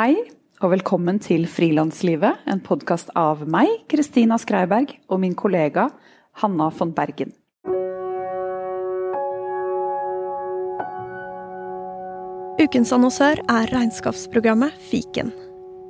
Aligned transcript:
Hei, 0.00 0.14
og 0.64 0.70
velkommen 0.72 1.18
til 1.20 1.42
Frilanslivet, 1.44 2.46
en 2.48 2.62
podkast 2.64 3.10
av 3.20 3.42
meg, 3.44 3.68
Kristina 3.92 4.38
Skreiberg, 4.40 4.94
og 5.12 5.20
min 5.20 5.34
kollega 5.36 5.90
Hanna 6.40 6.70
von 6.72 6.94
Bergen. 6.96 7.34
Ukens 12.64 12.94
annonsør 12.96 13.44
er 13.44 13.68
regnskapsprogrammet 13.74 14.80
Fiken. 14.88 15.34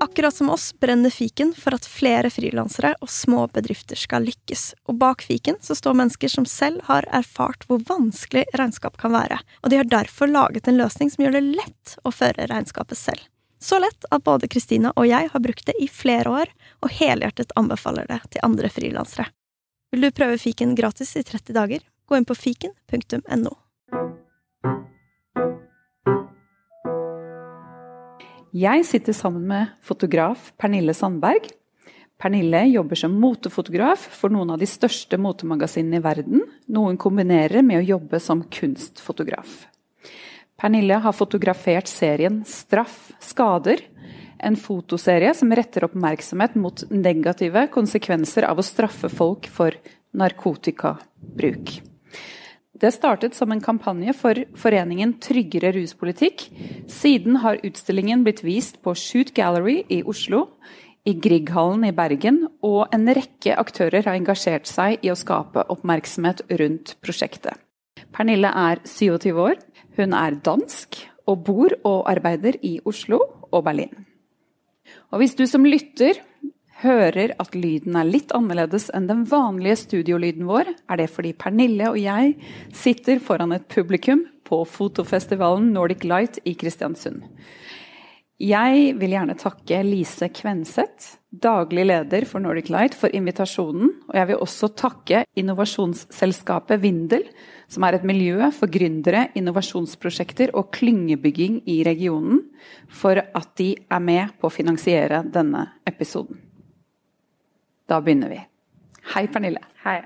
Akkurat 0.03 0.35
som 0.35 0.51
oss 0.51 0.73
brenner 0.75 1.15
fiken 1.15 1.55
for 1.55 1.79
at 1.79 1.87
flere 1.87 2.35
frilansere 2.35 2.97
og 2.99 3.15
små 3.15 3.47
bedrifter 3.55 3.95
skal 3.95 4.27
lykkes, 4.27 4.73
og 4.91 4.99
bak 4.99 5.23
fiken 5.23 5.63
så 5.63 5.79
står 5.79 6.01
mennesker 6.03 6.35
som 6.35 6.51
selv 6.51 6.83
har 6.91 7.07
erfart 7.15 7.63
hvor 7.71 7.87
vanskelig 7.87 8.49
regnskap 8.59 8.99
kan 8.99 9.15
være, 9.15 9.39
og 9.63 9.71
de 9.71 9.85
har 9.85 9.99
derfor 10.01 10.35
laget 10.35 10.67
en 10.67 10.83
løsning 10.83 11.15
som 11.15 11.29
gjør 11.29 11.39
det 11.39 11.51
lett 11.61 12.01
å 12.03 12.11
føre 12.11 12.51
regnskapet 12.51 12.99
selv. 12.99 13.31
Så 13.61 13.79
lett 13.79 14.05
at 14.09 14.25
både 14.25 14.49
Kristina 14.49 14.93
og 14.97 15.05
jeg 15.09 15.29
har 15.33 15.43
brukt 15.45 15.67
det 15.69 15.77
i 15.83 15.89
flere 15.93 16.33
år, 16.33 16.53
og 16.81 16.93
helhjertet 16.97 17.53
anbefaler 17.61 18.09
det 18.09 18.21
til 18.33 18.45
andre 18.47 18.71
frilansere. 18.73 19.29
Vil 19.93 20.07
du 20.07 20.13
prøve 20.15 20.39
fiken 20.41 20.77
gratis 20.79 21.13
i 21.19 21.25
30 21.27 21.53
dager, 21.57 21.85
gå 22.09 22.17
inn 22.17 22.27
på 22.29 22.37
fiken.no. 22.39 23.53
Jeg 28.51 28.87
sitter 28.89 29.15
sammen 29.15 29.45
med 29.47 29.75
fotograf 29.87 30.51
Pernille 30.59 30.95
Sandberg. 30.97 31.45
Pernille 32.19 32.65
jobber 32.67 32.99
som 32.99 33.13
motefotograf 33.21 34.09
for 34.17 34.33
noen 34.33 34.51
av 34.51 34.59
de 34.61 34.67
største 34.67 35.21
motemagasinene 35.21 36.01
i 36.01 36.05
verden, 36.05 36.43
noe 36.67 36.91
hun 36.91 36.99
kombinerer 37.01 37.63
med 37.63 37.79
å 37.79 37.87
jobbe 37.95 38.19
som 38.21 38.43
kunstfotograf. 38.51 39.69
Pernille 40.61 40.99
har 41.01 41.17
fotografert 41.17 41.89
serien 41.89 42.43
'Straff 42.45 43.13
skader', 43.21 43.81
en 44.39 44.57
fotoserie 44.57 45.33
som 45.35 45.53
retter 45.53 45.85
oppmerksomhet 45.85 46.55
mot 46.55 46.83
negative 46.91 47.67
konsekvenser 47.73 48.45
av 48.49 48.61
å 48.61 48.65
straffe 48.65 49.09
folk 49.09 49.49
for 49.49 49.73
narkotikabruk. 50.13 51.81
Det 52.81 52.93
startet 52.93 53.37
som 53.37 53.53
en 53.53 53.61
kampanje 53.61 54.15
for 54.17 54.39
foreningen 54.57 55.13
Tryggere 55.21 55.73
ruspolitikk. 55.77 56.47
Siden 56.89 57.37
har 57.37 57.61
utstillingen 57.65 58.25
blitt 58.25 58.41
vist 58.45 58.81
på 58.83 58.95
Shoot 58.97 59.35
Gallery 59.37 59.83
i 59.89 60.03
Oslo, 60.03 60.47
i 61.05 61.13
Grieghallen 61.13 61.85
i 61.85 61.93
Bergen, 61.93 62.47
og 62.63 62.89
en 62.93 63.09
rekke 63.09 63.57
aktører 63.57 64.05
har 64.05 64.17
engasjert 64.17 64.69
seg 64.69 65.05
i 65.05 65.13
å 65.13 65.17
skape 65.17 65.65
oppmerksomhet 65.73 66.45
rundt 66.61 66.97
prosjektet. 67.05 67.57
Pernille 68.13 68.49
er 68.49 68.81
27 68.85 69.37
år, 69.37 69.61
hun 70.01 70.17
er 70.17 70.39
dansk 70.45 70.99
og 71.31 71.45
bor 71.47 71.75
og 71.87 72.09
arbeider 72.11 72.59
i 72.67 72.79
Oslo 72.89 73.21
og 73.51 73.65
Berlin. 73.67 73.93
Og 75.13 75.23
hvis 75.23 75.37
du 75.39 75.45
som 75.47 75.67
lytter 75.67 76.19
hører 76.81 77.35
at 77.43 77.55
lyden 77.55 77.97
er 77.99 78.09
litt 78.09 78.33
annerledes 78.37 78.89
enn 78.97 79.09
den 79.11 79.25
vanlige 79.29 79.83
studiolyden 79.85 80.49
vår, 80.49 80.73
er 80.89 81.01
det 81.01 81.11
fordi 81.13 81.35
Pernille 81.37 81.91
og 81.93 81.99
jeg 82.01 82.37
sitter 82.77 83.21
foran 83.23 83.53
et 83.57 83.69
publikum 83.71 84.25
på 84.49 84.63
fotofestivalen 84.67 85.71
Nordic 85.75 86.07
Light 86.09 86.41
i 86.49 86.57
Kristiansund. 86.59 87.23
Jeg 88.41 88.95
vil 88.97 89.13
gjerne 89.13 89.37
takke 89.37 89.83
Lise 89.85 90.31
Kvenseth, 90.33 91.19
daglig 91.29 91.85
leder 91.91 92.25
for 92.25 92.41
Nordic 92.41 92.71
Light, 92.73 92.95
for 92.97 93.13
invitasjonen. 93.13 93.91
Og 94.09 94.15
jeg 94.17 94.31
vil 94.31 94.41
også 94.41 94.71
takke 94.81 95.27
innovasjonsselskapet 95.37 96.81
Vindel, 96.81 97.27
som 97.71 97.87
er 97.87 97.97
et 97.97 98.07
miljø 98.07 98.51
for 98.55 98.71
gründere, 98.73 99.29
innovasjonsprosjekter 99.39 100.53
og 100.59 100.73
klyngebygging 100.75 101.61
i 101.71 101.81
regionen, 101.87 102.43
for 102.91 103.21
at 103.21 103.51
de 103.61 103.73
er 103.79 104.03
med 104.03 104.35
på 104.41 104.51
å 104.51 104.55
finansiere 104.55 105.23
denne 105.31 105.67
episoden. 105.87 106.41
Da 107.91 108.01
begynner 108.03 108.33
vi. 108.33 108.41
Hei, 109.15 109.27
Pernille. 109.31 109.63
Hei. 109.85 110.01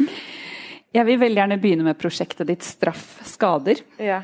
jeg 0.96 1.06
vil 1.06 1.20
veldig 1.20 1.42
gjerne 1.42 1.58
begynne 1.62 1.86
med 1.86 1.98
prosjektet 1.98 2.48
ditt 2.50 2.66
'Straff 2.66 3.20
skader'. 3.26 3.82
Ja. 3.98 4.22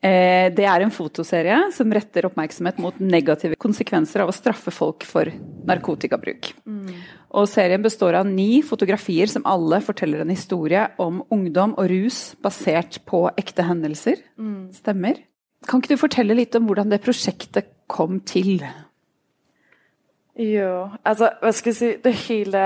Eh, 0.00 0.48
det 0.56 0.64
er 0.64 0.80
en 0.80 0.92
fotoserie 0.92 1.56
som 1.76 1.90
retter 1.92 2.24
oppmerksomhet 2.24 2.78
mot 2.80 2.96
negative 3.04 3.58
konsekvenser 3.60 4.22
av 4.24 4.30
å 4.32 4.34
straffe 4.34 4.72
folk 4.72 5.04
for 5.04 5.28
narkotikabruk. 5.68 6.54
Mm. 6.64 6.94
Og 7.36 7.48
serien 7.50 7.84
består 7.84 8.16
av 8.16 8.28
ni 8.28 8.62
fotografier 8.64 9.28
som 9.28 9.44
alle 9.44 9.82
forteller 9.84 10.24
en 10.24 10.32
historie 10.32 10.86
om 11.00 11.20
ungdom 11.28 11.76
og 11.76 11.90
rus 11.92 12.22
basert 12.40 13.02
på 13.04 13.26
ekte 13.36 13.66
hendelser. 13.68 14.24
Mm. 14.40 14.70
Stemmer? 14.72 15.20
Kan 15.68 15.82
ikke 15.82 15.92
du 15.92 16.00
fortelle 16.00 16.38
litt 16.38 16.56
om 16.56 16.64
hvordan 16.70 16.88
det 16.88 17.02
prosjektet 17.04 17.68
kom 17.90 18.22
til? 18.24 18.64
Jo, 20.40 20.88
altså 21.04 21.34
hva 21.42 21.50
skal 21.52 21.74
jeg 21.74 21.76
si 21.76 21.88
Det 22.00 22.12
hele 22.22 22.60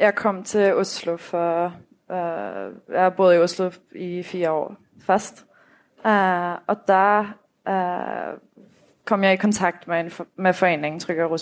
Jeg 0.00 0.14
kom 0.18 0.40
til 0.42 0.80
Oslo 0.80 1.14
for 1.20 1.68
uh, 1.68 2.64
Jeg 2.88 3.02
har 3.04 3.12
bodd 3.14 3.36
i 3.36 3.42
Oslo 3.44 3.68
i 3.94 4.24
fire 4.26 4.54
år 4.56 4.72
fast. 5.04 5.44
Uh, 6.04 6.58
og 6.66 6.76
der 6.88 7.24
uh, 7.68 8.38
kom 9.04 9.24
jeg 9.24 9.32
i 9.32 9.36
kontakt 9.36 9.88
med, 9.88 10.24
med 10.36 10.52
foreningen 10.52 11.00
Trygg 11.00 11.20
og 11.20 11.40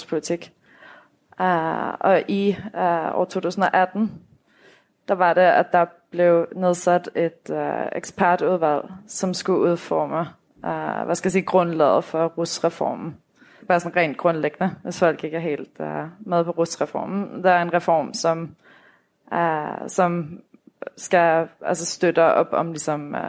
Uh, 1.41 1.47
og 2.01 2.23
i 2.29 2.57
år 3.15 3.25
2018 3.25 4.23
der 5.09 5.15
var 5.15 5.35
det 5.35 5.41
at 5.41 5.67
der 5.73 5.87
blev 6.11 6.47
nedsat 6.55 7.11
et 7.15 7.51
ekspertutvalg 7.93 8.85
som 9.07 9.35
skulle 9.35 9.61
udforme, 9.61 10.21
uh, 10.65 11.05
hvad 11.05 11.15
skal 11.15 11.29
jeg 11.29 11.33
sige, 11.33 11.43
grundlaget 11.43 12.05
for 12.05 12.27
rusreformen 12.27 13.17
bare 13.67 13.81
sådan 13.81 13.97
rent 13.97 14.17
grundlæggende, 14.17 14.75
hvis 14.83 14.99
folk 14.99 15.25
ikke 15.25 15.37
er 15.37 15.41
helt 15.41 15.81
uh, 15.81 16.27
med 16.27 16.45
på 16.45 16.51
rusreformen. 16.51 17.45
Der 17.45 17.51
er 17.51 17.63
en 17.63 17.75
reform, 17.75 18.15
som, 18.15 18.57
uh, 19.33 19.89
som 19.89 20.41
skal 20.97 21.49
altså 21.63 21.87
støtte 21.87 22.25
op 22.25 22.49
om 22.53 22.67
ligesom, 22.67 23.15
uh, 23.15 23.21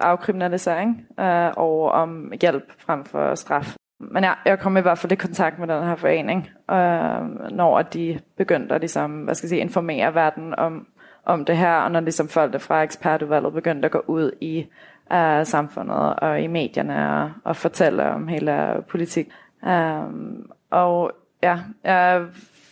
afkriminalisering 0.00 1.06
uh, 1.18 1.50
og 1.56 1.90
om 1.90 2.32
hjælp 2.40 2.72
frem 2.78 3.04
for 3.04 3.34
straf. 3.34 3.76
Men 4.00 4.24
jeg, 4.24 4.34
jeg 4.44 4.58
kom 4.58 4.76
i 4.76 4.80
hvert 4.80 4.98
fald 4.98 5.12
i 5.12 5.16
kontakt 5.16 5.58
med 5.58 5.68
den 5.68 5.84
her 5.84 5.96
forening, 5.96 6.50
uh, 6.72 7.50
når 7.50 7.82
de 7.82 8.20
begyndte 8.36 8.74
at 8.74 8.80
ligesom, 8.80 9.10
hvad 9.10 9.34
skal 9.34 9.46
jeg 9.46 9.48
sige, 9.48 9.60
informere 9.60 10.14
verden 10.14 10.54
om, 10.54 10.86
om 11.24 11.44
det 11.44 11.56
her, 11.56 11.74
og 11.74 11.90
når 11.90 12.00
ligesom 12.00 12.28
folk 12.28 12.60
fra 12.60 12.82
ekspertudvalget 12.82 13.52
begyndte 13.52 13.86
at 13.86 13.92
gå 13.92 14.02
ud 14.06 14.30
i 14.40 14.66
uh, 15.10 15.46
samfundet 15.46 16.14
og 16.16 16.40
i 16.40 16.46
medierne 16.46 17.22
og, 17.22 17.30
og 17.44 17.56
fortælle 17.56 18.10
om 18.10 18.28
hele 18.28 18.84
politik. 18.88 19.28
Um, 19.62 20.50
og 20.70 21.12
ja, 21.42 21.58
jeg 21.84 22.26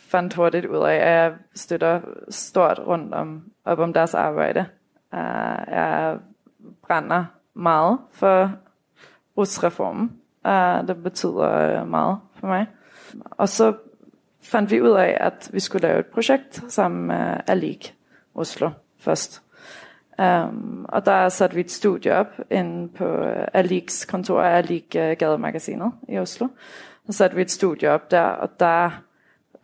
fandt 0.09 0.35
hurtigt 0.35 0.67
ud 0.67 0.87
af, 0.87 0.95
at 0.95 1.09
jeg 1.09 1.33
støtter 1.55 2.01
stort 2.29 2.81
rundt 2.87 3.15
om, 3.15 3.43
op 3.65 3.79
om 3.79 3.93
deres 3.93 4.15
arbejde. 4.15 4.67
Uh, 5.13 5.19
øh, 5.19 5.67
jeg 5.69 6.19
brænder 6.83 7.25
meget 7.55 7.99
for 8.13 8.51
rusreformen. 9.37 10.21
Uh, 10.45 10.89
det 10.89 11.03
betyder 11.03 11.53
øh, 11.53 11.89
meget 11.89 12.19
for 12.35 12.47
mig. 12.47 12.67
Og 13.31 13.49
så 13.49 13.75
fandt 14.43 14.71
vi 14.71 14.83
ud 14.83 14.91
af, 14.91 15.17
at 15.21 15.51
vi 15.53 15.61
skulle 15.61 15.89
lave 15.89 15.99
et 15.99 16.07
projekt 16.07 16.65
sammen 16.69 17.07
med 17.07 17.37
Alik 17.47 17.95
Oslo 18.35 18.71
først. 18.99 19.43
Um, 20.19 20.87
og 20.89 21.07
der 21.07 21.29
satte 21.29 21.55
vi 21.55 21.61
et 21.61 21.71
studie 21.71 22.15
op 22.15 22.41
inde 22.51 22.89
på 22.89 23.23
Aliks 23.53 24.05
kontor 24.05 24.43
af 24.43 24.59
Alik 24.59 24.97
uh, 24.99 25.19
Gademagasinet 25.19 25.93
i 26.09 26.19
Oslo. 26.19 26.49
Så 27.07 27.13
satte 27.13 27.37
vi 27.37 27.43
et 27.43 27.51
studie 27.51 27.91
op 27.91 28.11
der, 28.11 28.23
og 28.23 28.61
der 28.61 29.03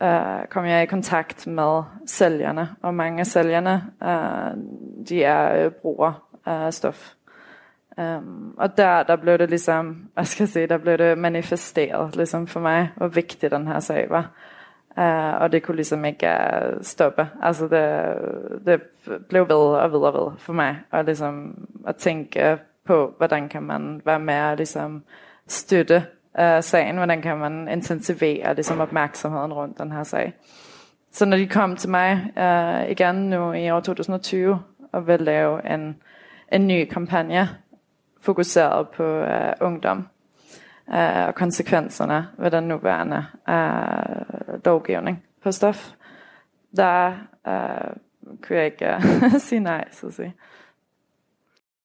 uh, 0.01 0.47
kom 0.49 0.65
jeg 0.65 0.83
i 0.83 0.85
kontakt 0.85 1.47
med 1.47 1.83
sælgerne. 2.05 2.69
Og 2.81 2.93
mange 2.93 3.19
af 3.19 3.25
sælgerne, 3.25 3.83
uh, 4.01 4.57
de 5.09 5.23
er 5.23 5.59
øh, 5.59 5.65
uh, 5.65 5.71
bruger 5.71 6.27
af 6.45 6.73
stof. 6.73 7.13
Um, 7.97 8.55
og 8.57 8.77
der, 8.77 9.03
der 9.03 9.15
blev 9.15 9.37
det 9.37 9.49
ligesom, 9.49 10.09
hvad 10.13 10.25
skal 10.25 10.43
jeg 10.43 10.49
sige, 10.49 10.67
der 10.67 10.77
blev 10.77 10.97
det 10.97 11.17
manifesteret 11.17 12.15
ligesom 12.15 12.47
for 12.47 12.59
mig, 12.59 12.89
hvor 12.95 13.07
vigtig 13.07 13.51
den 13.51 13.67
her 13.67 13.79
sag 13.79 14.09
var. 14.09 14.31
Uh, 14.97 15.41
og 15.41 15.51
det 15.51 15.63
kunne 15.63 15.75
ligesom 15.75 16.05
ikke 16.05 16.27
uh, 16.27 16.81
stoppe. 16.81 17.27
Altså 17.41 17.67
det, 17.67 18.15
det 18.65 18.81
blev 19.29 19.49
ved 19.49 19.55
og 19.55 19.91
ved 19.91 19.99
og 19.99 20.13
ved 20.13 20.31
for 20.37 20.53
mig. 20.53 20.79
Og 20.91 21.03
ligesom 21.03 21.67
at 21.87 21.95
tænke 21.95 22.57
på, 22.85 23.13
hvordan 23.17 23.49
kan 23.49 23.63
man 23.63 24.01
være 24.05 24.19
med 24.19 24.41
og 24.41 24.57
ligesom 24.57 25.03
støtte 25.47 26.05
øh, 26.39 26.63
sagen, 26.63 26.95
hvordan 26.95 27.21
kan 27.21 27.37
man 27.37 27.67
intensivere 27.67 28.55
ligesom 28.55 28.79
opmærksomheden 28.79 29.53
rundt 29.53 29.79
den 29.79 29.91
her 29.91 30.03
sag. 30.03 30.33
Så 31.11 31.25
når 31.25 31.37
de 31.37 31.47
kom 31.47 31.75
til 31.75 31.89
mig 31.89 32.31
øh, 32.37 32.91
igen 32.91 33.15
nu 33.15 33.53
i 33.53 33.69
år 33.71 33.79
2020 33.79 34.59
og 34.91 35.07
vil 35.07 35.19
lave 35.19 35.73
en, 35.73 35.95
en 36.51 36.67
ny 36.67 36.85
kampagne 36.85 37.49
fokuseret 38.21 38.87
på 38.89 39.03
øh, 39.03 39.53
ungdom 39.61 40.07
øh, 40.93 41.27
og 41.27 41.35
konsekvenserne 41.35 42.27
ved 42.37 42.51
den 42.51 42.63
nuværende 42.63 43.25
øh, 43.49 44.65
lovgivning 44.65 45.23
på 45.43 45.51
stof, 45.51 45.91
der 46.75 47.07
øh, 47.47 47.93
kunne 48.41 48.57
jeg 48.57 48.65
ikke 48.65 48.85
øh, 48.85 49.31
sige 49.47 49.59
nej, 49.59 49.87
så 49.91 50.07
at 50.07 50.13
sige. 50.13 50.33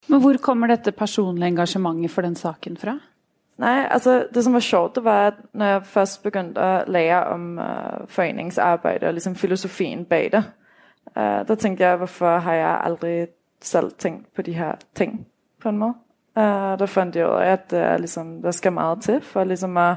Men 0.07 0.21
hvor 0.21 0.33
kommer 0.41 0.67
dette 0.67 0.91
personlige 0.91 1.47
engagementet 1.47 2.11
for 2.11 2.21
den 2.21 2.35
saken 2.35 2.77
fra? 2.77 2.99
Nej, 3.57 3.87
altså 3.91 4.27
det 4.33 4.43
som 4.43 4.53
var 4.53 4.59
sjovt, 4.59 4.95
det 4.95 5.03
var, 5.03 5.27
at 5.27 5.33
når 5.53 5.65
jeg 5.65 5.85
først 5.85 6.23
begyndte 6.23 6.61
at 6.61 6.89
lære 6.89 7.23
om 7.23 7.59
øh, 7.59 8.07
foreningsarbejde 8.07 9.07
og 9.07 9.13
ligesom 9.13 9.35
filosofien 9.35 10.05
bag 10.05 10.29
det, 10.31 10.43
øh, 11.17 11.47
der 11.47 11.55
tænkte 11.55 11.83
jeg, 11.83 11.95
hvorfor 11.95 12.37
har 12.37 12.53
jeg 12.53 12.81
aldrig 12.83 13.27
selv 13.61 13.91
tænkt 13.91 14.33
på 14.35 14.41
de 14.41 14.53
her 14.53 14.71
ting 14.95 15.27
på 15.61 15.69
en 15.69 15.77
måde. 15.77 15.93
Øh, 16.37 16.43
der 16.79 16.85
fandt 16.85 17.15
jeg 17.15 17.27
ud 17.27 17.33
af, 17.33 17.51
at 17.51 17.73
øh, 17.73 17.99
ligesom, 17.99 18.41
der 18.41 18.51
skal 18.51 18.73
meget 18.73 19.01
til 19.01 19.21
for 19.21 19.43
ligesom 19.43 19.77
at 19.77 19.95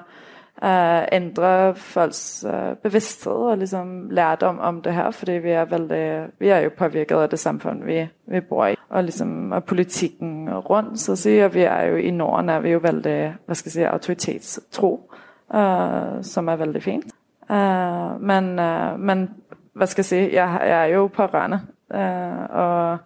uh, 0.62 1.02
ændre 1.12 1.74
folks 1.74 2.44
uh, 2.48 2.76
bevidsthed 2.82 3.32
og 3.32 3.58
ligesom 3.58 4.10
lærdom 4.10 4.58
om 4.58 4.82
det 4.82 4.94
her, 4.94 5.10
fordi 5.10 5.32
vi 5.32 5.50
er, 5.50 5.64
veldig, 5.64 6.26
vi 6.38 6.48
er 6.48 6.58
jo 6.58 6.70
påvirket 6.78 7.16
af 7.16 7.28
det 7.28 7.38
samfund, 7.38 7.84
vi, 7.84 8.08
vi 8.26 8.40
bor 8.40 8.66
i, 8.66 8.76
og 8.88 9.02
ligesom 9.02 9.52
og 9.52 9.64
politikken 9.64 10.50
rundt, 10.50 11.00
så 11.00 11.16
siger 11.16 11.48
vi 11.48 11.62
er 11.62 11.82
jo 11.82 11.96
i 11.96 12.10
Norden, 12.10 12.48
er 12.48 12.60
vi 12.60 12.70
jo 12.70 12.78
veldig, 12.82 13.34
hvad 13.46 13.54
skal 13.54 13.68
jeg 13.68 13.72
sige, 13.72 13.88
autoritetstro, 13.88 15.12
uh, 15.54 16.22
som 16.22 16.48
er 16.48 16.56
veldig 16.56 16.82
fint. 16.82 17.04
Uh, 17.50 18.22
men, 18.22 18.58
uh, 18.58 19.00
men, 19.00 19.30
hvad 19.72 19.86
skal 19.86 20.00
jeg 20.00 20.06
sige, 20.06 20.30
jeg, 20.32 20.60
jeg 20.62 20.82
er 20.82 20.94
jo 20.94 21.06
på 21.06 21.24
Rønne, 21.24 21.60
uh, 21.94 22.56
og 22.56 22.98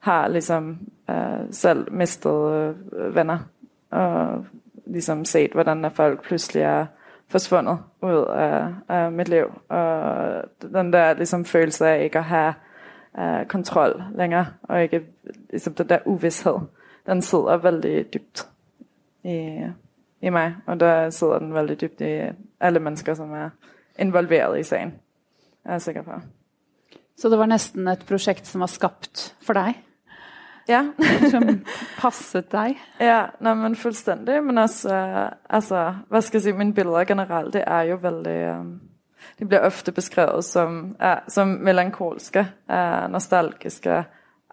har 0.00 0.28
ligesom 0.28 0.78
uh, 1.08 1.46
selv 1.50 1.92
mistet 1.92 2.30
uh, 2.30 3.14
venner, 3.14 3.38
og 3.90 4.44
ligesom 4.86 5.24
set, 5.24 5.52
hvordan 5.52 5.90
folk 5.90 6.22
pludselig 6.22 6.62
er 6.62 6.86
forsvundet 7.32 7.78
ud 8.02 8.24
af, 8.28 8.68
af 8.88 9.12
mit 9.12 9.28
liv. 9.28 9.46
Og 9.68 10.42
den 10.62 10.92
der 10.92 11.14
ligesom 11.14 11.44
følelse 11.44 11.86
af 11.88 12.04
ikke 12.04 12.18
at 12.18 12.24
have 12.24 12.54
uh, 13.18 13.46
kontrol 13.48 14.02
længere, 14.14 14.46
og 14.62 14.82
ikke 14.82 15.02
ligesom 15.50 15.74
den 15.74 15.88
der 15.88 15.98
uvidshed, 16.04 16.58
den 17.06 17.22
sidder 17.22 17.56
veldig 17.56 18.14
dybt 18.14 18.48
i, 19.24 19.66
i 20.20 20.28
mig, 20.28 20.54
og 20.66 20.80
der 20.80 21.10
sidder 21.10 21.38
den 21.38 21.54
veldig 21.54 21.80
dybt 21.80 22.00
i 22.00 22.20
alle 22.60 22.80
mennesker, 22.80 23.14
som 23.14 23.32
er 23.32 23.50
involveret 23.98 24.60
i 24.60 24.62
sagen. 24.62 24.94
Jeg 25.64 25.74
er 25.74 25.78
sikker 25.78 26.02
på. 26.02 26.12
Så 27.16 27.28
det 27.28 27.38
var 27.38 27.46
næsten 27.46 27.88
et 27.88 28.04
projekt, 28.08 28.46
som 28.46 28.60
var 28.60 28.66
skabt 28.66 29.36
for 29.42 29.52
dig? 29.52 29.82
Ja. 30.68 30.84
som 31.30 31.64
passet 31.98 32.52
dig? 32.52 32.78
Ja, 33.00 33.24
nej, 33.40 33.54
men 33.54 33.76
fuldstændig. 33.76 34.44
Men 34.44 34.58
også, 34.58 34.88
uh, 34.88 35.32
altså, 35.50 35.94
hvad 36.08 36.22
skal 36.22 36.38
jeg 36.38 36.42
sige, 36.42 36.52
mine 36.52 36.74
billeder 36.74 37.04
generelt, 37.04 37.54
det 37.54 37.64
er 37.66 37.82
jo 37.82 37.98
veldig... 38.02 38.58
Um, 38.58 38.80
de 39.38 39.46
bliver 39.46 39.60
ofte 39.60 39.92
beskrevet 39.92 40.44
som, 40.44 40.96
uh, 41.02 41.18
som 41.28 41.48
melankolske, 41.48 42.46
uh, 42.68 43.10
nostalgiske, 43.10 44.04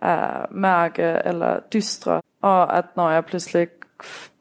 uh, 0.01 0.55
mørke 0.55 1.21
eller 1.25 1.59
dystre. 1.73 2.21
Og 2.41 2.77
at 2.77 2.85
når 2.95 3.11
jeg 3.11 3.25
pludselig 3.25 3.67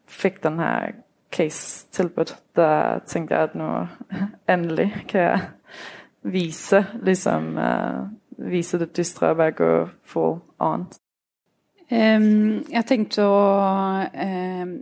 fik 0.08 0.42
den 0.42 0.58
her 0.58 0.90
case 1.32 1.86
tilbudt, 1.90 2.38
der 2.56 2.98
tænkte 2.98 3.34
jeg, 3.34 3.42
at 3.42 3.54
nu 3.54 3.86
endelig 4.54 5.04
kan 5.08 5.20
jeg 5.20 5.40
vise, 6.22 6.86
ligesom, 7.02 7.56
uh, 7.56 8.50
vise 8.50 8.78
det 8.78 8.96
dystre 8.96 9.28
og 9.28 9.36
bare 9.36 9.52
gå 9.52 9.88
full 10.04 10.40
on. 10.58 10.86
Um, 11.88 12.64
jeg 12.68 12.84
tenkte 12.88 13.24
å 13.24 13.42
uh, 14.12 14.72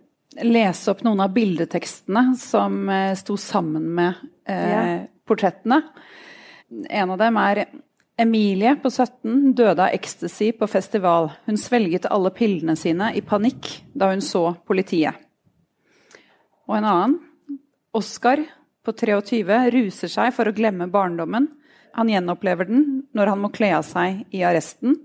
lese 0.43 0.91
opp 0.91 1.05
noen 1.07 1.23
av 1.23 1.35
bildetekstene 1.37 2.33
som 2.41 2.81
uh, 2.91 3.15
sto 3.19 3.39
sammen 3.39 3.87
med 3.99 4.25
ja. 4.47 5.07
portrettene. 5.27 5.81
En 6.91 7.13
av 7.15 7.21
dem 7.21 7.39
er 7.39 7.63
Emilie 8.19 8.73
på 8.81 8.91
17 8.91 9.53
døde 9.59 9.85
av 9.85 9.95
ecstasy 9.95 10.51
på 10.57 10.67
festival. 10.71 11.31
Hun 11.45 11.59
svelget 11.61 12.09
alle 12.09 12.33
pillene 12.35 12.77
sine 12.79 13.11
i 13.15 13.21
panikk 13.21 13.69
da 13.93 14.09
hun 14.13 14.25
så 14.25 14.55
politiet. 14.67 15.19
Og 16.67 16.79
en 16.79 16.89
annen, 16.89 17.19
Oskar 17.97 18.43
på 18.85 18.93
23, 18.93 19.71
ruser 19.73 20.11
seg 20.13 20.35
for 20.37 20.49
å 20.49 20.55
glemme 20.57 20.89
barndommen. 20.93 21.49
Han 21.97 22.11
gjenopplever 22.13 22.69
den 22.69 22.83
når 23.17 23.33
han 23.33 23.41
må 23.41 23.51
kle 23.55 23.71
av 23.79 23.87
seg 23.89 24.25
i 24.37 24.43
arresten. 24.45 24.99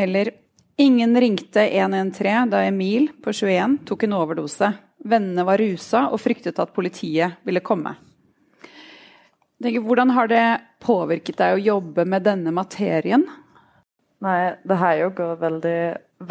Eller 0.00 0.32
Ingen 0.80 1.20
ringte 1.20 1.76
113 1.76 2.50
da 2.50 2.62
Emil 2.64 3.10
på 3.22 3.32
21 3.32 3.78
tok 3.84 4.02
en 4.02 4.12
overdose. 4.16 4.72
Vennene 5.04 5.44
var 5.44 5.60
rusa 5.60 6.06
og 6.08 6.22
fryktet 6.22 6.56
at 6.62 6.72
politiet 6.72 7.34
ville 7.44 7.60
komme. 7.60 7.92
Hvordan 9.60 10.14
har 10.16 10.30
det 10.32 10.44
påvirket 10.80 11.36
deg 11.36 11.58
å 11.58 11.60
jobbe 11.60 12.06
med 12.08 12.24
denne 12.24 12.52
materien? 12.56 13.26
Nej, 14.24 14.54
det 14.64 14.78
har 14.80 14.94
jo 15.02 15.10
gått 15.18 15.42
veldig, 15.42 15.80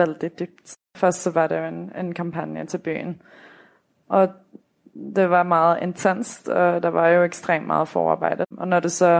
veldig 0.01 0.30
dypt. 0.39 0.74
Først 0.98 1.27
så 1.27 1.33
var 1.36 1.51
det 1.54 1.60
en, 1.68 1.83
en 1.94 2.10
kampagne 2.18 2.63
til 2.71 2.81
byen. 2.81 3.12
Og 4.10 4.33
det 4.94 5.27
var 5.30 5.45
meget 5.45 5.83
intenst, 5.86 6.50
og 6.50 6.81
der 6.81 6.95
var 6.95 7.12
jo 7.13 7.21
ekstremt 7.27 7.69
meget 7.69 7.94
forarbejde. 7.94 8.50
Og 8.57 8.68
når 8.68 8.80
det 8.88 8.92
så 8.98 9.12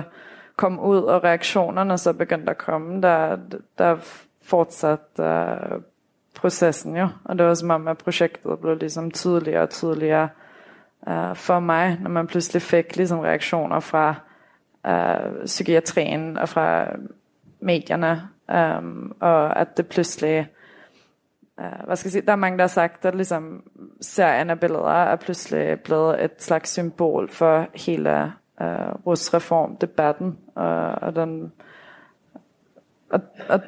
kom 0.58 0.80
ud, 0.80 1.04
og 1.04 1.24
reaktionerne 1.24 1.98
så 1.98 2.16
begyndte 2.18 2.58
at 2.58 2.58
komme, 2.66 2.98
der, 3.02 3.38
der 3.78 4.02
fortsatte 4.50 5.24
uh, 5.24 5.82
processen 6.36 6.98
jo. 6.98 7.08
Og 7.24 7.38
det 7.38 7.46
var 7.46 7.54
som 7.54 7.70
om, 7.70 7.88
at 7.88 7.98
projektet 7.98 8.60
blev 8.60 8.78
ligesom 8.78 9.12
tydeligere 9.12 9.62
og 9.62 9.70
tydeligere 9.70 10.30
uh, 11.08 11.36
for 11.36 11.60
mig, 11.60 11.98
når 12.02 12.10
man 12.10 12.28
pludselig 12.28 12.62
fik 12.62 12.96
ligesom 12.96 13.20
reaktioner 13.20 13.80
fra 13.80 14.16
uh, 14.88 15.46
psykiatrien 15.46 16.38
og 16.38 16.50
fra 16.50 16.88
medierne, 17.60 18.30
um, 18.54 19.16
og 19.20 19.60
at 19.60 19.78
det 19.78 19.88
pludselig 19.88 20.48
uh, 21.58 21.86
hvad 21.86 21.96
skal 21.96 22.08
jeg 22.08 22.12
sige, 22.12 22.26
der 22.26 22.32
er 22.32 22.36
mange, 22.36 22.58
der 22.58 22.64
har 22.64 22.68
sagt, 22.68 23.06
at 23.06 23.16
ligesom 23.16 23.64
serien 24.02 24.50
af 24.50 24.60
billeder 24.60 24.90
er 24.90 25.16
pludselig 25.16 25.80
blevet 25.80 26.24
et 26.24 26.32
slags 26.38 26.70
symbol 26.70 27.30
for 27.30 27.68
hele 27.76 28.34
uh, 28.62 29.06
rusreformdebatten, 29.06 30.38
og, 30.56 30.90
og 30.90 31.16
den 31.16 31.52
og, 33.10 33.22
og 33.50 33.62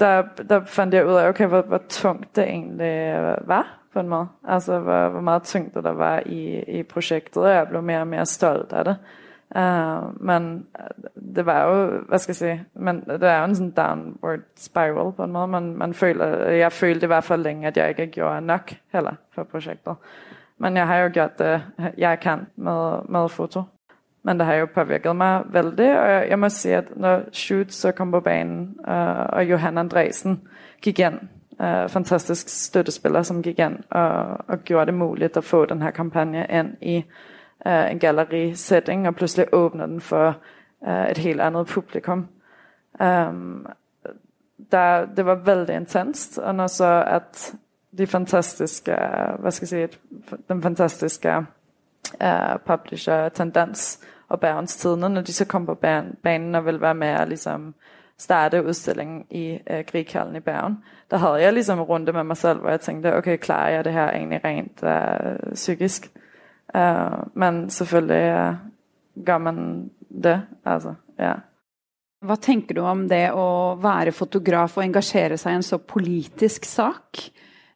der, 0.00 0.22
der 0.48 0.64
fandt 0.64 0.94
jeg 0.94 1.06
ud 1.06 1.14
af, 1.14 1.28
okay, 1.28 1.46
hvor, 1.46 1.62
hvor 1.62 1.80
tungt 1.88 2.36
det 2.36 2.44
egentlig 2.44 3.14
var 3.40 3.78
på 3.92 4.00
en 4.00 4.08
måde. 4.08 4.26
Altså, 4.48 4.78
hvor, 4.78 5.08
hvor 5.08 5.20
meget 5.20 5.42
tyngde 5.42 5.82
der 5.82 5.92
var 5.92 6.22
i, 6.26 6.62
i 6.62 6.82
projektet, 6.82 7.42
og 7.42 7.50
jeg 7.50 7.68
blev 7.68 7.82
mere 7.82 8.00
og 8.00 8.06
mere 8.06 8.26
stolt 8.26 8.72
af 8.72 8.84
det. 8.84 8.96
Uh, 9.56 10.22
men 10.22 10.66
uh, 10.78 11.34
det 11.36 11.46
var 11.46 11.64
jo, 11.64 12.00
hvad 12.08 12.18
skal 12.18 12.30
jeg 12.30 12.36
sige, 12.36 12.64
men 12.74 13.00
det 13.00 13.22
er 13.22 13.38
jo 13.38 13.44
en 13.44 13.54
sådan 13.54 13.70
downward 13.70 14.40
spiral 14.56 15.12
på 15.12 15.24
en 15.24 15.32
måde. 15.32 15.46
Man, 15.46 15.76
man 15.76 15.94
føler, 15.94 16.48
jeg 16.48 16.72
følte 16.72 17.04
i 17.04 17.06
hvert 17.06 17.24
fald 17.24 17.42
længe, 17.42 17.66
at 17.66 17.76
jeg 17.76 17.88
ikke 17.88 18.06
gjorde 18.06 18.40
nok 18.40 18.72
heller 18.92 19.14
for 19.34 19.42
projektet. 19.42 19.94
Men 20.58 20.76
jeg 20.76 20.86
har 20.86 20.96
jo 20.96 21.10
gjort 21.12 21.38
det, 21.38 21.62
jeg 21.98 22.20
kan 22.20 22.46
med, 22.56 22.98
med 23.08 23.28
foto. 23.28 23.62
Men 24.22 24.38
det 24.38 24.46
har 24.46 24.54
jo 24.54 24.66
påvirket 24.74 25.16
mig 25.16 25.42
vældig, 25.46 26.00
og 26.00 26.10
jeg, 26.10 26.26
jeg 26.28 26.38
må 26.38 26.48
sige, 26.48 26.76
at 26.76 26.96
når 26.96 27.22
Shoot 27.32 27.72
så 27.72 27.92
kom 27.92 28.10
på 28.10 28.20
banen, 28.20 28.76
uh, 28.88 29.26
og 29.28 29.44
Johan 29.44 29.78
Andresen 29.78 30.40
gik 30.82 30.98
ind, 30.98 31.14
uh, 31.50 31.88
fantastisk 31.88 32.48
støttespiller, 32.48 33.22
som 33.22 33.42
gik 33.42 33.58
ind 33.58 33.78
og, 33.90 34.38
og 34.48 34.58
gjorde 34.58 34.86
det 34.86 34.94
muligt 34.94 35.36
at 35.36 35.44
få 35.44 35.64
den 35.64 35.82
her 35.82 35.90
kampagne 35.90 36.46
ind 36.50 36.76
i 36.80 37.04
uh, 37.66 37.90
en 37.90 37.98
gallerisætning, 37.98 39.08
og 39.08 39.14
pludselig 39.14 39.46
åbner 39.52 39.86
den 39.86 40.00
for 40.00 40.36
uh, 40.80 41.10
et 41.10 41.18
helt 41.18 41.40
andet 41.40 41.66
publikum. 41.66 42.28
Um, 43.00 43.66
der, 44.72 45.06
det 45.16 45.26
var 45.26 45.34
vældig 45.34 45.76
intenst, 45.76 46.38
og 46.38 46.54
når 46.54 46.66
så 46.66 47.04
at 47.06 47.54
de 47.98 48.06
fantastiske, 48.06 48.96
hvad 49.38 49.50
skal 49.50 49.64
jeg 49.64 49.68
sige, 49.68 49.98
den 50.48 50.62
fantastiske 50.62 51.36
uh, 52.20 52.60
publisher 52.66 53.28
tendens 53.28 54.00
og 54.32 54.40
Bergens 54.40 54.76
Tidene, 54.76 55.08
når 55.08 55.20
de 55.20 55.32
så 55.32 55.44
kom 55.44 55.66
på 55.66 55.74
banen 56.22 56.54
og 56.54 56.64
ville 56.64 56.80
være 56.80 56.94
med 56.94 57.08
at 57.08 57.28
ligesom 57.28 57.74
starte 58.18 58.64
udstillingen 58.64 59.24
i 59.30 59.58
øh, 59.70 59.84
Grighallen 59.92 60.36
i 60.36 60.40
Bergen, 60.40 60.78
der 61.10 61.16
havde 61.16 61.42
jeg 61.42 61.52
ligesom 61.52 61.78
en 61.78 61.84
runde 61.84 62.12
med 62.12 62.24
mig 62.24 62.36
selv, 62.36 62.60
hvor 62.60 62.70
jeg 62.70 62.80
tænkte, 62.80 63.14
okay, 63.14 63.36
klarer 63.36 63.70
jeg 63.70 63.84
det 63.84 63.92
her 63.92 64.10
egentlig 64.10 64.40
rent 64.44 64.82
øh, 64.82 65.54
psykisk? 65.54 66.10
Øh, 66.76 67.26
men 67.34 67.70
selvfølgelig 67.70 68.32
øh, 68.32 68.54
gør 69.26 69.38
man 69.38 69.90
det, 70.22 70.42
altså, 70.64 70.94
ja. 71.18 71.32
Hvad 72.22 72.36
tænker 72.36 72.74
du 72.74 72.80
om 72.80 73.08
det 73.08 73.16
at 73.16 73.82
være 73.82 74.12
fotograf 74.12 74.76
og 74.76 74.84
engagere 74.84 75.36
sig 75.36 75.52
i 75.52 75.54
en 75.54 75.62
så 75.62 75.78
politisk 75.78 76.64
sak? 76.64 77.18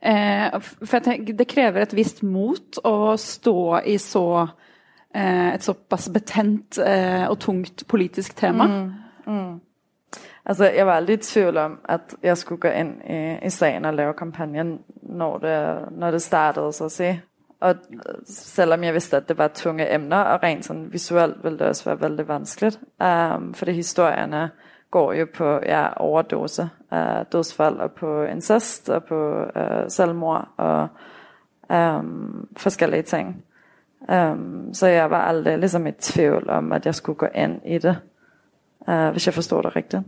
Eh, 0.03 0.61
for 0.85 0.99
tenker, 0.99 1.35
det 1.37 1.49
kræver 1.49 1.83
et 1.83 1.97
visst 1.97 2.23
mot 2.23 2.79
at 2.85 3.21
stå 3.21 3.79
i 3.79 3.99
så 3.99 4.47
Eh, 5.17 5.55
et 5.55 5.63
såpass 5.63 6.09
betent 6.13 6.79
eh, 6.79 7.29
og 7.31 7.39
tungt 7.39 7.87
politisk 7.89 8.37
tema. 8.37 8.67
Mm. 8.67 8.93
Mm. 9.27 9.61
Altså, 10.47 10.71
jeg 10.71 10.87
var 10.87 10.93
aldrig 10.93 11.15
i 11.15 11.23
tvivl 11.23 11.57
om, 11.57 11.79
at 11.89 12.15
jeg 12.23 12.39
skulle 12.39 12.61
gå 12.61 12.69
ind 12.69 13.03
i, 13.11 13.47
i 13.47 13.51
sagen 13.51 13.85
og 13.85 13.95
lave 13.95 14.15
kampagnen, 14.15 14.79
når 15.03 15.39
det, 15.39 15.85
når 15.93 16.11
det 16.11 16.23
startede, 16.23 16.73
så 16.73 16.85
at 16.85 16.93
sige. 16.93 17.23
Og 17.61 17.71
øh, 17.71 18.15
selvom 18.27 18.85
jeg 18.85 18.95
vidste, 18.95 19.17
at 19.17 19.29
det 19.29 19.39
var 19.39 19.49
tunge 19.49 19.95
emner, 19.95 20.21
og 20.21 20.43
rent 20.43 20.65
sådan 20.65 20.93
visuelt 20.93 21.45
ville 21.45 21.59
det 21.59 21.67
også 21.67 21.85
være 21.85 22.01
veldig 22.01 22.29
vanskeligt, 22.29 22.81
um, 23.01 23.55
fordi 23.55 23.73
historierne 23.73 24.51
går 24.91 25.13
jo 25.13 25.27
på 25.35 25.61
ja, 25.67 25.89
overdose, 25.97 26.69
uh, 26.93 26.99
dødsfald 27.33 27.77
og 27.77 27.93
på 27.93 28.23
incest 28.23 28.89
og 28.89 29.05
på 29.05 29.43
uh, 29.57 29.89
selvmord 29.89 30.49
og 30.57 30.89
um, 31.71 32.49
forskellige 32.57 33.03
ting. 33.03 33.46
Um, 34.09 34.75
så 34.75 34.87
jeg 34.87 35.11
var 35.11 35.27
aldrig 35.27 35.59
liksom 35.59 35.87
i 35.87 35.93
tvivl 35.93 36.51
om, 36.51 36.73
at 36.73 36.87
jeg 36.87 36.95
skulle 36.95 37.19
gå 37.19 37.29
ind 37.35 37.61
i 37.65 37.79
det. 37.79 37.97
Uh, 38.87 39.11
hvis 39.11 39.27
jeg 39.27 39.35
forstår 39.35 39.63
det 39.63 39.77
rigtigt. 39.77 40.03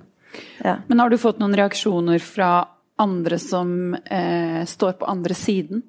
Ja. 0.65 0.77
Men 0.87 1.01
har 1.01 1.09
du 1.11 1.19
fått 1.19 1.39
nogle 1.39 1.57
reaktioner 1.57 2.19
fra 2.19 2.69
andre 2.99 3.39
som 3.39 3.95
eh, 3.95 4.65
står 4.67 4.93
på 4.93 5.05
andre 5.05 5.35
siden? 5.35 5.83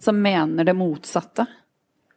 Som 0.00 0.20
mener 0.22 0.64
det 0.64 0.76
motsatte? 0.76 1.46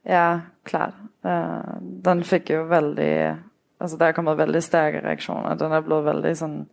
Ja, 0.03 0.39
klart. 0.63 0.95
Uh, 1.25 1.79
den 1.81 2.23
fik 2.23 2.49
jo 2.49 2.63
veldig 2.69 3.38
Altså 3.79 3.97
der 3.97 4.05
er 4.05 4.11
kommet 4.11 4.38
veldig 4.38 4.59
stærke 4.63 4.99
reaktioner. 4.99 5.55
Den 5.55 5.71
er 5.71 5.81
blevet 5.81 6.05
veldig 6.05 6.38
sådan 6.38 6.65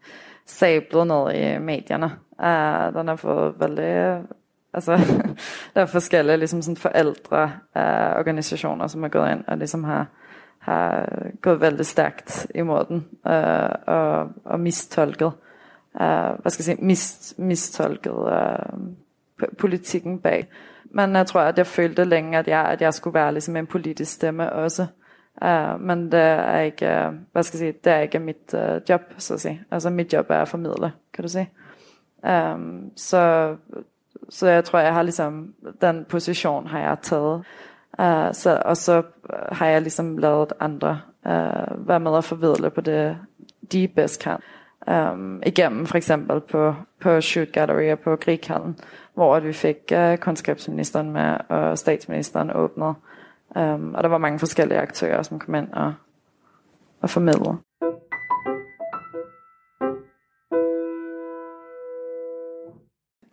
sablet 0.46 1.06
ned 1.06 1.34
i 1.34 1.58
medierne. 1.58 2.10
Uh, 2.38 2.94
den 2.94 3.08
har 3.08 3.16
fået 3.16 3.60
veldig 3.60 4.22
Altså, 4.76 4.96
der 5.74 5.80
er 5.80 5.86
forskellige 5.86 6.36
liksom, 6.36 6.62
sådan 6.62 6.76
forældreorganisationer, 6.76 8.84
uh, 8.84 8.90
som 8.90 9.02
har 9.02 9.08
gået 9.08 9.32
ind 9.32 9.44
og 9.46 9.58
ligesom 9.58 9.84
har, 9.84 10.06
har 10.58 11.08
gået 11.42 11.60
veldig 11.60 11.86
stærkt 11.86 12.46
imod 12.54 12.84
den 12.84 13.06
uh, 13.24 13.32
øh, 13.32 13.70
og, 13.86 14.28
og 14.44 14.60
mistolket, 14.60 15.32
uh, 15.94 16.40
hvad 16.42 16.50
skal 16.50 16.62
jeg 16.62 16.64
sige, 16.64 16.84
mist, 16.84 17.38
mistolket 17.38 18.12
uh, 18.12 18.58
politikken 19.58 20.18
bag. 20.18 20.48
Men 20.90 21.16
jeg 21.16 21.26
tror, 21.26 21.40
at 21.40 21.58
jeg 21.58 21.66
følte 21.66 22.04
længe, 22.04 22.38
at 22.38 22.48
jeg, 22.48 22.64
at 22.64 22.80
jeg 22.80 22.94
skulle 22.94 23.14
være 23.14 23.32
ligesom 23.32 23.56
en 23.56 23.66
politisk 23.66 24.12
stemme 24.12 24.52
også. 24.52 24.86
Uh, 25.42 25.80
men 25.80 26.12
det 26.12 26.20
er 26.20 26.60
ikke, 26.60 26.86
uh, 26.86 27.14
hvad 27.32 27.42
skal 27.42 27.56
jeg 27.56 27.58
sige, 27.58 27.72
det 27.84 27.92
er 27.92 28.00
ikke 28.00 28.18
mit 28.18 28.54
uh, 28.54 28.80
job, 28.88 29.00
så 29.18 29.34
at 29.34 29.40
sige. 29.40 29.64
Altså 29.70 29.90
mit 29.90 30.12
job 30.12 30.30
er 30.30 30.42
at 30.42 30.48
formidle, 30.48 30.92
kan 31.14 31.22
du 31.22 31.28
sige. 31.28 31.50
Um, 32.22 32.90
så, 32.96 33.56
så 34.28 34.48
jeg 34.48 34.64
tror, 34.64 34.78
jeg 34.78 34.94
har 34.94 35.02
ligesom, 35.02 35.54
den 35.80 36.04
position 36.08 36.66
har 36.66 36.80
jeg 36.80 36.96
taget. 37.02 37.44
Uh, 37.98 38.32
så, 38.32 38.62
og 38.64 38.76
så 38.76 38.98
uh, 38.98 39.56
har 39.56 39.66
jeg 39.66 39.82
ligesom 39.82 40.18
lavet 40.18 40.52
andre 40.60 41.00
uh, 41.26 41.88
være 41.88 42.00
med 42.00 42.16
at 42.16 42.24
forvidle 42.24 42.70
på 42.70 42.80
det, 42.80 43.18
de 43.72 43.88
bedst 43.88 44.22
kan. 44.22 44.36
Um, 45.12 45.42
igennem 45.46 45.86
for 45.86 45.96
eksempel 45.96 46.40
på, 46.40 46.74
på 47.00 47.20
Shoot 47.20 47.52
Gallery 47.52 47.92
og 47.92 47.98
på 47.98 48.16
Grighallen, 48.16 48.78
hvor 49.14 49.40
vi 49.40 49.52
fik 49.52 49.92
uh, 49.92 50.16
kundskabsministeren 50.16 51.10
med, 51.10 51.36
og 51.48 51.78
statsministeren 51.78 52.50
åbnede 52.50 52.94
Um, 53.56 53.94
og 53.94 54.02
der 54.02 54.08
var 54.08 54.18
mange 54.18 54.38
forskellige 54.38 54.80
aktører, 54.80 55.22
som 55.22 55.38
kom 55.38 55.54
ind 55.54 55.72
og, 55.72 55.94
og 57.00 57.10
formidlede. 57.10 57.56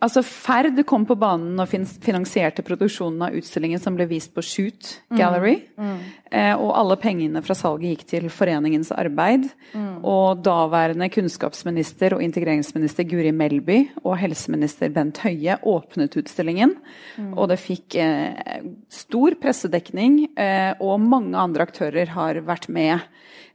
Altså 0.04 0.20
Ferd 0.26 0.82
kom 0.88 1.06
på 1.08 1.16
banen 1.16 1.56
og 1.62 1.70
finansierte 2.04 2.64
produksjonen 2.66 3.22
av 3.24 3.36
utstillingen 3.38 3.80
som 3.80 3.96
ble 3.96 4.06
vist 4.10 4.34
på 4.34 4.42
Shoot 4.44 4.90
Gallery. 5.16 5.62
Mm. 5.78 5.86
Mm. 5.88 6.02
Eh, 6.34 6.52
og 6.58 6.74
alle 6.76 6.96
pengene 7.00 7.40
fra 7.46 7.56
salget 7.56 7.94
gikk 7.94 8.04
til 8.10 8.28
foreningens 8.32 8.90
arbeid. 8.92 9.46
Mm. 9.72 10.02
Og 10.04 10.42
daværende 10.44 11.08
kunnskapsminister 11.14 12.18
og 12.18 12.24
integreringsminister 12.26 13.08
Guri 13.08 13.32
Melby 13.32 13.78
og 14.02 14.18
helseminister 14.20 14.92
Bent 14.92 15.22
Høie 15.24 15.56
åpnet 15.62 16.18
utstillingen. 16.20 16.76
Mm. 17.16 17.32
Og 17.38 17.48
det 17.52 17.60
fikk 17.62 17.96
eh, 18.02 18.60
stor 18.92 19.38
pressedekning, 19.40 20.26
eh, 20.36 20.74
og 20.84 21.00
mange 21.00 21.38
andre 21.40 21.64
aktører 21.64 22.12
har 22.12 22.44
vært 22.44 22.68
med. 22.68 23.08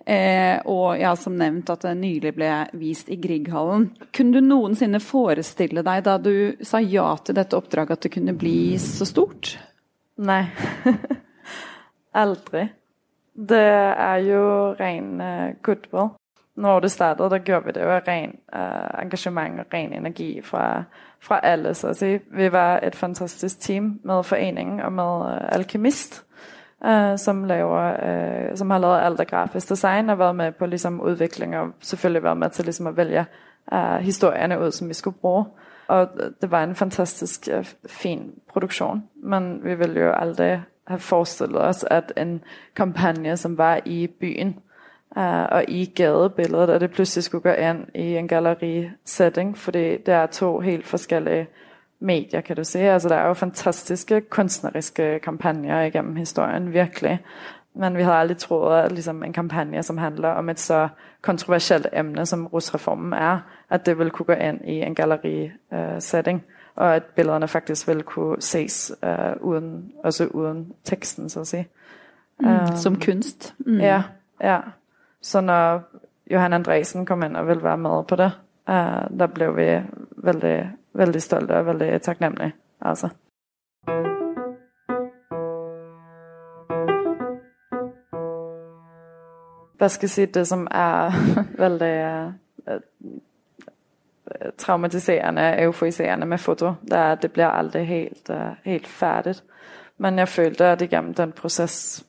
Eh, 0.09 0.57
og 0.65 0.97
ja, 0.97 1.11
som 1.13 1.35
nevnt 1.37 1.69
at 1.69 1.83
det 1.85 1.91
nylig 1.99 2.31
ble 2.33 2.49
vist 2.79 3.11
i 3.13 3.17
Grieghallen. 3.21 3.91
Kunne 4.15 4.39
du 4.39 4.47
noensinne 4.47 4.97
forestille 5.03 5.83
deg 5.85 6.01
da 6.07 6.15
du 6.17 6.33
sa 6.65 6.81
ja 6.81 7.11
til 7.21 7.37
dette 7.37 7.57
oppdraget 7.57 7.99
at 7.99 8.07
det 8.07 8.13
kunne 8.15 8.33
bli 8.33 8.79
så 8.81 9.05
stort? 9.05 9.51
Nei. 10.17 10.47
Aldri. 12.23 12.65
Det 13.39 13.61
er 13.61 14.23
jo 14.25 14.41
ren 14.79 15.11
uh, 15.21 15.51
goodwill. 15.61 16.15
Når 16.59 16.81
det 16.83 16.91
startet, 16.91 17.29
da 17.31 17.37
gjorde 17.37 17.69
vi 17.69 17.75
det 17.77 17.85
jo 17.85 17.99
ren 18.07 18.33
uh, 18.49 18.89
engasjement 19.03 19.61
og 19.61 19.75
ren 19.77 19.93
energi 19.93 20.31
fra, 20.43 20.87
fra 21.21 21.37
alle. 21.43 21.75
Så 21.77 21.93
altså, 21.93 22.09
si. 22.09 22.17
Vi 22.35 22.49
var 22.51 22.81
et 22.83 22.97
fantastisk 22.97 23.61
team 23.61 23.99
med 24.03 24.25
foreningen 24.25 24.81
og 24.81 24.91
med 24.97 25.29
eh, 25.29 25.37
uh, 25.37 25.53
Alkemist 25.59 26.23
øh, 26.85 27.17
som, 27.17 27.43
laver, 27.43 27.95
øh, 28.03 28.57
som 28.57 28.69
har 28.69 28.77
lavet 28.77 28.99
alt 28.99 29.19
af 29.19 29.27
grafisk 29.27 29.69
design 29.69 30.09
og 30.09 30.19
været 30.19 30.35
med 30.35 30.51
på 30.51 30.65
ligesom, 30.65 31.01
udvikling 31.01 31.57
og 31.57 31.67
selvfølgelig 31.79 32.23
været 32.23 32.37
med 32.37 32.49
til 32.49 32.65
ligesom, 32.65 32.87
at 32.87 32.97
vælge 32.97 33.25
øh, 33.73 33.95
historierne 33.95 34.59
ud, 34.59 34.71
som 34.71 34.89
vi 34.89 34.93
skulle 34.93 35.17
bruge. 35.21 35.45
Og 35.87 36.07
det 36.41 36.51
var 36.51 36.63
en 36.63 36.75
fantastisk 36.75 37.47
øh, 37.51 37.65
fin 37.87 38.31
produktion, 38.53 39.03
men 39.23 39.63
vi 39.63 39.75
ville 39.75 40.01
jo 40.01 40.11
aldrig 40.11 40.63
have 40.87 40.99
forestillet 40.99 41.61
os, 41.61 41.85
at 41.89 42.13
en 42.17 42.43
kampagne, 42.75 43.37
som 43.37 43.57
var 43.57 43.79
i 43.85 44.07
byen, 44.07 44.59
uh, 45.15 45.43
og 45.51 45.65
i 45.67 45.85
gadebilledet, 45.85 46.69
at 46.69 46.81
det 46.81 46.91
pludselig 46.91 47.23
skulle 47.23 47.41
gå 47.41 47.49
ind 47.49 47.85
i 47.95 48.15
en 48.15 48.27
galleri-setting, 48.27 49.57
fordi 49.57 49.97
det 49.97 50.13
er 50.13 50.25
to 50.25 50.59
helt 50.59 50.87
forskellige 50.87 51.47
medier, 51.99 52.41
kan 52.41 52.55
du 52.55 52.63
se. 52.63 52.79
Altså, 52.79 53.09
der 53.09 53.15
er 53.15 53.27
jo 53.27 53.33
fantastiske 53.33 54.21
kunstneriske 54.21 55.19
kampagner 55.19 55.81
igennem 55.81 56.15
historien, 56.15 56.73
virkelig. 56.73 57.19
Men 57.73 57.97
vi 57.97 58.01
havde 58.01 58.17
aldrig 58.17 58.37
troet, 58.37 58.77
at 58.81 58.91
ligesom 58.91 59.23
en 59.23 59.33
kampagne, 59.33 59.83
som 59.83 59.97
handler 59.97 60.29
om 60.29 60.49
et 60.49 60.59
så 60.59 60.87
kontroversielt 61.21 61.87
emne, 61.93 62.25
som 62.25 62.47
rusreformen 62.47 63.13
er, 63.13 63.39
at 63.69 63.85
det 63.85 63.99
vil 63.99 64.09
kunne 64.09 64.25
gå 64.25 64.33
ind 64.33 64.61
i 64.65 64.73
en 64.81 64.95
galleri-setting, 64.95 66.37
uh, 66.37 66.83
og 66.83 66.95
at 66.95 67.03
billederne 67.03 67.47
faktisk 67.47 67.87
vil 67.87 68.03
kunne 68.03 68.41
ses 68.41 68.91
uh, 69.03 69.41
uden, 69.41 69.91
også 70.03 70.25
uden 70.25 70.73
teksten, 70.83 71.29
så 71.29 71.39
at 71.39 71.47
sige. 71.47 71.67
Mm, 72.39 72.47
um, 72.47 72.75
som 72.75 73.01
kunst. 73.01 73.55
Mm. 73.59 73.77
Ja, 73.77 74.03
ja. 74.41 74.59
Så 75.21 75.41
når 75.41 75.81
Johan 76.31 76.53
Andresen 76.53 77.05
kom 77.05 77.23
ind 77.23 77.37
og 77.37 77.47
ville 77.47 77.63
være 77.63 77.77
med 77.77 78.03
på 78.03 78.15
det, 78.15 78.31
uh, 78.67 79.19
der 79.19 79.27
blev 79.27 79.57
vi 79.57 79.81
veldig 80.17 80.71
veldig 80.99 81.21
stolt 81.21 81.51
og 81.51 81.65
veldig 81.65 82.01
taknemmelig. 82.01 82.51
Altså. 82.81 83.09
Hvad 89.77 89.89
skal 89.89 90.05
jeg 90.05 90.09
sige, 90.09 90.25
det 90.25 90.47
som 90.47 90.67
er 90.71 91.11
veldig 91.65 92.25
uh, 92.67 92.81
traumatiserende, 94.57 95.61
euforiserende 95.61 96.25
med 96.25 96.37
foto, 96.37 96.73
det 96.81 96.93
er, 96.93 97.11
at 97.11 97.21
det 97.21 97.31
bliver 97.31 97.47
aldrig 97.47 97.87
helt, 97.87 98.29
uh, 98.29 98.55
helt 98.63 98.87
færdigt. 98.87 99.43
Men 99.97 100.17
jeg 100.17 100.27
følte, 100.27 100.65
at 100.65 100.81
igennem 100.81 101.13
den 101.13 101.31
proces, 101.31 102.05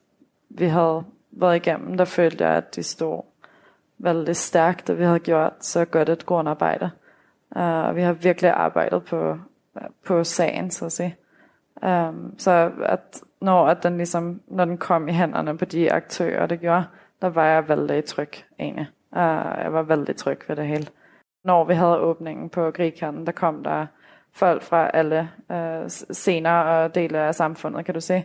vi 0.49 0.67
havde 0.67 1.05
været 1.31 1.57
igennem, 1.57 1.97
der 1.97 2.05
følte 2.05 2.45
jeg, 2.45 2.57
at 2.57 2.77
de 2.77 2.83
stod 2.83 3.23
veldig 3.99 4.37
stærkt, 4.37 4.91
og 4.91 4.99
vi 4.99 5.05
havde 5.05 5.19
gjort 5.19 5.53
så 5.61 5.85
godt 5.85 6.09
et 6.09 6.27
grundarbejde. 6.27 6.91
Uh, 7.57 7.63
og 7.63 7.97
vi 7.97 8.03
har 8.03 8.13
virkelig 8.13 8.51
arbejdet 8.51 9.05
på, 9.05 9.39
på 10.07 10.25
sagen, 10.25 10.71
så 10.71 10.85
at 10.85 10.93
sige. 10.93 11.17
Um, 11.83 12.35
så 12.39 12.71
at 12.83 13.23
når, 13.41 13.67
at 13.67 13.83
den 13.83 13.97
ligesom, 13.97 14.41
når 14.49 14.65
den 14.65 14.79
kom 14.79 15.09
i 15.09 15.13
hænderne 15.13 15.59
på 15.59 15.65
de 15.65 15.93
aktører, 15.93 16.47
det 16.47 16.61
gjorde, 16.61 16.85
der 17.23 17.29
var 17.29 17.47
jeg 17.47 17.69
veldig 17.69 18.05
tryg 18.05 18.33
egentlig. 18.61 18.87
Uh, 19.13 19.59
jeg 19.63 19.73
var 19.73 19.83
vældig 19.83 20.17
tryg 20.17 20.41
ved 20.49 20.57
det 20.57 20.67
hele. 20.67 20.87
Når 21.45 21.65
vi 21.65 21.75
havde 21.75 21.99
åbningen 21.99 22.49
på 22.49 22.71
Grigkanden, 22.71 23.27
der 23.27 23.33
kom 23.33 23.65
der 23.65 23.87
folk 24.33 24.63
fra 24.63 24.91
alle 24.95 25.31
øh, 25.51 25.81
uh, 25.81 25.89
scener 25.89 26.53
og 26.53 26.95
dele 26.95 27.19
af 27.19 27.35
samfundet, 27.35 27.85
kan 27.85 27.95
du 27.95 28.01
se. 28.01 28.25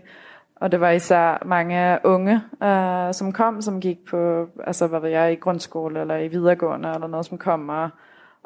Og 0.56 0.72
det 0.72 0.80
var 0.80 0.90
især 0.90 1.44
mange 1.46 2.00
unge, 2.04 2.42
uh, 2.62 3.14
som 3.14 3.32
kom, 3.34 3.62
som 3.62 3.82
gik 3.82 4.06
på, 4.10 4.48
altså 4.64 4.88
hvad 4.88 5.00
ved 5.00 5.10
jeg, 5.10 5.32
i 5.32 5.36
grundskole 5.36 6.02
eller 6.02 6.16
i 6.16 6.28
videregående 6.28 6.92
eller 6.94 7.08
noget, 7.08 7.26
som 7.26 7.38
kom 7.38 7.70
og 7.70 7.90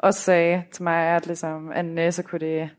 og 0.02 0.14
sagde 0.14 0.62
til 0.72 0.82
mig, 0.82 1.16
at 1.16 1.26
ligesom, 1.26 1.72
Anne, 1.74 2.12
så 2.12 2.22
kunne 2.22 2.38
det, 2.38 2.70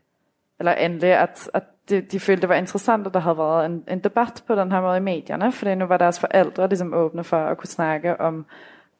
eller 0.58 0.72
Anne, 0.72 1.18
at, 1.18 1.50
at 1.54 1.62
de, 1.88 2.00
de 2.00 2.20
følte, 2.20 2.40
det 2.40 2.48
var 2.48 2.54
interessant, 2.54 3.06
at 3.06 3.14
der 3.14 3.20
havde 3.20 3.38
været 3.38 3.66
en, 3.66 3.84
en 3.88 3.98
debat 3.98 4.44
på 4.46 4.54
den 4.54 4.72
her 4.72 4.80
måde 4.80 4.96
i 4.96 5.00
medierne, 5.00 5.52
fordi 5.52 5.74
nu 5.74 5.84
var 5.84 5.96
deres 5.96 6.20
forældre 6.20 6.68
ligesom 6.68 6.94
åbne 6.94 7.24
for 7.24 7.36
at 7.36 7.58
kunne 7.58 7.68
snakke 7.68 8.20
om 8.20 8.46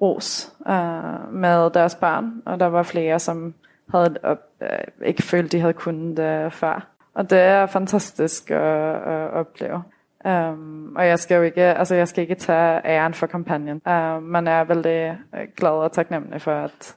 ros 0.00 0.52
øh, 0.68 1.34
med 1.34 1.70
deres 1.70 1.94
barn, 1.94 2.42
og 2.46 2.60
der 2.60 2.66
var 2.66 2.82
flere, 2.82 3.18
som 3.18 3.54
havde 3.90 4.16
uh, 4.30 4.66
ikke 5.04 5.22
følt, 5.22 5.52
de 5.52 5.60
havde 5.60 5.72
kunnet 5.72 6.16
det 6.16 6.52
før. 6.52 6.86
Og 7.14 7.30
det 7.30 7.38
er 7.38 7.66
fantastisk 7.66 8.50
at, 8.50 8.96
at 9.06 9.30
opleve. 9.30 9.82
Um, 10.24 10.96
og 10.96 11.06
jeg 11.06 11.18
skal 11.18 11.36
jo 11.36 11.42
ikke, 11.42 11.62
altså 11.62 11.94
jeg 11.94 12.08
skal 12.08 12.22
ikke 12.22 12.34
tage 12.34 12.80
æren 12.84 13.14
for 13.14 13.26
kampagnen, 13.26 13.82
uh, 13.86 14.22
man 14.22 14.48
er 14.48 14.64
veldig 14.64 15.18
øh, 15.34 15.46
glad 15.56 15.70
og 15.70 15.92
taknemmelig 15.92 16.42
for, 16.42 16.52
at 16.52 16.96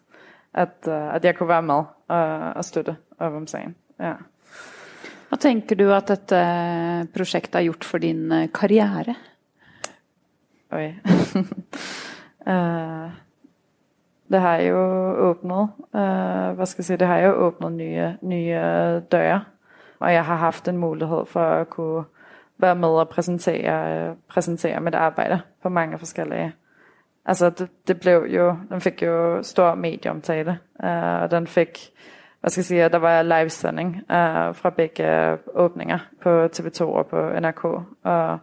at, 0.56 0.88
uh, 0.88 1.16
at 1.16 1.26
jeg 1.26 1.36
kunne 1.36 1.52
være 1.52 1.62
med 1.62 1.84
og, 2.08 2.54
og 2.56 2.66
støtte 2.66 2.96
op 3.20 3.34
om 3.34 3.48
sagen. 3.48 3.76
Ja. 4.00 4.14
Hvad 5.30 5.40
tænker 5.40 5.76
du, 5.76 5.92
at 5.92 6.08
dette 6.08 7.08
projekt 7.16 7.56
har 7.56 7.64
gjort 7.64 7.84
for 7.84 7.98
din 7.98 8.32
uh, 8.32 8.48
karriere? 8.54 9.16
Oj. 10.72 10.94
uh, 12.48 13.12
det 14.32 14.42
har 14.42 14.58
jo 14.58 14.80
åbnet, 15.30 15.70
uh, 15.94 16.56
hvad 16.56 16.66
skal 16.66 16.82
jeg 16.82 16.86
sige, 16.86 16.98
det 16.98 17.08
har 17.08 17.18
jo 17.18 17.34
åbnet 17.34 17.72
nye, 17.72 18.18
nye 18.22 18.60
døre. 19.12 19.44
og 20.00 20.14
jeg 20.14 20.26
har 20.26 20.36
haft 20.36 20.68
en 20.68 20.78
mulighed 20.78 21.26
for 21.26 21.44
at 21.44 21.70
kunne 21.70 22.04
være 22.58 22.76
med 22.76 22.90
og 22.90 23.10
præsentere, 23.10 24.16
præsentere 24.28 24.80
mit 24.80 24.96
arbejde 24.96 25.42
på 25.64 25.70
mange 25.70 25.98
forskellige. 25.98 26.54
Altså 27.26 27.50
det, 27.50 27.70
det 27.88 28.00
blev 28.00 28.26
jo, 28.30 28.58
den 28.70 28.82
fik 28.82 29.02
jo 29.02 29.44
stor 29.44 29.76
medieomtale, 29.76 30.60
uh, 30.84 31.22
og 31.22 31.32
den 31.32 31.48
fik, 31.48 31.92
hvad 32.42 32.50
skal 32.50 32.60
jeg 32.60 32.66
sige, 32.66 32.90
der 32.90 32.98
var 32.98 33.22
livesending 33.22 33.96
uh, 33.96 34.56
fra 34.56 34.70
begge 34.70 35.38
åbninger 35.54 36.00
på 36.22 36.46
TV2 36.46 36.82
og 36.82 37.08
på 37.08 37.30
NRK, 37.40 37.64
og 38.04 38.40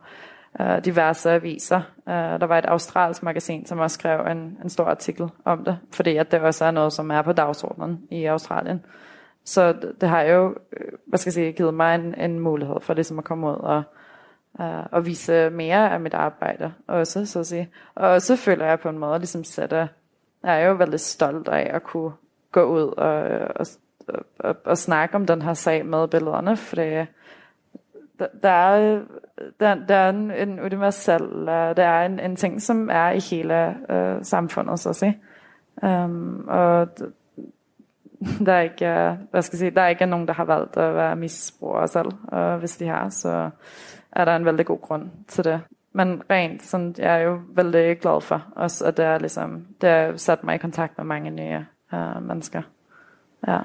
uh, 0.61 0.85
diverse 0.85 1.31
aviser. 1.31 1.81
Uh, 2.07 2.12
der 2.12 2.47
var 2.47 2.59
et 2.59 2.67
australsk 2.67 3.23
magasin, 3.23 3.67
som 3.67 3.79
også 3.79 3.95
skrev 3.95 4.27
en, 4.27 4.59
en 4.65 4.71
stor 4.71 4.85
artikel 4.85 5.29
om 5.45 5.65
det, 5.65 5.79
fordi 5.93 6.17
at 6.17 6.33
det 6.33 6.41
også 6.41 6.65
er 6.65 6.71
noget, 6.71 6.93
som 6.93 7.11
er 7.11 7.23
på 7.23 7.33
dagsordenen 7.33 8.01
i 8.11 8.25
Australien. 8.25 8.85
Så 9.45 9.73
det, 9.73 9.93
det 10.01 10.09
har 10.09 10.23
jo, 10.23 10.55
hvad 11.07 11.19
skal 11.19 11.31
jeg 11.31 11.35
sige, 11.35 11.53
givet 11.53 11.75
mig 11.75 11.95
en, 11.95 12.15
en 12.15 12.39
mulighed 12.41 12.81
for 12.81 12.95
ligesom 12.95 13.19
at 13.19 13.25
komme 13.25 13.47
ud 13.47 13.55
og, 13.55 13.83
uh, 14.59 14.92
og 14.92 15.06
vise 15.06 15.50
mere 15.50 15.90
af 15.90 16.00
mit 16.00 16.14
arbejde 16.14 16.73
også, 16.87 17.26
så 17.26 17.40
at 17.40 17.47
sige. 17.47 17.71
Og 17.94 18.23
så 18.23 18.37
føler 18.37 18.66
jeg 18.66 18.80
på 18.80 18.88
en 18.88 18.99
måde 18.99 19.18
ligesom 19.18 19.44
sætte, 19.44 19.88
jeg 20.42 20.62
er 20.62 20.66
jo 20.66 20.75
veldig 20.75 21.00
stolt 21.00 21.49
af 21.49 21.71
at 21.75 21.82
kunne 21.82 22.12
gå 22.52 22.62
ud 22.62 22.94
og, 22.97 23.23
og, 23.56 23.66
og, 24.09 24.25
og 24.38 24.56
og 24.64 24.78
snakke 24.78 25.14
om 25.14 25.26
den 25.26 25.42
her 25.42 25.54
sag 25.54 25.87
med 25.87 26.09
billederne, 26.09 26.56
fordi 26.56 27.06
der 28.42 28.49
er, 28.49 29.00
der, 29.61 29.75
der 29.75 29.94
er 29.94 30.11
en, 30.11 30.30
en 30.30 30.61
universel, 30.61 31.23
øh, 31.23 31.76
der 31.76 31.85
er 31.85 32.06
en, 32.06 32.21
en 32.21 32.37
ting, 32.37 32.62
som 32.62 32.90
er 32.90 33.11
i 33.11 33.18
hele 33.18 33.76
uh, 33.88 34.23
samfundet, 34.23 34.80
så 34.80 34.88
at 34.88 34.97
sige. 34.97 35.18
Um, 35.82 36.44
og 36.49 36.88
der 38.47 38.52
er 38.52 38.61
ikke, 38.61 39.18
hvad 39.30 39.42
skal 39.42 39.56
jeg 39.56 39.59
sige, 39.59 39.71
der 39.71 39.82
er 39.82 39.88
ikke 39.88 40.06
nogen, 40.06 40.28
der 40.28 40.35
har 40.35 40.44
valgt 40.44 40.76
at 40.76 40.94
være 40.94 41.16
misbrugere 41.16 41.88
selv, 41.88 42.09
og 42.28 42.59
hvis 42.59 42.76
de 42.76 42.87
har, 42.87 43.09
så 43.09 43.50
er 44.12 44.25
der 44.25 44.37
en 44.37 44.45
veldig 44.45 44.66
god 44.66 44.81
grund 44.81 45.11
til 45.28 45.45
det. 45.45 45.61
Men 45.92 46.23
rent 46.31 46.62
sådan, 46.62 46.95
jeg 46.99 47.21
er 47.21 47.25
jo 47.25 47.40
veldig 47.49 47.99
glad 48.00 48.21
for 48.21 48.47
også, 48.57 48.85
at 48.85 48.97
det 48.97 49.04
er 49.04 49.19
ligesom, 49.19 49.66
det 49.81 49.90
har 49.90 50.16
sat 50.16 50.45
mig 50.45 50.54
i 50.54 50.59
kontakt 50.59 50.99
med 50.99 51.04
mange 51.04 51.31
nye 51.31 51.66
uh, 51.92 52.23
mennesker. 52.23 52.62
Ja. 53.47 53.59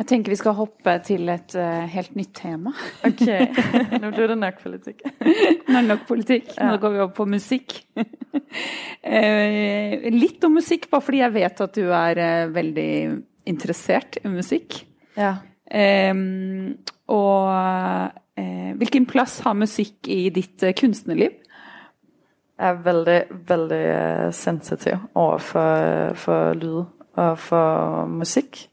Jeg 0.00 0.06
tenker 0.06 0.32
vi 0.32 0.36
skal 0.36 0.52
hoppe 0.56 0.98
til 1.04 1.28
et 1.28 1.54
uh, 1.56 1.84
helt 1.92 2.14
nytt 2.16 2.34
tema. 2.34 2.70
Ok, 3.04 3.20
nå 4.02 4.10
blir 4.10 4.26
det 4.32 4.38
nok 4.38 4.54
er 4.66 4.76
det 4.80 5.84
nok 5.92 6.06
politikk. 6.08 6.48
Nå 6.60 6.76
går 6.80 6.90
vi 6.90 6.98
over 7.00 7.12
på 7.16 7.24
musikk. 7.24 7.74
uh, 7.96 8.04
litt 10.22 10.44
om 10.44 10.52
musikk, 10.56 10.90
bare 10.90 11.04
fordi 11.04 11.18
jeg 11.20 11.34
vet 11.34 11.60
at 11.60 11.76
du 11.76 11.84
er 11.92 12.20
uh, 12.20 12.54
veldig 12.54 12.92
interessert 13.50 14.18
i 14.24 14.30
musikk. 14.32 14.84
Ja. 15.18 15.36
Um, 15.70 16.78
og 17.10 18.14
hvilken 18.80 19.04
plass 19.10 19.42
har 19.44 19.58
musikk 19.58 20.08
i 20.08 20.30
ditt 20.32 20.62
kunstnerliv? 20.78 21.34
Jeg 22.60 22.70
er 22.70 22.82
veldig, 22.84 23.18
veldig 23.50 23.84
sensitiv 24.34 25.02
overfor 25.18 26.14
for 26.18 26.54
lyd 26.56 26.84
og 27.20 27.38
for 27.38 28.06
musikk 28.10 28.70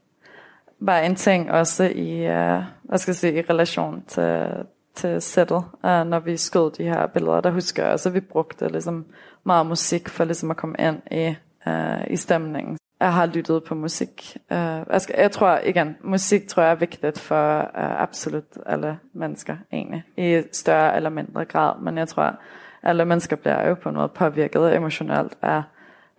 bare 0.86 1.06
en 1.06 1.14
ting 1.14 1.50
også 1.50 1.84
i, 1.84 2.26
uh, 2.26 2.62
hvad 2.82 2.98
skal 2.98 3.10
jeg 3.10 3.16
sige, 3.16 3.38
i 3.38 3.42
relation 3.42 4.02
til, 4.06 4.48
til 4.94 5.22
sættet, 5.22 5.64
uh, 5.84 6.06
når 6.06 6.18
vi 6.18 6.36
skød 6.36 6.70
de 6.70 6.84
her 6.84 7.06
billeder, 7.06 7.40
der 7.40 7.50
husker 7.50 7.82
jeg 7.82 7.92
også, 7.92 8.08
at 8.08 8.14
vi 8.14 8.20
brugte 8.20 8.68
ligesom 8.68 9.06
meget 9.44 9.66
musik 9.66 10.08
for 10.08 10.24
ligesom 10.24 10.50
at 10.50 10.56
komme 10.56 10.76
ind 10.78 11.02
i, 11.10 11.34
uh, 11.66 12.10
i 12.10 12.16
stemningen. 12.16 12.78
Jeg 13.00 13.14
har 13.14 13.26
lyttet 13.26 13.64
på 13.64 13.74
musik. 13.74 14.36
Uh, 14.50 14.56
jeg, 14.90 15.00
skal, 15.00 15.14
jeg 15.18 15.30
tror 15.30 15.58
igen, 15.64 15.96
musik 16.04 16.48
tror 16.48 16.62
jeg 16.62 16.70
er 16.70 16.74
vigtigt 16.74 17.18
for 17.18 17.58
uh, 17.60 18.02
absolut 18.02 18.58
alle 18.66 18.98
mennesker 19.12 19.56
egentlig, 19.72 20.04
i 20.16 20.42
større 20.52 20.96
eller 20.96 21.10
mindre 21.10 21.44
grad, 21.44 21.80
men 21.80 21.98
jeg 21.98 22.08
tror, 22.08 22.34
alle 22.82 23.04
mennesker 23.04 23.36
bliver 23.36 23.68
jo 23.68 23.74
på 23.74 23.88
en 23.88 23.94
måde 23.94 24.08
påvirket 24.08 24.74
emotionelt 24.74 25.38
af 25.42 25.62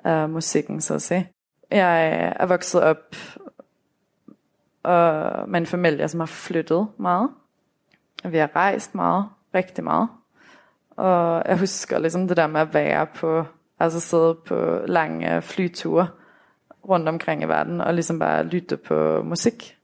uh, 0.05 0.29
musikken, 0.29 0.81
så 0.81 0.93
at 0.93 1.01
sige. 1.01 1.29
Jeg 1.71 2.33
er 2.39 2.45
vokset 2.45 2.81
op 2.81 3.15
uh, 4.85 5.49
med 5.49 5.59
en 5.59 5.65
familie, 5.65 6.07
som 6.07 6.19
har 6.19 6.27
flyttet 6.27 6.87
meget. 6.97 7.29
Vi 8.23 8.37
har 8.37 8.55
rejst 8.55 8.95
meget, 8.95 9.25
rigtig 9.55 9.83
meget. 9.83 10.09
Og 10.97 11.43
jeg 11.45 11.59
husker 11.59 11.99
ligesom 11.99 12.27
det 12.27 12.37
der 12.37 12.47
med 12.47 12.61
at 12.61 12.73
være 12.73 13.05
på, 13.05 13.45
altså 13.79 13.99
sidde 13.99 14.35
på 14.45 14.79
lange 14.85 15.41
flyture 15.41 16.07
rundt 16.89 17.09
omkring 17.09 17.43
i 17.43 17.45
verden, 17.45 17.81
og 17.81 17.93
ligesom 17.93 18.19
bare 18.19 18.43
lytte 18.43 18.77
på 18.77 19.23
musik. 19.23 19.75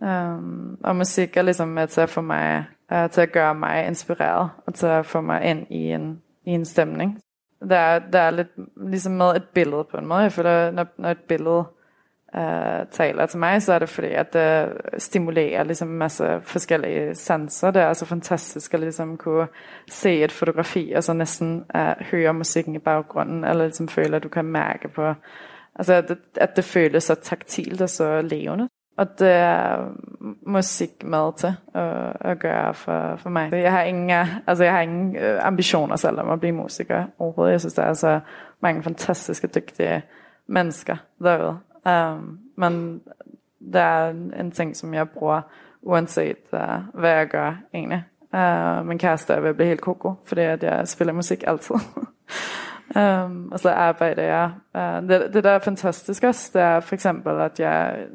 Um, 0.00 0.78
og 0.84 0.96
musik 0.96 1.36
er 1.36 1.42
ligesom 1.42 1.68
med 1.68 1.86
til 1.86 2.00
at 2.00 2.10
få 2.10 2.20
mig, 2.20 2.64
uh, 2.92 3.10
til 3.10 3.20
at 3.20 3.32
gøre 3.32 3.54
mig 3.54 3.86
inspireret, 3.86 4.50
og 4.66 4.74
til 4.74 4.86
at 4.86 5.06
få 5.06 5.20
mig 5.20 5.44
ind 5.44 5.66
i 5.70 5.92
en, 5.92 6.22
i 6.44 6.50
en 6.50 6.64
stemning. 6.64 7.20
Der 7.68 7.76
er, 7.76 7.98
der 7.98 8.18
er 8.18 8.30
lidt 8.30 8.48
ligesom 8.76 9.12
med 9.12 9.36
et 9.36 9.44
billede 9.54 9.84
på 9.90 9.96
en 9.96 10.06
måde. 10.06 10.20
Jeg 10.20 10.32
føler, 10.32 10.70
når, 10.70 10.86
når 10.98 11.10
et 11.10 11.18
billede 11.28 11.64
uh, 12.34 12.88
taler 12.90 13.26
til 13.26 13.38
mig, 13.38 13.62
så 13.62 13.72
er 13.72 13.78
det 13.78 13.88
fordi, 13.88 14.08
at 14.08 14.32
det 14.32 14.72
stimulerer 14.98 15.64
liksom 15.64 15.88
en 15.88 15.98
masse 15.98 16.40
forskellige 16.42 17.14
sanser. 17.14 17.70
Det 17.70 17.82
er 17.82 17.92
så 17.92 18.06
fantastisk 18.06 18.74
at 18.74 18.80
liksom 18.80 19.16
kunne 19.16 19.46
se 19.90 20.24
et 20.24 20.32
fotografi 20.32 20.92
og 20.96 21.04
så 21.04 21.12
næsten 21.12 21.64
uh, 21.74 22.06
høre 22.10 22.34
musikken 22.34 22.74
i 22.74 22.78
baggrunden, 22.78 23.44
eller 23.44 23.64
liksom 23.64 23.88
føle, 23.88 24.16
at 24.16 24.22
du 24.22 24.28
kan 24.28 24.44
mærke 24.44 24.88
på, 24.88 25.14
altså 25.76 25.94
at 25.94 26.08
det, 26.08 26.18
at 26.36 26.56
det 26.56 26.64
føles 26.64 27.04
så 27.04 27.14
taktilt 27.14 27.82
og 27.82 27.88
så 27.88 28.22
levende. 28.22 28.68
Og 28.96 29.18
det 29.18 29.30
er 29.30 29.88
musik 30.46 31.04
med 31.04 31.38
til 31.38 31.54
at, 31.74 32.16
at 32.20 32.38
gøre 32.38 32.74
for, 32.74 33.16
for 33.16 33.30
mig. 33.30 33.52
Jeg 33.52 33.72
har 33.72 33.82
ingen, 33.82 34.10
altså 34.46 34.64
jeg 34.64 34.72
har 34.72 34.80
ingen 34.80 35.16
øh, 35.16 35.46
ambitioner 35.46 35.96
selv 35.96 36.20
om 36.20 36.30
at 36.30 36.40
blive 36.40 36.52
musiker 36.52 37.04
overhovedet. 37.18 37.52
Jeg 37.52 37.60
synes, 37.60 37.74
der 37.74 37.82
er 37.82 37.92
så 37.92 38.20
mange 38.60 38.82
fantastiske, 38.82 39.46
dygtige 39.46 40.02
mennesker 40.46 40.96
derude. 41.22 41.58
Um, 41.86 42.38
men 42.56 43.00
det 43.72 43.80
er 43.80 44.08
en 44.40 44.50
ting, 44.50 44.76
som 44.76 44.94
jeg 44.94 45.08
bruger 45.08 45.40
uanset 45.82 46.36
uh, 46.52 47.00
hvad 47.00 47.10
jeg 47.10 47.28
gør 47.28 47.54
egentlig. 47.74 48.04
Uh, 48.34 48.86
min 48.86 48.98
kæreste 48.98 49.32
er 49.32 49.40
ved 49.40 49.48
at 49.48 49.56
blive 49.56 49.68
helt 49.68 49.80
koko, 49.80 50.12
fordi 50.24 50.40
at 50.40 50.62
jeg 50.62 50.88
spiller 50.88 51.12
musik 51.12 51.44
altid. 51.46 51.74
um, 52.96 53.52
og 53.52 53.60
så 53.60 53.70
arbejder 53.70 54.22
jeg. 54.22 54.50
Uh, 54.74 55.08
det, 55.08 55.34
det 55.34 55.44
der 55.44 55.50
er 55.50 55.58
fantastisk 55.58 56.24
også, 56.24 56.50
det 56.54 56.62
er 56.62 56.80
for 56.80 56.94
eksempel, 56.94 57.40
at 57.40 57.60
jeg 57.60 58.06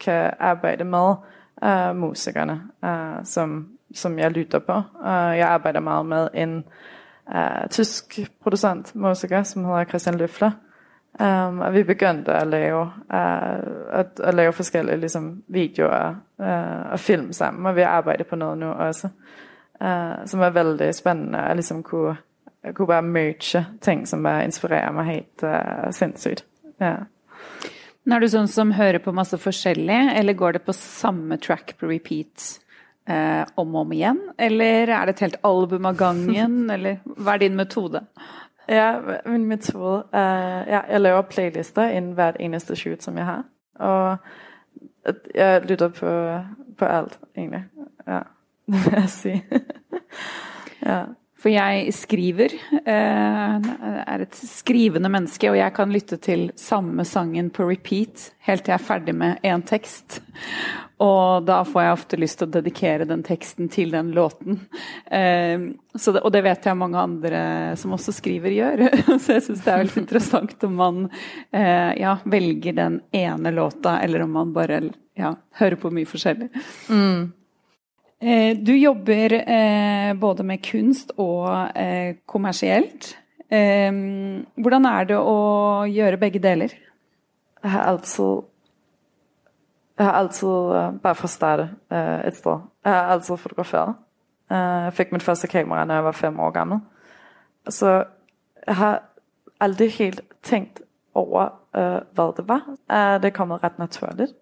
kan 0.00 0.30
arbejde 0.38 0.84
med 0.84 1.14
uh, 1.62 1.96
musikerne, 1.96 2.62
uh, 2.82 3.24
som, 3.24 3.68
som 3.94 4.18
jeg 4.18 4.30
lytter 4.30 4.58
på. 4.58 4.76
Uh, 5.00 5.38
jeg 5.38 5.48
arbejder 5.48 5.80
meget 5.80 6.06
med 6.06 6.28
en 6.34 6.64
uh, 7.34 7.68
tysk 7.70 8.30
producent 8.42 8.94
musiker, 8.94 9.42
som 9.42 9.64
hedder 9.64 9.84
Christian 9.84 10.14
Løfler. 10.14 10.50
Um, 11.20 11.26
øhm, 11.26 11.60
og 11.60 11.74
vi 11.74 11.82
begyndte 11.82 12.32
at 12.32 12.46
lave, 12.46 12.82
uh, 12.82 13.98
at, 13.98 14.20
at 14.24 14.34
lave 14.34 14.52
forskellige 14.52 14.96
ligesom, 14.96 15.42
videoer 15.48 16.14
uh, 16.38 16.92
og 16.92 17.00
film 17.00 17.32
sammen, 17.32 17.66
og 17.66 17.76
vi 17.76 17.80
arbejder 17.80 18.24
på 18.24 18.36
noget 18.36 18.58
nu 18.58 18.66
også, 18.70 19.08
uh, 19.80 20.26
som 20.26 20.40
er 20.40 20.50
veldig 20.50 20.94
spændende 20.94 21.38
at 21.38 21.56
ligesom 21.56 21.82
kunne, 21.82 22.16
at 22.68 22.76
kunne 22.76 22.92
bare 22.92 23.06
merge 23.06 23.64
ting, 23.84 24.06
som 24.06 24.22
bare 24.26 24.46
inspirerer 24.48 24.92
mig 24.94 25.10
helt 25.12 25.44
uh, 25.46 25.88
sindssygt. 25.94 26.44
Ja. 26.82 27.06
Er 28.08 28.22
du 28.24 28.28
sånn 28.32 28.48
som 28.48 28.72
hører 28.72 29.02
på 29.04 29.12
masse 29.12 29.36
forskjellig, 29.40 29.98
eller 30.16 30.36
går 30.38 30.56
det 30.56 30.64
på 30.64 30.74
samme 30.76 31.36
track 31.44 31.74
på 31.76 31.90
repeat 31.90 32.46
eh, 33.04 33.42
om 33.60 33.74
og 33.74 33.82
om 33.82 33.92
igjen? 33.92 34.20
Eller 34.40 34.88
er 34.88 35.04
det 35.04 35.16
et 35.16 35.24
helt 35.26 35.40
album 35.44 35.88
av 35.90 35.98
gangen, 35.98 36.62
eller 36.74 37.02
hva 37.04 37.34
er 37.34 37.42
din 37.44 37.58
metode? 37.58 38.06
Ja, 38.68 38.88
min 39.28 39.44
metode 39.48 40.06
er, 40.16 40.64
ja, 40.68 40.80
jeg 40.92 41.04
laver 41.04 41.28
playlister 41.28 41.92
inden 41.92 42.16
hvert 42.16 42.40
eneste 42.40 42.76
shoot, 42.76 43.04
som 43.04 43.16
jeg 43.20 43.28
har. 43.28 43.44
Og 43.80 45.14
jeg 45.34 45.62
lytter 45.68 45.92
på, 45.96 46.16
på 46.80 46.84
alt, 46.88 47.18
egentlig. 47.36 47.64
Ja, 48.06 48.22
det 48.72 48.84
vil 48.84 48.98
jeg 49.02 49.12
si. 49.12 49.34
ja. 50.90 51.02
For 51.38 51.52
jeg 51.52 51.92
skriver, 51.94 52.54
eh, 52.82 53.68
er 54.02 54.24
et 54.24 54.34
skrivende 54.34 55.10
menneske, 55.12 55.50
og 55.52 55.58
jeg 55.60 55.74
kan 55.76 55.92
lytte 55.94 56.18
til 56.18 56.48
samme 56.58 57.06
sangen 57.06 57.52
på 57.54 57.68
repeat 57.68 58.32
helt 58.48 58.64
til 58.64 58.72
jeg 58.72 58.80
er 58.80 58.84
ferdig 58.84 59.14
med 59.16 59.44
én 59.46 59.62
tekst. 59.66 60.20
Og 60.98 61.44
da 61.46 61.60
får 61.66 61.84
jeg 61.84 61.94
ofte 61.94 62.18
lyst 62.18 62.40
til 62.40 62.48
å 62.48 62.54
dedikere 62.56 63.06
den 63.06 63.22
teksten 63.26 63.68
til 63.70 63.92
den 63.94 64.10
låten. 64.16 64.58
Eh, 65.06 65.68
det, 65.94 66.22
og 66.22 66.30
det 66.34 66.42
vet 66.46 66.66
jeg 66.66 66.78
mange 66.78 66.98
andre 66.98 67.40
som 67.78 67.94
også 67.94 68.14
skriver, 68.16 68.54
gjør. 68.56 68.84
Så 69.22 69.36
jeg 69.36 69.46
syns 69.46 69.62
det 69.62 69.74
er 69.74 69.82
veldig 69.84 70.02
interessant 70.02 70.66
om 70.66 70.78
man 70.80 71.02
eh, 71.52 71.92
ja, 72.00 72.18
velger 72.26 72.78
den 72.80 73.00
ene 73.14 73.54
låta, 73.54 74.00
eller 74.02 74.26
om 74.26 74.34
man 74.40 74.54
bare 74.56 74.82
ja, 75.18 75.36
hører 75.60 75.78
på 75.78 75.92
mye 75.94 76.08
forskjellig. 76.08 76.50
Mm. 76.90 77.28
Eh, 78.20 78.56
du 78.56 78.72
jobber 78.74 79.32
eh, 79.32 80.14
både 80.14 80.42
med 80.42 80.62
kunst 80.64 81.12
og 81.16 81.70
eh, 81.78 82.16
kommersielt. 82.26 83.16
Um, 83.48 84.42
hvordan 84.60 84.84
er 84.84 85.06
det 85.08 85.16
å 85.16 85.36
gjøre 85.88 86.18
begge 86.20 86.40
deler? 86.42 86.74
Jeg 87.62 87.70
har 87.72 87.86
altid 87.88 88.42
Jeg 89.98 90.06
har 90.06 90.12
altid, 90.12 90.48
uh, 90.48 90.90
bare 91.02 91.14
for 91.14 91.26
at 91.26 91.32
starte 91.32 91.64
uh, 91.90 92.20
et 92.28 92.36
sted, 92.36 92.60
jeg 92.84 92.92
har 92.92 93.08
altid 93.14 93.36
fotograferet. 93.36 93.96
Uh, 94.50 94.84
jeg 94.84 94.92
fik 94.92 95.12
mit 95.12 95.22
første 95.22 95.48
kamera, 95.48 95.84
når 95.84 95.94
jeg 95.94 96.04
var 96.04 96.12
fem 96.12 96.40
år 96.40 96.50
gammel. 96.50 96.78
Så 97.68 98.04
jeg 98.66 98.76
har 98.76 99.02
aldrig 99.60 99.90
helt 99.92 100.20
tænkt 100.42 100.82
over, 101.14 101.48
uh, 101.74 101.98
hvad 102.14 102.36
det 102.36 102.48
var. 102.48 102.62
Uh, 102.68 103.22
det 103.22 103.24
er 103.24 103.34
kommet 103.34 103.64
ret 103.64 103.78
naturligt. 103.78 104.32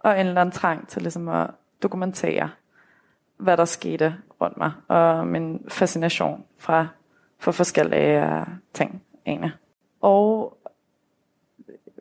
Og 0.00 0.20
en 0.20 0.26
eller 0.26 0.40
anden 0.40 0.52
trang 0.52 0.88
til 0.88 1.02
ligesom 1.02 1.28
at 1.28 1.50
dokumentere, 1.82 2.50
hvad 3.44 3.56
der 3.56 3.64
skete 3.64 4.16
rundt 4.40 4.56
mig. 4.56 4.72
Og 4.88 5.26
min 5.26 5.64
fascination 5.68 6.44
fra, 6.58 6.86
for 7.38 7.52
forskellige 7.52 8.22
uh, 8.22 8.46
ting, 8.72 9.02
egentlig. 9.26 9.52
Og 10.00 10.56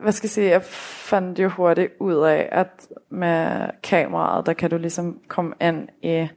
hvad 0.01 0.11
skal 0.11 0.27
jeg 0.27 0.31
sige, 0.31 0.49
jeg 0.49 0.63
fandt 0.63 1.39
jo 1.39 1.49
hurtigt 1.49 1.93
ud 1.99 2.15
af, 2.15 2.49
at 2.51 2.87
med 3.09 3.69
kameraet, 3.83 4.45
der 4.45 4.53
kan 4.53 4.69
du 4.69 4.77
ligesom 4.77 5.21
komme 5.27 5.53
ind 5.61 5.89
i 6.01 6.27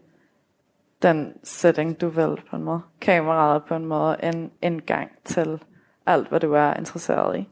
den 1.02 1.32
setting, 1.42 2.00
du 2.00 2.08
vil 2.08 2.36
på 2.50 2.56
en 2.56 2.62
måde. 2.62 2.80
Kameraet 3.00 3.64
på 3.64 3.74
en 3.74 3.86
måde 3.86 4.16
en 4.22 4.50
indgang 4.62 5.10
til 5.24 5.62
alt, 6.06 6.28
hvad 6.28 6.40
du 6.40 6.52
er 6.52 6.74
interesseret 6.74 7.38
i. 7.38 7.48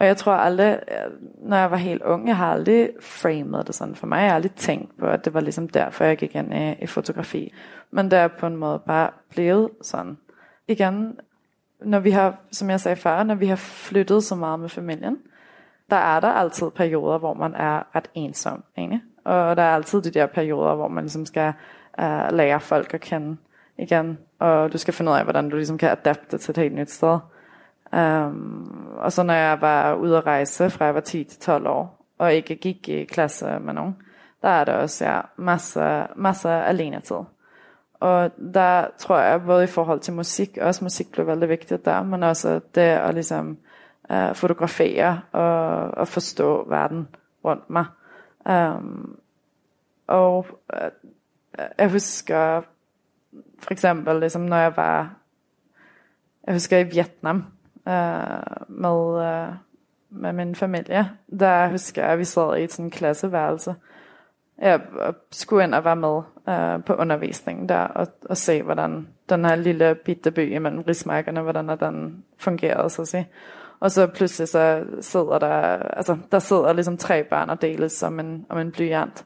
Og 0.00 0.06
jeg 0.06 0.16
tror 0.16 0.32
aldrig, 0.32 0.80
øh, 0.88 1.12
når 1.48 1.56
jeg 1.56 1.70
var 1.70 1.76
helt 1.76 2.02
ung, 2.02 2.28
jeg 2.28 2.36
har 2.36 2.52
aldrig 2.52 2.90
framet 3.00 3.66
det 3.66 3.74
sådan 3.74 3.94
for 3.94 4.06
mig. 4.06 4.20
Jeg 4.20 4.28
har 4.28 4.34
aldrig 4.34 4.52
tænkt 4.52 4.98
på, 4.98 5.06
at 5.06 5.24
det 5.24 5.34
var 5.34 5.40
ligesom 5.40 5.68
derfor, 5.68 6.04
jeg 6.04 6.16
gik 6.16 6.34
ind 6.34 6.54
i, 6.54 6.74
i 6.82 6.86
fotografi. 6.86 7.52
Men 7.90 8.10
det 8.10 8.18
er 8.18 8.28
på 8.28 8.46
en 8.46 8.56
måde 8.56 8.78
bare 8.86 9.10
blevet 9.30 9.70
sådan. 9.82 10.18
Igen, 10.68 11.18
når 11.80 11.98
vi 11.98 12.10
har, 12.10 12.36
som 12.52 12.70
jeg 12.70 12.80
sagde 12.80 12.96
før, 12.96 13.22
når 13.22 13.34
vi 13.34 13.46
har 13.46 13.56
flyttet 13.56 14.24
så 14.24 14.34
meget 14.34 14.60
med 14.60 14.68
familien, 14.68 15.18
der 15.90 15.96
er 15.96 16.20
der 16.20 16.28
altid 16.28 16.70
perioder, 16.70 17.18
hvor 17.18 17.34
man 17.34 17.54
er 17.54 17.96
ret 17.96 18.10
ensom, 18.14 18.64
egentlig. 18.76 19.02
Og 19.24 19.56
der 19.56 19.62
er 19.62 19.74
altid 19.74 20.02
de 20.02 20.10
der 20.10 20.26
perioder, 20.26 20.74
hvor 20.74 20.88
man 20.88 21.04
ligesom 21.04 21.26
skal 21.26 21.52
uh, 21.98 22.32
lære 22.32 22.60
folk 22.60 22.94
at 22.94 23.00
kende 23.00 23.36
igen. 23.78 24.18
Og 24.38 24.72
du 24.72 24.78
skal 24.78 24.94
finde 24.94 25.10
ud 25.10 25.16
af, 25.16 25.24
hvordan 25.24 25.48
du 25.50 25.56
ligesom 25.56 25.78
kan 25.78 25.90
adapte 25.90 26.38
til 26.38 26.50
et 26.50 26.56
helt 26.56 26.74
nyt 26.74 26.90
sted. 26.90 27.18
Um, 27.92 28.96
og 28.96 29.12
så 29.12 29.22
når 29.22 29.34
jeg 29.34 29.60
var 29.60 29.94
ude 29.94 30.16
at 30.16 30.26
rejse, 30.26 30.70
fra 30.70 30.84
jeg 30.84 30.94
var 30.94 31.00
10 31.00 31.24
til 31.24 31.40
12 31.40 31.66
år, 31.66 32.06
og 32.18 32.34
ikke 32.34 32.56
gik 32.56 32.88
i 32.88 33.04
klasse 33.04 33.58
med 33.58 33.74
nogen, 33.74 33.96
der 34.42 34.48
er 34.48 34.64
der 34.64 34.72
også 34.72 35.04
ja, 35.04 35.20
masser, 35.36 36.06
masser 36.16 36.50
alene 36.50 37.00
tid. 37.00 37.16
Og 38.00 38.30
der 38.54 38.86
tror 38.98 39.18
jeg, 39.18 39.42
både 39.44 39.64
i 39.64 39.66
forhold 39.66 40.00
til 40.00 40.12
musik, 40.14 40.58
også 40.60 40.84
musik 40.84 41.12
blev 41.12 41.26
veldig 41.26 41.48
vigtigt 41.48 41.84
der, 41.84 42.02
men 42.02 42.22
også 42.22 42.60
det 42.74 42.80
at 42.80 43.14
ligesom 43.14 43.58
uh, 44.10 44.34
fotografere 44.34 45.20
og, 45.32 45.90
og 45.90 46.08
forstå 46.08 46.68
verden 46.68 47.08
rundt 47.44 47.70
mig. 47.70 47.84
Um, 48.46 49.18
og 50.06 50.46
uh, 50.74 50.90
jeg 51.78 51.90
husker 51.90 52.62
for 53.58 53.72
eksempel, 53.72 54.20
ligesom 54.20 54.40
når 54.40 54.56
jeg 54.56 54.76
var, 54.76 55.14
jeg 56.46 56.54
husker 56.54 56.78
i 56.78 56.82
Vietnam, 56.82 57.44
Øh, 57.88 58.66
med, 58.68 58.90
uh, 58.90 59.54
med 60.10 60.32
min 60.32 60.54
familie, 60.54 61.10
der 61.40 61.68
husker 61.68 62.02
jeg, 62.02 62.12
at 62.12 62.18
vi 62.18 62.24
sad 62.24 62.56
i 62.56 62.64
et 62.64 62.72
sådan 62.72 62.90
klasseværelse. 62.90 63.74
Jeg 64.58 64.80
øh, 65.06 65.12
skulle 65.30 65.64
ind 65.64 65.74
og 65.74 65.84
være 65.84 65.96
med 65.96 66.22
uh, 66.48 66.84
på 66.84 66.94
undervisningen 66.94 67.68
der, 67.68 67.80
og, 67.80 68.06
og 68.28 68.36
se, 68.36 68.62
hvordan 68.62 69.08
den 69.28 69.44
her 69.44 69.56
lille 69.56 69.94
bitte 69.94 70.30
by 70.30 70.54
imellem 70.54 70.82
rismarkerne, 70.82 71.40
hvordan 71.40 71.68
den 71.68 72.24
fungerede, 72.38 72.90
så 72.90 73.02
at 73.02 73.08
sige. 73.08 73.28
Og 73.80 73.90
så 73.90 74.06
pludselig 74.06 74.48
så 74.48 74.84
sidder 75.00 75.38
der, 75.38 75.52
altså 75.76 76.16
der 76.32 76.38
sidder 76.38 76.72
ligesom 76.72 76.96
tre 76.96 77.24
børn 77.24 77.50
og 77.50 77.62
deles 77.62 77.92
som 77.92 78.20
en, 78.20 78.46
om 78.48 78.58
en 78.58 78.72
blyant. 78.72 79.24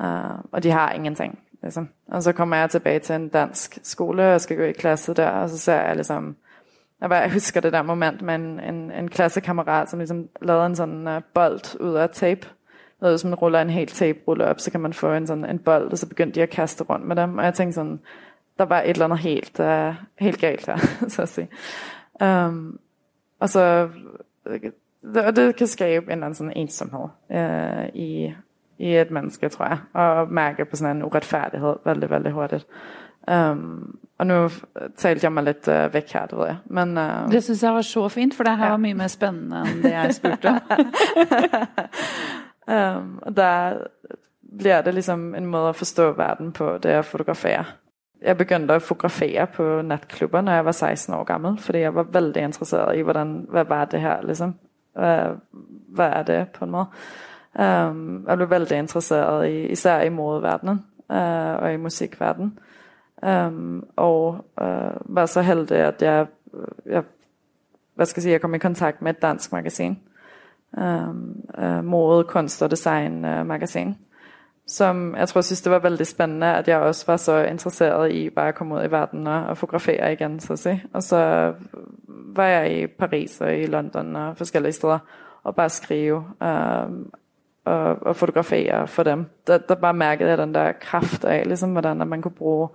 Uh, 0.00 0.38
og 0.52 0.62
de 0.62 0.70
har 0.70 0.92
ingenting. 0.92 1.38
Ligesom. 1.62 1.88
Og 2.08 2.22
så 2.22 2.32
kommer 2.32 2.56
jeg 2.56 2.70
tilbage 2.70 2.98
til 2.98 3.14
en 3.14 3.28
dansk 3.28 3.78
skole, 3.82 4.34
og 4.34 4.40
skal 4.40 4.56
gå 4.56 4.62
i 4.62 4.72
klasse 4.72 5.14
der, 5.14 5.30
og 5.30 5.50
så 5.50 5.58
ser 5.58 5.82
jeg 5.82 5.94
ligesom, 5.94 6.36
jeg, 7.00 7.08
bare, 7.08 7.18
jeg 7.18 7.32
husker 7.32 7.60
det 7.60 7.72
der 7.72 7.82
moment 7.82 8.22
med 8.22 8.34
en, 8.34 8.60
en, 8.60 8.92
en 8.92 9.08
klassekammerat, 9.08 9.90
som 9.90 9.98
ligesom 9.98 10.28
lavede 10.42 10.66
en 10.66 10.76
sådan 10.76 11.08
uh, 11.08 11.22
bold 11.34 11.80
ud 11.80 11.94
af 11.94 12.10
tape. 12.10 12.48
Noget, 13.00 13.12
hvis 13.12 13.24
man 13.24 13.34
ruller 13.34 13.60
en 13.60 13.70
helt 13.70 13.94
tape 13.94 14.18
ruller 14.28 14.46
op, 14.46 14.60
så 14.60 14.70
kan 14.70 14.80
man 14.80 14.92
få 14.92 15.12
en 15.12 15.26
sådan 15.26 15.44
en 15.44 15.58
bold, 15.58 15.92
og 15.92 15.98
så 15.98 16.08
begyndte 16.08 16.34
de 16.34 16.42
at 16.42 16.50
kaste 16.50 16.84
rundt 16.84 17.06
med 17.06 17.16
dem. 17.16 17.38
Og 17.38 17.44
jeg 17.44 17.54
tænkte 17.54 17.74
sådan, 17.74 18.00
der 18.58 18.64
var 18.64 18.80
et 18.80 18.90
eller 18.90 19.04
andet 19.04 19.18
helt, 19.18 19.60
uh, 19.60 19.94
helt 20.18 20.40
galt 20.40 20.66
her, 20.66 20.76
så 21.08 21.22
at 21.22 21.28
sige. 21.28 21.48
Um, 22.20 22.78
og 23.40 23.48
så, 23.48 23.88
det, 24.44 24.72
og 25.16 25.36
det 25.36 25.56
kan 25.56 25.66
skabe 25.66 26.06
en 26.06 26.12
eller 26.12 26.26
anden 26.26 26.34
sådan 26.34 26.52
ensomhed 26.56 27.08
uh, 27.30 27.94
i, 27.94 28.34
i 28.78 28.96
et 28.96 29.10
menneske, 29.10 29.48
tror 29.48 29.64
jeg, 29.64 29.78
og 29.92 30.32
mærke 30.32 30.64
på 30.64 30.76
sådan 30.76 30.96
en 30.96 31.02
uretfærdighed 31.02 31.76
veldig, 31.84 32.10
veldig 32.10 32.32
hurtigt. 32.32 32.66
Um, 33.32 33.98
og 34.18 34.26
nu 34.26 34.50
talte 34.96 35.24
jeg 35.24 35.32
mig 35.32 35.44
lidt 35.44 35.68
uh, 35.68 35.94
væk 35.94 36.12
her, 36.12 36.26
det 36.26 36.38
ved 36.38 36.46
jeg. 36.46 36.56
Men, 36.64 36.98
uh, 36.98 37.30
det 37.30 37.44
synes 37.44 37.62
jeg 37.62 37.74
var 37.74 37.82
så 37.82 38.08
fint, 38.08 38.34
for 38.34 38.44
det 38.44 38.56
her 38.56 38.64
ja. 38.64 38.70
var 38.70 38.76
mye 38.76 38.94
mere 38.94 39.08
spændende 39.08 39.60
end 39.60 39.82
det 39.82 39.90
jeg 39.90 40.14
spurgte 40.14 40.46
om. 40.46 40.60
um, 42.96 43.18
og 43.26 43.36
der 43.36 43.78
bliver 44.58 44.82
det 44.82 44.94
ligesom 44.94 45.34
en 45.34 45.46
måde 45.46 45.68
at 45.68 45.76
forstå 45.76 46.12
verden 46.12 46.52
på, 46.52 46.78
det 46.78 46.88
at 46.88 47.04
fotografere. 47.04 47.64
Jeg 48.22 48.36
begyndte 48.36 48.74
at 48.74 48.82
fotografere 48.82 49.46
på 49.46 49.82
natklubber, 49.82 50.40
når 50.40 50.52
jeg 50.52 50.64
var 50.64 50.72
16 50.72 51.14
år 51.14 51.24
gammel, 51.24 51.58
fordi 51.58 51.78
jeg 51.78 51.94
var 51.94 52.02
veldig 52.02 52.42
interesseret 52.42 52.96
i, 52.96 53.00
hvordan, 53.00 53.46
hvad 53.48 53.64
var 53.64 53.84
det 53.84 54.00
her, 54.00 54.22
ligesom? 54.22 54.54
Hvad, 54.94 55.26
hvad 55.88 56.08
er 56.08 56.22
det 56.22 56.48
på 56.48 56.64
en 56.64 56.70
måde? 56.70 56.86
Um, 57.58 58.24
jeg 58.28 58.36
blev 58.36 58.50
veldig 58.50 58.78
interesseret 58.78 59.48
i, 59.48 59.66
især 59.66 60.00
i 60.00 60.08
modeverdenen 60.08 60.84
uh, 61.10 61.62
og 61.62 61.72
i 61.72 61.76
musikverdenen. 61.76 62.58
Um, 63.26 63.86
og 63.96 64.44
uh, 64.60 65.16
var 65.16 65.26
så 65.26 65.42
heldig, 65.42 65.78
at 65.78 66.02
jeg, 66.02 66.26
øh, 66.54 66.92
jeg, 66.92 67.02
hvad 67.94 68.06
skal 68.06 68.20
jeg 68.20 68.22
sige, 68.22 68.32
jeg 68.32 68.40
kom 68.40 68.54
i 68.54 68.58
kontakt 68.58 69.02
med 69.02 69.10
et 69.10 69.22
dansk 69.22 69.52
magasin. 69.52 69.98
Øhm, 70.78 71.42
øh, 71.58 71.78
um, 71.78 71.78
uh, 71.78 71.84
mode, 71.84 72.24
kunst 72.24 72.62
og 72.62 72.70
design 72.70 73.24
uh, 73.24 73.46
magasin. 73.46 73.96
Som 74.66 75.16
jeg 75.16 75.28
tror 75.28 75.40
synes 75.40 75.62
det 75.62 75.72
var 75.72 75.78
veldig 75.78 76.06
spændende, 76.06 76.46
at 76.46 76.68
jeg 76.68 76.78
også 76.78 77.06
var 77.06 77.16
så 77.16 77.44
interesseret 77.44 78.12
i 78.12 78.30
bare 78.30 78.48
at 78.48 78.54
komme 78.54 78.74
ud 78.74 78.84
i 78.84 78.90
verden 78.90 79.26
og, 79.26 79.46
og 79.46 79.58
fotografere 79.58 80.12
igen, 80.12 80.40
så 80.40 80.52
at 80.52 80.58
sige. 80.58 80.84
Og 80.92 81.02
så 81.02 81.52
var 82.08 82.46
jeg 82.46 82.78
i 82.78 82.86
Paris 82.86 83.40
og 83.40 83.58
i 83.58 83.66
London 83.66 84.16
og 84.16 84.36
forskellige 84.36 84.72
steder 84.72 84.98
og 85.42 85.54
bare 85.54 85.68
skrive 85.68 86.16
um, 86.16 87.12
og, 87.64 88.02
og 88.02 88.16
fotografere 88.16 88.88
for 88.88 89.02
dem. 89.02 89.26
Der, 89.46 89.58
der 89.58 89.74
bare 89.74 89.94
mærkede 89.94 90.30
jeg 90.30 90.38
den 90.38 90.54
der 90.54 90.72
kraft 90.72 91.24
af, 91.24 91.46
ligesom 91.46 91.72
hvordan 91.72 91.96
man 91.96 92.22
kunne 92.22 92.34
bruge 92.38 92.68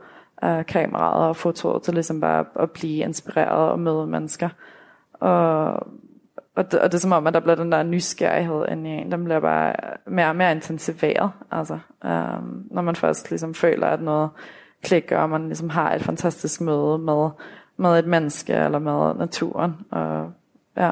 uh, 0.45 0.65
kameraet 0.65 1.27
og 1.27 1.35
fotoet 1.35 1.83
til 1.83 1.93
ligesom 1.93 2.21
bare 2.21 2.45
at 2.55 2.71
blive 2.71 3.03
inspireret 3.03 3.71
og 3.71 3.79
møde 3.79 4.07
mennesker. 4.07 4.49
Og, 5.13 5.73
og, 6.55 6.71
det, 6.71 6.79
og 6.79 6.91
det 6.91 6.93
er 6.93 6.99
som 6.99 7.11
om, 7.11 7.27
at 7.27 7.33
der 7.33 7.39
bliver 7.39 7.55
den 7.55 7.71
der 7.71 7.83
nysgerrighed 7.83 8.65
ind 8.71 8.87
i 8.87 8.89
en, 8.89 9.11
den 9.11 9.23
bliver 9.23 9.39
bare 9.39 9.73
mere 10.07 10.27
og 10.29 10.35
mere 10.35 10.51
intensiveret. 10.51 11.31
Altså, 11.51 11.79
um, 12.03 12.67
når 12.71 12.81
man 12.81 12.95
først 12.95 13.29
ligesom 13.29 13.53
føler, 13.53 13.87
at 13.87 14.01
noget 14.01 14.29
klikker, 14.83 15.17
og 15.17 15.29
man 15.29 15.45
ligesom 15.45 15.69
har 15.69 15.93
et 15.93 16.01
fantastisk 16.01 16.61
møde 16.61 16.97
med, 16.97 17.29
med 17.77 17.99
et 17.99 18.07
menneske 18.07 18.53
eller 18.53 18.79
med 18.79 19.13
naturen. 19.15 19.73
Og, 19.91 20.31
ja. 20.77 20.91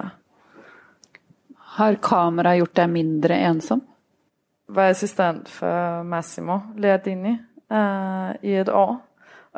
Har 1.58 1.94
kamera 1.94 2.56
gjort 2.56 2.76
dig 2.76 2.90
mindre 2.90 3.50
ensom? 3.50 3.84
Var 4.70 4.90
assistent 4.90 5.50
for 5.50 6.04
Massimo 6.04 6.60
Leardini 6.78 7.38
uh, 7.72 8.36
i 8.42 8.56
et 8.56 8.70
år. 8.70 9.09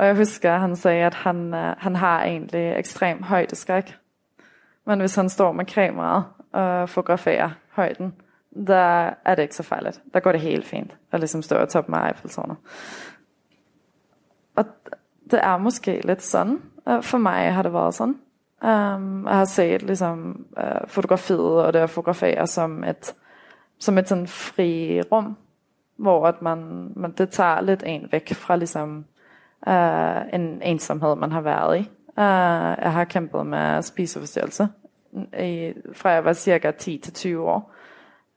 Og 0.02 0.08
jeg 0.08 0.16
husker, 0.16 0.54
at 0.54 0.62
han 0.62 0.76
sagde, 0.76 1.06
at 1.06 1.14
han, 1.14 1.54
øh, 1.54 1.76
han 1.78 1.96
har 1.96 2.24
egentlig 2.24 2.74
ekstrem 2.78 3.24
højdeskræk. 3.24 3.98
Men 4.86 5.00
hvis 5.00 5.16
han 5.16 5.30
står 5.30 5.52
med 5.52 5.66
kameraet 5.66 6.24
og 6.52 6.90
fotograferer 6.90 7.50
højden, 7.72 8.14
der 8.68 9.14
er 9.26 9.36
det 9.36 9.42
ikke 9.42 9.56
så 9.56 9.64
farligt. 9.64 10.02
Der 10.14 10.20
går 10.20 10.32
det 10.32 10.42
helt 10.42 10.66
fint 10.66 10.98
at 11.12 11.20
ligesom 11.20 11.42
stå 11.42 11.56
og 11.56 11.70
toppe 11.70 11.92
med 11.92 12.00
Eiffeltårnet. 12.08 12.58
Og 14.56 14.66
det 15.32 15.40
er 15.44 15.58
måske 15.58 16.02
lidt 16.04 16.22
sådan. 16.22 16.62
Øh, 16.88 17.04
for 17.04 17.18
mig 17.18 17.54
har 17.54 17.64
det 17.64 17.74
været 17.74 17.94
sådan. 17.94 18.16
Um, 18.64 19.26
jeg 19.28 19.36
har 19.36 19.46
set 19.46 19.82
ligesom 19.82 20.46
uh, 20.58 20.88
fotografiet 20.88 21.66
og 21.66 21.74
det 21.74 21.80
at 21.80 21.90
fotografere 21.90 22.48
som 22.48 22.84
et, 22.84 23.14
som 23.80 23.98
et 23.98 24.10
sådan 24.10 24.28
fri 24.28 25.02
rum, 25.02 25.38
hvor 25.98 26.28
at 26.28 26.42
man, 26.42 26.92
man, 26.96 27.12
det 27.12 27.30
tager 27.30 27.62
lidt 27.62 27.84
en 27.86 28.08
væk 28.12 28.34
fra 28.34 28.56
ligesom 28.56 29.06
uh, 29.68 30.34
en 30.34 30.62
ensomhed, 30.62 31.16
man 31.16 31.32
har 31.32 31.42
været 31.42 31.78
i. 31.78 31.80
Uh, 32.08 32.84
jeg 32.84 32.92
har 32.94 33.04
kæmpet 33.04 33.46
med 33.46 33.82
spiseforstyrrelse 33.82 34.68
i, 35.40 35.74
fra 35.94 36.10
jeg 36.10 36.26
var 36.26 36.34
cirka 36.34 36.72
10 36.72 36.98
til 36.98 37.14
20 37.14 37.50
år. 37.50 37.74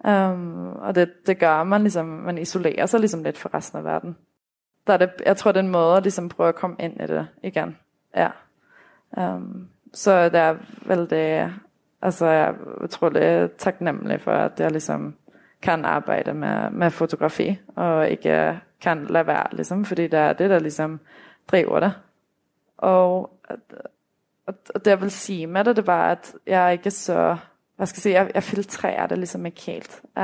Um, 0.08 0.66
og 0.76 0.94
det, 0.94 1.26
det 1.26 1.38
gør 1.38 1.62
man 1.62 1.80
ligesom, 1.80 2.06
man 2.06 2.38
isolerer 2.38 2.86
sig 2.86 3.00
ligesom 3.00 3.22
lidt 3.22 3.38
fra 3.38 3.50
resten 3.54 3.78
af 3.78 3.84
verden. 3.84 4.16
Der 4.86 4.92
er 4.92 4.96
det, 4.96 5.10
jeg 5.26 5.36
tror, 5.36 5.52
det 5.52 5.58
er 5.58 5.64
en 5.64 5.70
måde 5.70 5.96
at 5.96 6.02
ligesom 6.02 6.28
prøve 6.28 6.48
at 6.48 6.54
komme 6.54 6.76
ind 6.78 7.00
i 7.00 7.06
det 7.06 7.26
igen. 7.42 7.76
Ja. 8.16 8.28
Um, 9.16 9.68
så 9.92 10.24
det 10.24 10.40
er 10.40 10.56
veldig 10.86 11.50
Altså, 12.04 12.26
jeg 12.26 12.48
er 12.48 12.84
utrolig 12.84 13.50
takknemlig 13.58 14.20
for 14.20 14.32
at 14.32 14.60
jeg 14.60 14.70
liksom 14.72 15.14
kan 15.62 15.84
arbejde 15.84 16.34
med, 16.34 16.70
med 16.70 16.90
fotografi, 16.90 17.58
og 17.76 18.10
ikke 18.10 18.60
kan 18.84 19.06
lade 19.06 19.26
være, 19.26 19.46
liksom, 19.52 19.84
fordi 19.84 20.02
det 20.02 20.20
er 20.20 20.32
det 20.32 20.50
der 20.50 20.58
liksom 20.58 21.00
driver 21.48 21.80
det. 21.80 21.92
Og, 22.78 23.40
og 24.46 24.84
det 24.84 24.86
jeg 24.86 25.00
vil 25.00 25.10
sige 25.10 25.46
med 25.46 25.64
det, 25.64 25.76
det 25.76 25.86
var 25.86 26.10
at 26.10 26.34
jeg 26.46 26.72
ikke 26.72 26.90
så 26.90 27.36
hvad 27.76 27.86
skal 27.86 27.96
jeg 27.96 28.02
sige, 28.02 28.14
jeg, 28.14 28.30
jeg 28.34 28.42
filtrerer 28.42 29.06
det 29.06 29.18
liksom 29.18 29.46
ikke 29.46 29.60
helt. 29.60 30.00
Uh, 30.04 30.22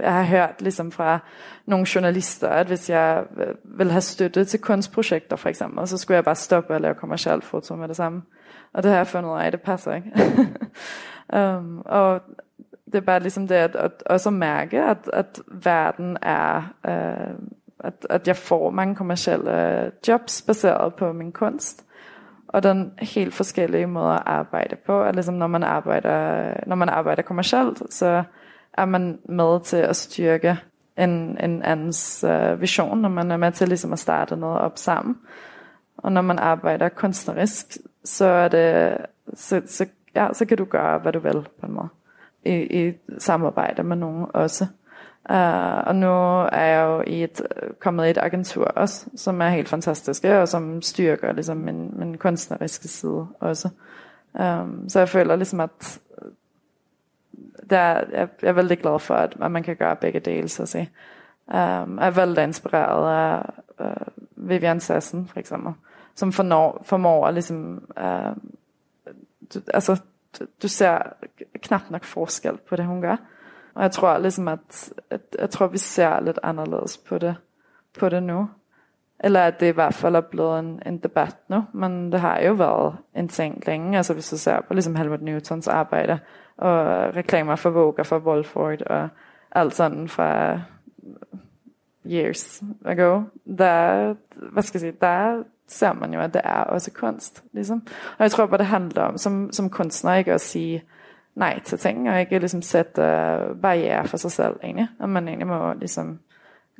jeg 0.00 0.12
har 0.12 0.22
hørt 0.22 0.62
liksom 0.62 0.92
fra 0.92 1.18
nogle 1.66 1.86
journalister 1.94 2.48
at 2.48 2.66
hvis 2.66 2.90
jeg 2.90 3.24
øh, 3.36 3.54
vil 3.64 3.90
ha 3.90 4.00
støtte 4.00 4.44
til 4.44 4.60
kunstprojekter 4.60 5.36
for 5.36 5.48
eksempel, 5.48 5.88
så 5.88 5.98
skulle 5.98 6.16
jeg 6.16 6.24
bare 6.24 6.34
stoppe 6.34 6.74
og 6.74 6.80
lave 6.80 6.94
kommersielt 6.94 7.44
foto 7.44 7.76
med 7.76 7.88
det 7.88 7.96
samme. 7.96 8.22
Og 8.72 8.82
det 8.82 8.90
har 8.90 8.98
jeg 8.98 9.06
fundet 9.06 9.30
ud 9.30 9.38
af, 9.38 9.50
det 9.50 9.60
passer 9.60 9.94
ikke. 9.94 10.12
um, 11.58 11.82
og 11.84 12.20
det 12.86 12.94
er 12.94 13.00
bare 13.00 13.20
liksom 13.20 13.48
det 13.48 13.54
at, 13.54 13.76
at 13.76 14.02
også 14.06 14.30
mærke, 14.30 14.82
at, 14.82 15.10
at 15.12 15.40
verden 15.48 16.18
er 16.22 16.74
uh, 16.88 17.38
at, 17.84 18.06
at 18.10 18.28
jeg 18.28 18.36
får 18.36 18.70
mange 18.70 18.94
kommersielle 18.94 19.90
jobs 20.08 20.42
baseret 20.42 20.94
på 20.94 21.12
min 21.12 21.32
kunst. 21.32 21.84
Og 22.48 22.62
den 22.62 22.92
helt 22.98 23.34
forskellige 23.34 23.86
måde 23.86 24.14
at 24.14 24.22
arbejde 24.26 24.76
på. 24.76 25.02
At 25.02 25.14
ligesom 25.14 25.34
når 25.34 25.46
man 25.46 25.62
arbejder, 25.62 26.54
når 26.66 26.76
man 26.76 26.88
arbejder 26.88 27.22
kommercielt, 27.22 27.82
så 27.90 28.22
er 28.72 28.84
man 28.84 29.18
med 29.28 29.60
til 29.60 29.76
at 29.76 29.96
styrke 29.96 30.58
en, 30.98 31.38
en 31.40 31.62
andens 31.62 32.24
uh, 32.24 32.60
vision, 32.60 32.98
når 32.98 33.08
man 33.08 33.30
er 33.30 33.36
med 33.36 33.52
til 33.52 33.68
ligesom 33.68 33.92
at 33.92 33.98
starte 33.98 34.36
noget 34.36 34.58
op 34.58 34.78
sammen. 34.78 35.18
Og 35.96 36.12
når 36.12 36.22
man 36.22 36.38
arbejder 36.38 36.88
kunstnerisk, 36.88 37.66
så 38.04 38.24
er 38.24 38.48
det, 38.48 38.96
så, 39.34 39.62
så, 39.66 39.86
ja, 40.14 40.28
så 40.32 40.44
kan 40.44 40.56
du 40.56 40.64
gøre, 40.64 40.98
hvad 40.98 41.12
du 41.12 41.18
vil 41.18 41.48
på 41.60 41.66
en 41.66 41.72
måde. 41.72 41.88
I, 42.44 42.86
i 42.86 42.92
samarbejde 43.18 43.82
med 43.82 43.96
nogen 43.96 44.26
også. 44.34 44.66
Uh, 45.30 45.86
og 45.86 45.94
nu 45.94 46.08
er 46.52 46.64
jeg 46.64 46.84
jo 46.84 47.02
i 47.06 47.22
et, 47.22 47.42
kommet 47.78 48.06
i 48.06 48.10
et 48.10 48.18
agentur 48.18 48.64
også, 48.64 49.06
som 49.16 49.40
er 49.40 49.48
helt 49.48 49.68
fantastisk, 49.68 50.24
og 50.24 50.48
som 50.48 50.82
styrker 50.82 51.32
liksom 51.32 51.56
min, 51.56 51.90
min 51.98 52.18
kunstneriske 52.18 52.88
side 52.88 53.26
også. 53.40 53.68
Um, 54.32 54.88
så 54.88 54.98
jeg 54.98 55.08
føler 55.08 55.36
ligesom, 55.36 55.60
at 55.60 56.00
der, 57.70 57.78
jeg, 58.12 58.28
jeg 58.42 58.48
er 58.48 58.52
veldig 58.52 58.78
glad 58.78 58.98
for 58.98 59.14
at, 59.14 59.36
at 59.42 59.50
man 59.50 59.62
kan 59.62 59.76
gøre 59.76 59.96
begge 59.96 60.20
dele, 60.20 60.48
så 60.48 60.62
at 60.62 60.68
sige. 60.68 60.90
Um, 61.46 61.98
jeg 61.98 62.06
er 62.06 62.10
veldig 62.10 62.44
inspireret 62.44 63.14
af 63.14 63.44
uh, 63.80 64.48
Vivian 64.48 64.80
Sassen, 64.80 65.28
for 65.28 65.40
eksempel, 65.40 65.72
som 66.14 66.32
fornår, 66.32 66.82
formår 66.84 67.26
at 67.26 67.34
ligesom, 67.34 67.88
uh, 68.00 68.36
du, 69.54 69.60
altså, 69.74 70.00
du, 70.38 70.44
du 70.62 70.68
ser 70.68 70.98
knap 71.62 71.90
nok 71.90 72.04
forskel 72.04 72.56
på 72.68 72.76
det, 72.76 72.84
hun 72.84 73.00
gør. 73.00 73.16
Og 73.74 73.82
jeg 73.82 73.90
tror 73.90 74.18
liksom 74.18 74.48
at, 74.48 74.92
at 75.10 75.20
jeg 75.38 75.50
tror 75.50 75.66
vi 75.66 75.78
ser 75.78 76.20
lidt 76.20 76.38
anderledes 76.42 76.98
på 76.98 77.18
det, 77.18 77.36
på 77.98 78.08
det 78.08 78.22
nu. 78.22 78.48
Eller 79.20 79.40
at 79.40 79.60
det 79.60 79.66
i 79.66 79.74
hvert 79.74 79.94
fald 79.94 80.16
er 80.16 80.20
blevet 80.20 80.58
en, 80.58 80.82
en 80.86 80.98
debat 80.98 81.36
nu, 81.48 81.64
Men 81.72 82.12
det 82.12 82.20
har 82.20 82.40
jo 82.40 82.52
været 82.52 82.96
en 83.14 83.28
ting 83.28 83.62
længe. 83.66 83.96
Altså 83.96 84.14
Hvis 84.14 84.30
du 84.30 84.36
ser 84.36 84.60
på 84.60 84.74
liksom 84.74 84.96
Helmut 84.96 85.22
Newtons 85.22 85.68
arbejde, 85.68 86.18
og 86.56 86.76
reklamer 87.16 87.56
for 87.56 87.70
Vogue 87.70 88.04
for 88.04 88.18
Wolford 88.18 88.82
og 88.82 89.08
alt 89.52 89.74
sådan 89.74 90.08
fra 90.08 90.60
years 92.06 92.62
ago. 92.84 93.22
Der, 93.58 94.14
hvad 94.52 94.62
skal 94.62 94.78
jeg 94.78 94.80
sige, 94.80 95.00
der 95.00 95.42
ser 95.66 95.92
man 95.92 96.14
jo 96.14 96.20
at 96.20 96.34
det 96.34 96.40
er 96.44 96.60
også 96.64 96.90
kunst. 96.90 97.44
liksom. 97.52 97.82
Og 98.18 98.22
jeg 98.22 98.30
tror 98.30 98.46
bare 98.46 98.58
det 98.58 98.66
handler 98.66 99.02
om 99.02 99.18
som, 99.18 99.52
som 99.52 99.70
kunstner 99.70 100.14
ikke 100.14 100.32
at 100.32 100.40
sige, 100.40 100.82
nei 101.40 101.54
til 101.64 101.80
ting, 101.80 102.04
og 102.10 102.20
ikke 102.20 102.42
liksom 102.42 102.62
sette 102.66 103.06
barriere 103.62 104.04
for 104.10 104.20
seg 104.20 104.34
selv, 104.34 104.60
egentlig. 104.62 104.90
At 105.00 105.08
man 105.08 105.28
egentlig 105.28 105.48
må 105.48 105.64
liksom 105.80 106.18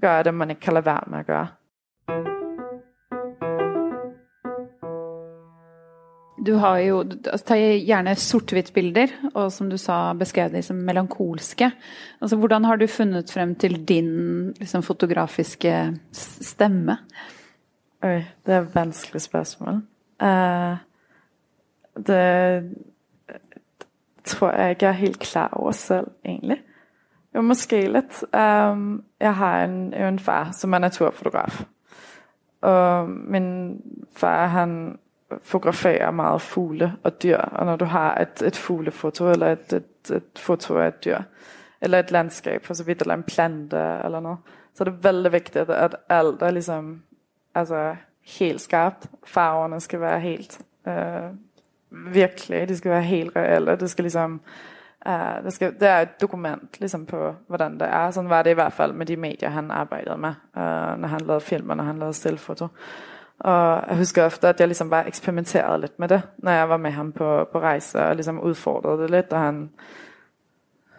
gøre 0.02 0.28
det 0.28 0.34
man 0.34 0.50
ikke 0.50 0.66
kan 0.68 0.78
la 0.78 0.84
være 0.84 1.12
med 1.12 1.22
å 1.22 1.28
gøre. 1.30 1.48
Du 6.42 6.56
har 6.58 6.80
jo 6.82 7.02
altså, 7.04 7.44
tar 7.52 7.60
gjerne 7.60 8.16
sort-hvitt-bilder, 8.18 9.12
og 9.30 9.52
som 9.54 9.68
du 9.70 9.76
sa, 9.78 10.10
beskrev 10.18 10.50
de 10.50 10.62
som 10.66 10.80
melankolske. 10.88 11.68
Altså, 12.18 12.38
hvordan 12.40 12.66
har 12.66 12.80
du 12.80 12.88
funnet 12.90 13.30
frem 13.30 13.54
til 13.54 13.78
din 13.86 14.10
liksom, 14.58 14.82
fotografiske 14.82 15.76
stemme? 16.12 16.98
Oi, 18.02 18.24
det 18.42 18.56
er 18.56 18.64
et 18.64 18.74
vanskelig 18.74 19.22
spørsmål. 19.22 19.84
Uh, 20.22 20.82
det 22.02 22.24
tror 24.24 24.50
jeg 24.50 24.70
ikke 24.70 24.84
jeg 24.84 24.88
er 24.88 24.96
helt 24.96 25.18
klar 25.18 25.48
over 25.52 25.72
selv, 25.72 26.06
egentlig. 26.24 26.62
Jo, 27.34 27.40
måske 27.40 27.92
lidt. 27.92 28.24
Um, 28.34 29.04
jeg 29.20 29.34
har 29.34 29.64
en, 29.64 29.94
en 29.94 30.18
far, 30.18 30.52
som 30.52 30.72
er 30.72 30.78
naturfotograf. 30.78 31.64
Og 32.60 33.08
min 33.08 33.80
far, 34.16 34.46
han 34.46 34.98
fotograferer 35.42 36.10
meget 36.10 36.42
fugle 36.42 36.92
og 37.02 37.22
dyr. 37.22 37.36
Og 37.36 37.66
når 37.66 37.76
du 37.76 37.84
har 37.84 38.14
et, 38.14 38.42
et 38.42 38.56
fuglefoto, 38.56 39.30
eller 39.30 39.52
et, 39.52 39.72
et, 39.72 40.10
et 40.10 40.38
foto 40.38 40.78
af 40.78 40.88
et 40.88 41.04
dyr, 41.04 41.18
eller 41.80 41.98
et 41.98 42.10
landskab 42.10 42.64
for 42.64 42.74
så 42.74 42.84
vidt, 42.84 43.00
eller 43.00 43.14
en 43.14 43.22
plante 43.22 43.76
eller 44.04 44.20
noget, 44.20 44.38
så 44.74 44.84
er 44.84 44.88
det 44.88 45.04
veldig 45.04 45.32
vigtigt, 45.32 45.70
at 45.70 45.96
alt 46.08 46.42
er 46.42 46.50
ligesom, 46.50 47.02
altså 47.54 47.96
helt 48.38 48.60
skarpt. 48.60 49.06
Farverne 49.24 49.80
skal 49.80 50.00
være 50.00 50.20
helt 50.20 50.60
øh, 50.88 51.30
virkelig, 51.92 52.68
det 52.68 52.78
skal 52.78 52.90
være 52.90 53.02
helt 53.02 53.36
reelle. 53.36 53.76
Det 53.76 53.90
skal 53.90 54.02
liksom 54.02 54.40
uh, 55.06 55.44
det, 55.44 55.52
skal, 55.52 55.74
det 55.80 55.88
er 55.88 56.00
et 56.00 56.20
dokument 56.20 56.80
liksom 56.80 57.06
på 57.06 57.34
hvordan 57.46 57.80
det 57.80 57.88
er. 57.88 58.10
Sådan 58.10 58.30
var 58.30 58.42
det 58.42 58.50
i 58.50 58.54
hvert 58.54 58.72
fall 58.72 58.94
med 58.94 59.06
de 59.06 59.16
medier 59.16 59.48
han 59.48 59.70
arbejdede 59.70 60.16
med 60.16 60.34
uh, 60.56 61.00
når 61.00 61.06
han 61.06 61.20
lavede 61.20 61.40
film 61.44 61.70
og 61.70 61.76
når 61.76 61.84
han 61.84 61.98
lavede 61.98 62.14
stillfoto. 62.14 62.68
Og 63.38 63.84
jeg 63.88 63.96
husker 63.96 64.24
ofte 64.24 64.48
at 64.48 64.60
jeg 64.60 64.68
liksom 64.68 64.90
bare 64.90 65.06
eksperimenterede 65.06 65.80
lidt 65.80 65.98
med 65.98 66.08
det 66.08 66.22
når 66.38 66.52
jeg 66.52 66.68
var 66.68 66.76
med 66.76 66.90
ham 66.90 67.12
på, 67.12 67.48
på 67.52 67.60
reise 67.60 67.98
og 68.00 68.16
liksom 68.16 68.40
udfordrede 68.40 69.02
det 69.02 69.10
lidt, 69.10 69.32
Og 69.32 69.40
han 69.40 69.70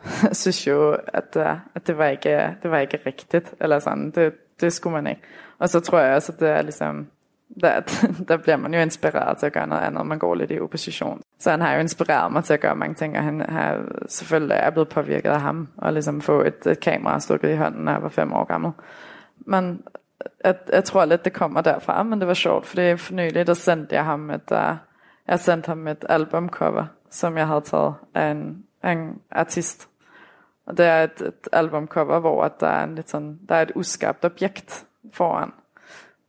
synes 0.42 0.68
jo 0.68 0.98
at, 1.08 1.36
øh, 1.38 1.58
at 1.76 1.88
det, 1.88 1.98
var 1.98 2.06
ikke, 2.06 2.56
det 2.64 2.72
var 2.72 2.80
ikke 2.80 3.00
rigtigt, 3.06 3.54
Eller 3.60 3.80
sådan, 3.80 4.12
Det, 4.12 4.34
det 4.62 4.74
skulle 4.74 4.94
man 4.94 5.08
ikke. 5.08 5.22
Og 5.60 5.70
så 5.70 5.80
tror 5.80 6.00
jeg 6.00 6.16
også 6.16 6.32
at 6.32 6.40
det 6.40 6.50
er 6.50 6.62
liksom 6.62 7.08
der, 7.62 7.80
der 8.28 8.38
bliver 8.38 8.58
man 8.58 8.74
jo 8.74 8.80
inspireret 8.80 9.38
til 9.38 9.46
at 9.46 9.54
gøre 9.54 9.68
noget 9.68 9.82
andet, 9.82 10.06
man 10.06 10.20
går 10.20 10.36
lidt 10.36 10.52
i 10.52 10.60
opposition. 10.60 11.22
Så 11.40 11.52
han 11.52 11.62
har 11.62 11.74
jo 11.74 11.80
inspireret 11.80 12.32
mig 12.32 12.44
til 12.44 12.54
at 12.54 12.60
gøre 12.60 12.76
mange 12.76 12.96
ting, 12.96 13.18
og 13.18 13.24
han 13.24 13.46
har 13.50 13.82
selvfølgelig 14.08 14.58
er 14.58 14.70
blevet 14.70 14.90
påvirket 14.90 15.30
af 15.30 15.42
ham, 15.42 15.68
og 15.78 15.94
ligesom 15.94 16.22
få 16.22 16.42
et, 16.42 16.68
et 16.68 16.80
kamera 16.80 17.20
stukket 17.20 17.50
i 17.50 17.56
hånden, 17.56 17.86
når 17.86 17.92
jeg 17.92 18.04
var 18.04 18.10
fem 18.10 18.34
år 18.34 18.44
gammel. 18.44 18.72
Men 19.38 19.82
jeg, 20.44 20.56
jeg 20.74 20.84
tror 20.84 21.06
lidt, 21.06 21.26
det 21.26 21.34
kommer 21.34 21.62
derfra, 21.62 22.04
men 22.04 22.20
det 22.20 22.28
var 22.28 22.34
sjovt, 22.34 22.66
fordi 22.66 22.98
for 22.98 23.14
nylig, 23.14 23.48
der 23.48 23.54
sendte 23.54 23.96
jeg 23.96 24.06
ham 24.06 24.30
et, 24.30 24.52
uh, 24.52 24.76
jeg 25.28 25.40
sendte 25.40 25.68
ham 25.68 25.88
et 25.88 26.06
albumcover, 26.10 26.86
som 27.10 27.38
jeg 27.38 27.48
havde 27.48 27.62
taget 27.62 27.94
af 28.14 28.32
en, 28.32 28.64
af 28.84 28.92
en 28.92 29.22
artist. 29.32 29.90
Og 30.66 30.78
det 30.78 30.86
er 30.86 31.04
et, 31.04 31.22
et 31.22 31.48
albumcover, 31.52 32.20
hvor 32.20 32.48
der 32.48 32.68
er, 32.68 32.84
en 32.84 32.96
lidt 32.96 33.10
sådan, 33.10 33.40
der 33.50 33.56
er 33.56 33.62
et 33.62 33.72
uskabt 33.76 34.26
objekt 34.26 34.86
foran. 35.14 35.52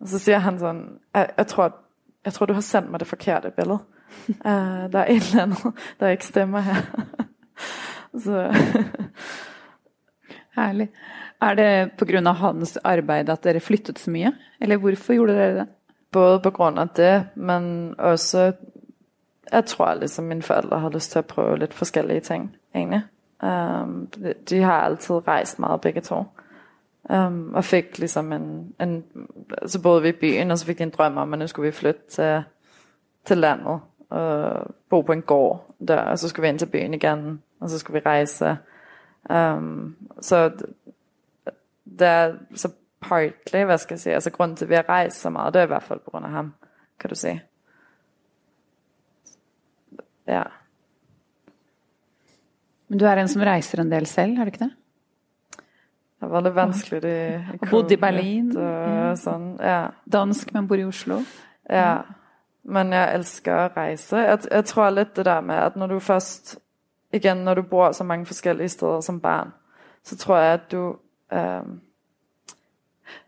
Og 0.04 0.10
så 0.10 0.18
siger 0.18 0.38
han 0.38 0.58
sådan, 0.58 0.98
jeg, 1.14 1.30
jeg, 1.36 1.46
tror, 1.46 1.76
jeg 2.24 2.32
tror, 2.32 2.46
du 2.46 2.52
har 2.52 2.60
sendt 2.60 2.90
mig 2.90 3.00
det 3.00 3.08
forkerte 3.08 3.50
billede. 3.50 3.78
uh, 4.28 4.34
der 4.92 4.98
er 4.98 5.06
et 5.08 5.30
eller 5.30 5.42
andet, 5.42 5.72
der 6.00 6.08
ikke 6.08 6.26
stemmer 6.26 6.60
her. 6.60 6.74
så. 8.24 8.52
Herlig. 10.56 10.88
Er 11.40 11.54
det 11.54 11.92
på 11.98 12.04
grund 12.04 12.28
af 12.28 12.36
hans 12.36 12.76
arbejde, 12.76 13.32
at 13.32 13.44
dere 13.44 13.60
flyttet 13.60 13.98
så 13.98 14.10
mye? 14.10 14.32
Eller 14.60 14.76
hvorfor 14.76 15.12
gjorde 15.12 15.32
dere 15.32 15.58
det? 15.58 15.66
Både 16.12 16.40
på 16.40 16.50
grund 16.50 16.78
af 16.78 16.88
det, 16.88 17.26
men 17.34 17.94
også, 17.98 18.52
jeg 19.52 19.64
tror 19.64 19.94
ligesom 19.94 20.24
mine 20.24 20.42
forældre 20.42 20.80
har 20.80 20.90
lyst 20.90 21.10
til 21.10 21.18
at 21.18 21.26
prøve 21.26 21.58
lidt 21.58 21.74
forskellige 21.74 22.20
ting, 22.20 22.56
egentlig. 22.74 23.02
Um, 23.42 24.06
de 24.48 24.62
har 24.62 24.80
altid 24.80 25.28
rejst 25.28 25.58
meget 25.58 25.80
begge 25.80 26.00
to. 26.00 26.24
Um, 27.10 27.54
og 27.54 27.64
fik 27.64 27.98
ligesom 27.98 28.32
en, 28.32 28.74
en 28.80 29.04
Så 29.66 29.82
boede 29.82 30.02
vi 30.02 30.08
i 30.08 30.12
byen, 30.12 30.50
og 30.50 30.58
så 30.58 30.66
fik 30.66 30.78
jeg 30.78 30.86
en 30.86 30.90
drøm 30.90 31.16
om, 31.16 31.32
at 31.32 31.38
nu 31.38 31.46
skulle 31.46 31.66
vi 31.66 31.72
flytte 31.72 32.00
til, 32.10 32.44
til 33.24 33.38
landet 33.38 33.80
og 34.10 34.66
bo 34.90 35.00
på 35.00 35.12
en 35.12 35.22
gård 35.22 35.74
der, 35.88 35.96
og 35.96 36.18
så 36.18 36.28
skulle 36.28 36.44
vi 36.44 36.48
ind 36.48 36.58
til 36.58 36.66
byen 36.66 36.94
igen, 36.94 37.42
og 37.60 37.70
så 37.70 37.78
skulle 37.78 38.00
vi 38.00 38.02
rejse. 38.06 38.56
Um, 39.30 39.96
så 40.20 40.52
der, 41.98 42.34
så 42.54 42.70
partly, 43.00 43.64
hvad 43.64 43.78
skal 43.78 43.94
jeg 43.94 44.00
sige, 44.00 44.14
altså 44.14 44.30
grunden 44.30 44.56
til, 44.56 44.64
at 44.64 44.68
vi 44.68 44.74
har 44.74 44.88
rejst 44.88 45.20
så 45.20 45.30
meget, 45.30 45.54
det 45.54 45.60
er 45.60 45.64
i 45.64 45.66
hvert 45.66 45.82
fald 45.82 46.00
på 46.00 46.10
grund 46.10 46.24
af 46.24 46.30
ham, 46.30 46.54
kan 47.00 47.10
du 47.10 47.14
se. 47.14 47.40
Ja. 50.26 50.42
Men 52.88 52.98
du 52.98 53.04
er 53.04 53.12
en 53.12 53.28
som 53.28 53.42
rejser 53.42 53.82
en 53.82 53.92
del 53.92 54.06
selv, 54.06 54.36
har 54.36 54.44
du 54.44 54.48
ikke 54.48 54.64
det? 54.64 54.72
Det 56.24 56.32
var 56.32 56.44
litt 56.44 56.54
vanskelig. 56.56 57.14
I, 57.54 57.70
Bodde 57.70 57.94
i 57.94 58.00
Berlin. 58.00 58.52
Og 58.56 59.16
sånn, 59.20 59.48
ja. 59.60 59.90
Dansk, 60.08 60.54
men 60.54 60.68
bor 60.68 60.80
i 60.80 60.86
Oslo. 60.88 61.20
Ja. 61.70 62.02
Men 62.64 62.92
jeg 62.96 63.18
elsker 63.18 63.66
at 63.66 63.76
rejse. 63.76 64.16
Jeg, 64.16 64.38
jeg 64.50 64.64
tror 64.64 64.90
lidt 64.90 65.16
det 65.16 65.24
der 65.24 65.40
med, 65.40 65.54
at 65.54 65.76
når 65.76 65.86
du 65.86 65.98
først, 66.00 66.58
igen, 67.12 67.36
når 67.36 67.54
du 67.54 67.62
bor 67.62 67.92
så 67.92 68.04
mange 68.04 68.26
forskellige 68.26 68.68
steder 68.68 69.00
som 69.00 69.20
barn, 69.20 69.52
så 70.04 70.16
tror 70.16 70.36
jeg, 70.36 70.52
at 70.52 70.72
du, 70.72 70.96
øh, 71.32 71.62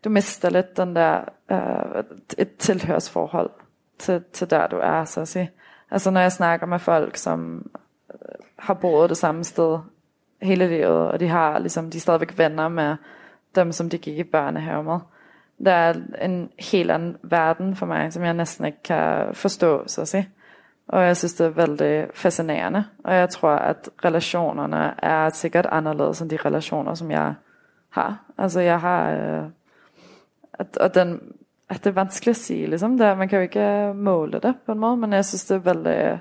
du 0.05 0.09
mister 0.09 0.51
lidt 0.51 0.77
den 0.77 0.97
der, 0.97 1.21
øh, 1.51 2.05
et 2.39 2.57
tilhørsforhold 2.57 3.51
til, 3.99 4.25
til 4.33 4.51
der 4.51 4.67
du 4.67 4.77
er, 4.77 5.05
så 5.05 5.21
at 5.21 5.29
sige. 5.29 5.51
Altså 5.91 6.11
når 6.11 6.21
jeg 6.21 6.33
snakker 6.33 6.67
med 6.67 6.79
folk, 6.79 7.17
som 7.17 7.71
øh, 8.15 8.47
har 8.59 8.75
boet 8.75 9.11
det 9.11 9.17
samme 9.17 9.45
sted 9.45 9.79
hele 10.43 10.69
livet, 10.69 11.11
og 11.11 11.21
de 11.21 11.29
har 11.29 11.59
ligesom, 11.59 11.91
de 11.91 11.97
er 11.97 12.01
stadigvæk 12.01 12.39
venner 12.39 12.69
med 12.69 12.97
dem, 13.55 13.73
som 13.73 13.91
de 13.91 13.99
gik 13.99 14.19
i 14.19 14.25
børnehave 14.25 14.83
med. 14.83 14.99
Det 15.59 15.69
er 15.69 15.95
en 16.23 16.51
helt 16.59 16.91
anden 16.91 17.17
verden 17.23 17.77
for 17.77 17.87
mig, 17.87 18.13
som 18.13 18.25
jeg 18.25 18.35
næsten 18.35 18.67
ikke 18.67 18.83
kan 18.85 19.35
forstå, 19.35 19.83
så 19.87 20.01
at 20.01 20.09
sige. 20.09 20.29
Og 20.89 21.03
jeg 21.05 21.17
synes, 21.17 21.35
det 21.35 21.47
er 21.47 21.51
veldig 21.51 22.07
fascinerende. 22.15 22.85
Og 23.05 23.15
jeg 23.15 23.29
tror, 23.29 23.51
at 23.51 23.91
relationerne 24.05 24.95
er 25.05 25.29
sikkert 25.29 25.67
anderledes 25.67 26.21
end 26.21 26.31
de 26.31 26.39
relationer, 26.45 26.95
som 26.95 27.11
jeg 27.11 27.35
har. 27.91 28.25
Altså 28.39 28.61
jeg 28.61 28.81
har... 28.81 29.11
Øh, 29.11 29.45
at, 30.59 30.77
og 30.77 30.95
den, 30.95 31.21
at 31.69 31.85
det 31.85 31.91
er 31.91 31.95
vanskeligt 31.95 32.37
at 32.37 32.43
sige, 32.43 32.67
liksom. 32.67 32.99
Det, 32.99 33.19
man 33.19 33.29
kan 33.29 33.37
jo 33.37 33.43
ikke 33.43 33.93
måle 33.95 34.33
det 34.33 34.55
på 34.67 34.73
en 34.73 34.79
måde, 34.79 34.97
men 34.97 35.13
jeg 35.13 35.25
synes, 35.25 35.45
det 35.45 35.55
er 35.55 35.73
veldig 35.75 36.21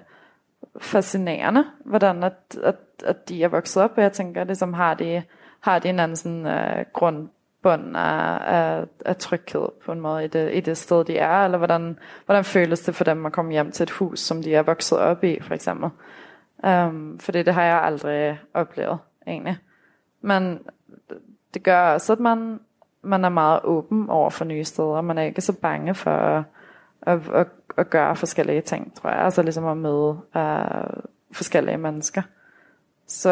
fascinerende, 0.82 1.65
hvordan 1.86 2.23
at, 2.23 2.58
at, 2.63 2.75
at 3.06 3.30
de 3.30 3.43
er 3.43 3.47
vokset 3.47 3.84
op. 3.84 3.91
Og 3.95 4.04
jeg 4.04 4.12
tænker, 4.12 4.43
ligesom, 4.43 4.73
har 4.73 4.93
de, 4.93 5.23
har 5.60 5.80
de 5.80 5.89
en 5.89 5.99
anden 5.99 6.17
sådan, 6.17 6.45
øh, 6.45 6.86
grundbund 6.93 7.97
af, 7.97 8.38
af, 8.56 8.86
af 9.06 9.15
tryghed 9.15 9.67
på 9.86 9.91
en 9.91 9.99
måde 9.99 10.25
i 10.25 10.28
det, 10.28 10.54
i 10.54 10.60
det 10.60 10.78
sted, 10.78 11.06
de 11.06 11.17
er? 11.17 11.45
Eller 11.45 11.58
hvordan, 11.58 11.99
hvordan 12.25 12.43
føles 12.43 12.80
det 12.80 12.95
for 12.95 13.04
dem 13.04 13.25
at 13.25 13.32
komme 13.32 13.51
hjem 13.51 13.71
til 13.71 13.84
et 13.84 13.91
hus, 13.91 14.19
som 14.19 14.43
de 14.43 14.56
er 14.56 14.62
vokset 14.62 14.99
op 14.99 15.23
i, 15.23 15.39
for 15.41 15.54
eksempel? 15.54 15.89
Um, 16.63 17.19
fordi 17.19 17.43
det 17.43 17.54
har 17.54 17.63
jeg 17.63 17.82
aldrig 17.82 18.39
oplevet, 18.54 18.97
egentlig. 19.28 19.58
Men 20.21 20.60
det 21.54 21.63
gør 21.63 21.93
også, 21.93 22.13
at 22.13 22.19
man, 22.19 22.60
man 23.01 23.25
er 23.25 23.30
meget 23.30 23.60
åben 23.63 24.10
over 24.10 24.30
for 24.30 24.45
nye 24.45 24.63
steder. 24.63 25.01
Man 25.01 25.17
er 25.17 25.23
ikke 25.23 25.41
så 25.41 25.54
bange 25.54 25.95
for 25.95 26.12
at, 26.12 26.43
at, 27.06 27.20
at, 27.34 27.48
at 27.78 27.89
gøre 27.89 28.15
forskellige 28.15 28.62
ting, 28.62 28.96
tror 28.96 29.10
jeg. 29.10 29.20
Altså 29.20 29.41
ligesom 29.41 29.65
at 29.65 29.78
møde 29.78 30.10
uh, 30.36 31.04
forskellige 31.32 31.78
mennesker. 31.78 32.22
Så 33.08 33.32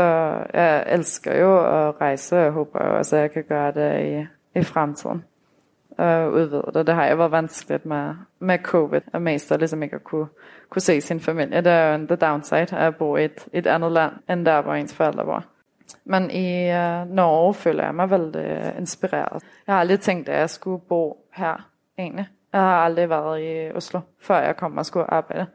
jeg 0.54 0.84
elsker 0.88 1.38
jo 1.38 1.58
at 1.60 2.02
rejse, 2.02 2.38
og 2.38 2.44
jeg 2.44 2.52
håber 2.52 2.80
også, 2.80 3.16
at 3.16 3.22
jeg 3.22 3.32
kan 3.32 3.44
gøre 3.44 3.72
det 3.72 4.06
i, 4.06 4.60
i 4.60 4.64
fremtiden. 4.64 5.24
Og 5.98 6.32
udvide 6.32 6.72
det. 6.74 6.88
Det 6.88 6.96
har 6.96 7.08
jo 7.08 7.16
været 7.16 7.32
vanskeligt 7.32 7.86
med, 7.86 8.14
med 8.40 8.60
covid, 8.60 9.02
og 9.14 9.22
mest 9.22 9.52
at 9.52 9.60
ligesom 9.60 9.84
ikke 9.84 9.96
at 9.96 10.04
kunne, 10.04 10.28
kunne 10.70 10.82
se 10.82 11.02
sin 11.02 11.20
familie. 11.20 11.62
Det 11.62 11.72
er 11.72 11.90
jo 11.90 11.96
en 11.96 12.08
the 12.08 12.16
downside 12.16 12.78
at 12.78 12.96
bo 12.96 13.16
i 13.16 13.26
et, 13.26 13.48
et 13.54 13.68
andet 13.68 13.92
land, 13.92 14.14
end 14.30 14.46
der, 14.46 14.62
hvor 14.62 14.74
ens 14.74 14.94
forældre 14.94 15.26
bor. 15.26 15.44
Men 16.06 16.32
i 16.32 16.70
uh, 16.70 17.16
Norge 17.16 17.54
føler 17.54 17.84
jeg 17.84 17.96
mig 17.96 18.10
veldig 18.10 18.74
inspireret. 18.78 19.44
Jeg 19.68 19.76
har 19.76 19.80
aldrig 19.80 20.00
tænkt, 20.00 20.30
at 20.30 20.40
jeg 20.40 20.50
skulle 20.50 20.82
bo 20.90 21.26
her, 21.34 21.70
egentlig. 21.98 22.28
Jeg 22.54 22.62
har 22.62 22.84
aldrig 22.86 23.10
været 23.10 23.42
i 23.42 23.72
Oslo, 23.76 24.00
før 24.20 24.40
jeg 24.40 24.58
kom 24.58 24.78
og 24.78 24.86
skulle 24.86 25.14
arbejde. 25.14 25.46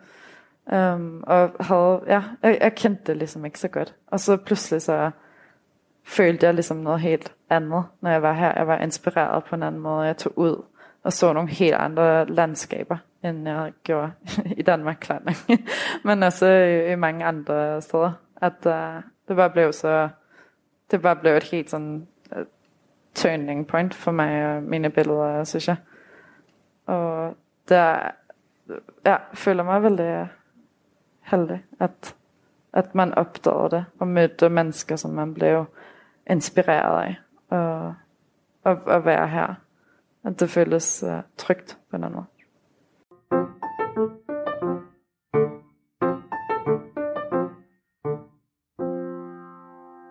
Um, 0.73 1.25
og 1.27 1.51
havde, 1.61 2.01
ja, 2.07 2.23
jeg, 2.43 2.59
jeg 2.61 2.75
kendte 2.75 3.03
det 3.07 3.17
ligesom 3.17 3.45
ikke 3.45 3.59
så 3.59 3.69
godt. 3.69 3.95
Og 4.07 4.21
så 4.21 4.37
pludselig 4.37 4.83
så 4.83 5.11
følte 6.05 6.47
jeg 6.47 6.55
ligesom 6.55 6.77
noget 6.77 7.01
helt 7.01 7.33
andet, 7.51 7.85
når 8.01 8.11
jeg 8.11 8.23
var 8.23 8.33
her. 8.33 8.53
Jeg 8.57 8.67
var 8.67 8.79
inspireret 8.79 9.45
på 9.45 9.55
en 9.55 9.63
anden 9.63 9.81
måde. 9.81 10.07
Jeg 10.07 10.17
tog 10.17 10.39
ud 10.39 10.65
og 11.03 11.13
så 11.13 11.33
nogle 11.33 11.49
helt 11.49 11.75
andre 11.75 12.27
landskaber, 12.27 12.97
end 13.25 13.49
jeg 13.49 13.73
gjorde 13.85 14.13
i 14.61 14.63
Danmark, 14.63 14.97
klart 15.01 15.23
Men 16.05 16.23
også 16.23 16.47
i, 16.47 16.93
i 16.93 16.95
mange 16.95 17.25
andre 17.25 17.83
steder. 17.83 18.13
At 18.37 18.67
uh, 18.67 19.03
det 19.29 19.37
bare 19.37 19.51
blev 19.51 19.73
så, 19.73 20.09
det 20.91 21.03
bare 21.03 21.17
blev 21.17 21.33
et 21.33 21.43
helt 21.43 21.71
sådan 21.71 22.07
uh, 22.37 22.43
turning 23.15 23.67
point 23.67 23.95
for 23.95 24.11
mig 24.11 24.57
og 24.57 24.63
mine 24.63 24.91
billeder, 24.91 25.45
synes 25.45 25.69
jeg. 25.69 25.77
Og 26.89 27.37
der, 27.69 28.11
ja, 29.07 29.17
føler 29.35 29.63
mig 29.63 29.83
veldig 29.83 30.29
heldig, 31.21 31.65
at, 31.81 32.17
at 32.73 32.95
man 32.95 33.15
opdager 33.15 33.69
det, 33.69 33.85
og 34.01 34.09
møder 34.09 34.49
mennesker, 34.49 34.97
som 34.97 35.11
man 35.11 35.35
blev 35.35 35.65
inspireret 36.31 37.03
af, 37.03 37.17
og, 37.49 37.95
og, 38.65 38.79
og 38.87 39.05
være 39.05 39.29
her. 39.29 39.55
At 40.25 40.41
det 40.41 40.51
føles 40.51 41.03
uh, 41.03 41.21
trygt 41.37 41.79
på 41.91 41.97
en 41.97 42.05
anden 42.05 42.15
måde. 42.15 42.38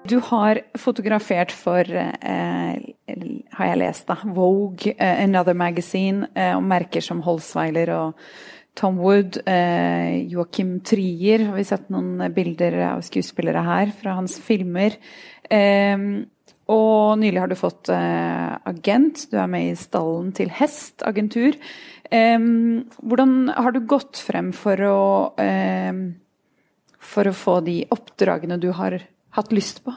Du 0.08 0.20
har 0.24 0.60
fotografert 0.78 1.52
for, 1.52 1.82
eh, 1.82 2.76
har 3.58 3.66
jeg 3.68 3.78
lest 3.78 4.06
da, 4.08 4.16
Vogue, 4.24 4.94
eh, 4.98 5.24
Another 5.24 5.54
Magazine, 5.54 6.28
eh, 6.36 6.56
og 6.56 6.64
merker 6.64 7.02
som 7.02 7.22
Holsweiler 7.22 7.90
og 7.90 8.16
Tom 8.76 8.98
Wood, 8.98 9.42
eh, 9.46 10.28
Joachim 10.30 10.80
Trier, 10.82 11.48
har 11.48 11.56
vi 11.56 11.64
sett 11.64 11.90
noen 11.90 12.34
bilder 12.34 12.94
av 12.94 13.02
skuespillere 13.02 13.64
her 13.64 13.88
fra 13.88 14.14
hans 14.14 14.40
filmer. 14.40 14.96
Eh, 15.50 15.98
og 16.70 17.18
nylig 17.20 17.40
har 17.40 17.48
du 17.48 17.56
fått 17.56 17.90
eh, 17.90 18.58
agent, 18.66 19.30
du 19.32 19.38
er 19.38 19.48
med 19.48 19.72
i 19.72 19.76
Stallen 19.76 20.32
til 20.34 20.50
hest, 20.50 21.02
agentur. 21.02 21.58
Eh, 22.12 22.38
hvordan 22.38 23.54
har 23.56 23.72
du 23.72 23.82
gått 23.82 24.16
frem 24.16 24.54
for 24.54 24.78
å, 24.78 25.34
eh, 25.38 25.92
for 26.98 27.24
å 27.26 27.36
få 27.36 27.64
de 27.66 27.86
oppdragene 27.92 28.60
du 28.60 28.72
har 28.72 29.02
haft 29.38 29.52
lyst 29.52 29.86
på? 29.86 29.92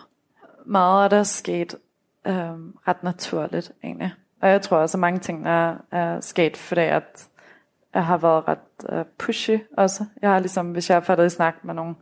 Meget 0.67 1.05
af 1.05 1.11
det 1.11 1.19
er 1.19 1.23
sket 1.23 1.75
øh, 2.27 2.35
ret 2.89 3.03
naturligt 3.03 3.73
egentlig. 3.85 4.13
Og 4.43 4.49
jeg 4.49 4.63
tror 4.63 4.77
også, 4.77 4.97
at 4.97 5.01
mange 5.01 5.19
ting 5.19 5.49
er, 5.49 5.77
er 5.91 6.21
sket, 6.21 6.57
fordi 6.57 6.81
at 6.81 7.29
jeg 7.95 8.07
har 8.07 8.19
været 8.19 8.49
ret 8.49 8.99
øh, 8.99 9.05
pushy 9.19 9.59
også. 9.77 10.05
Jeg 10.23 10.31
har 10.31 10.39
ligesom, 10.39 10.73
hvis 10.73 10.91
jeg 10.91 10.97
har 10.97 11.01
fattet 11.01 11.27
i 11.27 11.29
snak 11.29 11.55
med 11.63 11.75
nogen 11.75 11.97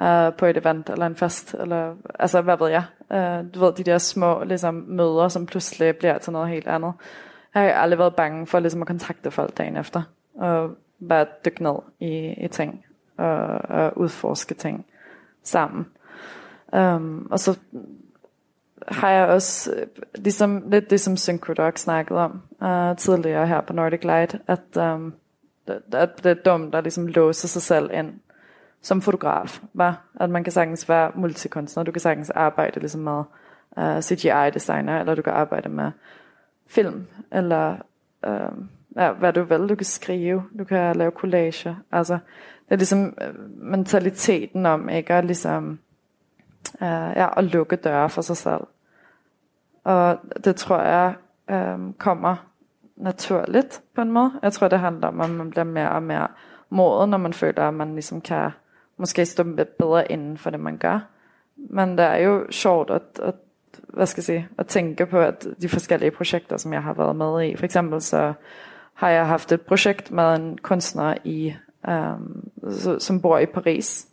øh, 0.00 0.32
på 0.32 0.46
et 0.46 0.56
event 0.56 0.90
eller 0.90 1.06
en 1.06 1.16
fest, 1.16 1.54
eller 1.54 1.94
altså 2.18 2.40
hvad 2.40 2.56
ved 2.56 2.68
jeg, 2.68 2.84
øh, 3.12 3.54
du 3.54 3.60
ved, 3.60 3.72
de 3.72 3.84
der 3.84 3.98
små 3.98 4.44
ligesom, 4.44 4.74
møder, 4.74 5.28
som 5.28 5.46
pludselig 5.46 5.96
bliver 5.96 6.18
til 6.18 6.32
noget 6.32 6.48
helt 6.48 6.66
andet. 6.66 6.92
Jeg 7.54 7.62
har 7.62 7.70
aldrig 7.72 7.98
været 7.98 8.16
bange 8.16 8.46
for 8.46 8.58
ligesom, 8.58 8.82
at 8.82 8.88
kontakte 8.88 9.30
folk 9.30 9.58
dagen 9.58 9.76
efter, 9.76 10.02
og 10.34 10.70
bare 11.08 11.26
dykke 11.44 11.62
ned 11.62 11.76
i, 12.00 12.44
i 12.44 12.48
ting, 12.48 12.84
og, 13.16 13.36
og 13.68 13.98
udforske 13.98 14.54
ting 14.54 14.86
sammen. 15.42 15.86
Um, 16.72 17.28
og 17.30 17.40
så 17.40 17.58
har 18.88 19.10
jeg 19.10 19.28
også, 19.28 19.72
øh, 19.74 19.86
ligesom 20.14 20.62
lidt 20.70 20.90
det 20.90 21.00
som 21.00 21.16
Syncrodog 21.16 21.72
snakkede 21.76 22.20
om 22.20 22.42
uh, 22.62 22.96
tidligere 22.96 23.46
her 23.46 23.60
på 23.60 23.72
Nordic 23.72 24.04
Light, 24.04 24.36
at 24.46 24.76
øhm, 24.76 25.04
um, 25.04 25.14
det, 25.68 25.82
det 26.22 26.26
er 26.26 26.34
dumt 26.34 26.74
at 26.74 26.84
ligesom 26.84 27.06
låse 27.06 27.48
sig 27.48 27.62
selv 27.62 27.90
ind 27.92 28.12
som 28.82 29.02
fotograf. 29.02 29.60
Var? 29.74 30.04
At 30.20 30.30
man 30.30 30.44
kan 30.44 30.52
sagtens 30.52 30.88
være 30.88 31.10
multikunstner, 31.14 31.84
du 31.84 31.92
kan 31.92 32.00
sagtens 32.00 32.30
arbejde 32.30 32.80
ligesom 32.80 33.00
med 33.00 33.22
øh, 33.78 33.96
uh, 33.96 34.00
CGI-designer, 34.00 35.00
eller 35.00 35.14
du 35.14 35.22
kan 35.22 35.32
arbejde 35.32 35.68
med 35.68 35.90
film, 36.66 37.06
eller 37.32 37.76
uh, 38.26 38.64
ja, 38.96 39.12
hvad 39.12 39.32
du 39.32 39.42
vil. 39.42 39.68
Du 39.68 39.74
kan 39.74 39.84
skrive, 39.84 40.42
du 40.58 40.64
kan 40.64 40.96
lave 40.96 41.10
collager, 41.10 41.74
Altså, 41.92 42.18
det 42.64 42.74
er 42.74 42.76
ligesom 42.76 43.16
mentaliteten 43.56 44.66
om 44.66 44.88
ikke 44.88 45.14
at 45.14 45.24
ligesom 45.24 45.78
uh, 46.74 47.12
ja, 47.16 47.38
at 47.38 47.44
lukke 47.44 47.76
døre 47.76 48.08
for 48.10 48.22
sig 48.22 48.36
selv. 48.36 48.66
Og 49.84 50.18
det 50.44 50.56
tror 50.56 50.80
jeg 50.80 51.14
um, 51.52 51.94
kommer 51.98 52.36
naturligt 52.96 53.82
på 53.94 54.00
en 54.00 54.12
måde. 54.12 54.32
Jeg 54.42 54.52
tror, 54.52 54.68
det 54.68 54.78
handler 54.78 55.08
om, 55.08 55.20
at 55.20 55.30
man 55.30 55.50
bliver 55.50 55.64
mere 55.64 55.90
og 55.90 56.02
mere 56.02 56.28
moden, 56.70 57.10
når 57.10 57.18
man 57.18 57.32
føler, 57.32 57.68
at 57.68 57.74
man 57.74 57.92
ligesom 57.92 58.20
kan 58.20 58.50
måske 58.96 59.26
stå 59.26 59.42
lidt 59.42 59.78
bedre 59.78 60.12
inden 60.12 60.38
for 60.38 60.50
det, 60.50 60.60
man 60.60 60.76
gør. 60.76 61.00
Men 61.56 61.98
det 61.98 62.06
er 62.06 62.16
jo 62.16 62.46
sjovt 62.50 62.90
at, 62.90 63.02
at, 63.22 63.34
hvad 63.88 64.06
skal 64.06 64.20
jeg 64.20 64.24
sige, 64.24 64.48
at 64.58 64.66
tænke 64.66 65.06
på 65.06 65.18
at 65.18 65.46
de 65.62 65.68
forskellige 65.68 66.10
projekter, 66.10 66.56
som 66.56 66.72
jeg 66.72 66.82
har 66.82 66.92
været 66.92 67.16
med 67.16 67.44
i. 67.44 67.56
For 67.56 67.64
eksempel 67.64 68.00
så 68.00 68.32
har 68.94 69.08
jeg 69.08 69.26
haft 69.26 69.52
et 69.52 69.60
projekt 69.60 70.10
med 70.10 70.34
en 70.34 70.58
kunstner, 70.58 71.14
i, 71.24 71.54
um, 71.88 72.50
som 72.98 73.20
bor 73.20 73.38
i 73.38 73.46
Paris, 73.46 74.08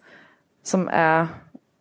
som 0.64 0.90
er 0.92 1.28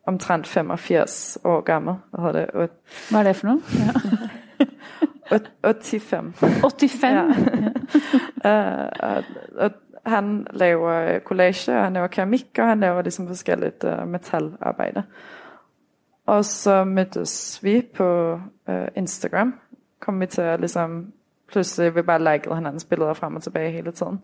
omtrent 0.09 0.47
85 0.47 1.39
år 1.45 1.61
gammel. 1.61 1.95
Hvad, 2.11 2.25
hedder 2.25 2.47
det? 2.47 2.71
Hvad 3.11 3.21
er 3.21 3.25
det 3.25 3.37
for 3.37 3.47
noget? 3.47 3.63
Ja. 5.31 5.39
85. 5.83 6.39
85? 6.39 7.03
Ja. 7.03 7.25
uh, 8.45 8.89
og, 9.01 9.25
og 9.57 9.71
han 10.07 10.47
laver 10.51 11.19
collage, 11.19 11.77
og 11.79 11.85
han 11.85 11.93
laver 11.93 12.07
keramik, 12.07 12.47
og 12.59 12.69
han 12.69 12.81
laver 12.81 13.03
ligesom 13.03 13.27
forskelligt 13.27 13.85
uh, 13.85 14.09
metalarbejde. 14.09 15.03
Og 16.27 16.45
så 16.45 16.85
mødtes 16.85 17.65
vi 17.65 17.87
på 17.95 18.41
uh, 18.69 18.75
Instagram. 18.97 19.55
Kom 20.01 20.21
vi 20.21 20.27
til 20.27 20.43
at 20.43 20.61
ligesom, 20.61 21.13
pludselig 21.49 21.95
vi 21.95 22.03
bare 22.03 22.35
likede 22.35 22.55
hinandens 22.55 22.85
billeder 22.85 23.13
frem 23.13 23.37
og 23.37 23.43
tilbage 23.43 23.71
hele 23.71 23.93
tiden. 23.93 24.21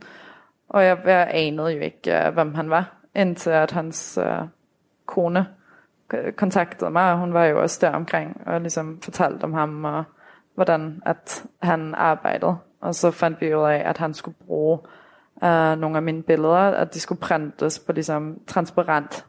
Og 0.69 0.85
jeg, 0.85 0.99
jeg 1.05 1.29
anede 1.31 1.73
jo 1.73 1.81
ikke, 1.81 2.23
uh, 2.27 2.35
hvem 2.35 2.55
han 2.55 2.71
var, 2.71 2.97
indtil 3.15 3.51
at 3.51 3.71
hans 3.71 4.19
uh, 4.23 4.49
kone 5.07 5.47
kontaktede 6.37 6.91
mig, 6.91 7.13
og 7.13 7.19
hun 7.19 7.35
var 7.35 7.45
jo 7.45 7.63
også 7.63 7.79
der 7.81 7.91
omkring, 7.91 8.43
og 8.47 8.61
ligesom 8.61 9.01
fortalte 9.03 9.45
om 9.45 9.53
ham, 9.53 9.85
og 9.85 10.05
hvordan 10.55 11.03
at 11.07 11.45
han 11.63 11.95
arbejdede. 11.95 12.57
Og 12.81 12.95
så 12.95 13.11
fandt 13.11 13.41
vi 13.41 13.55
ud 13.55 13.63
af, 13.63 13.83
at 13.89 13.99
han 13.99 14.15
skulle 14.15 14.37
bruge 14.47 14.79
uh, 15.37 15.79
nogle 15.79 15.97
af 15.97 16.03
mine 16.03 16.23
billeder, 16.23 16.57
at 16.57 16.95
de 16.95 17.01
skulle 17.01 17.21
printes 17.21 17.79
på 17.79 17.93
ligesom 17.93 18.39
transparent 18.47 19.27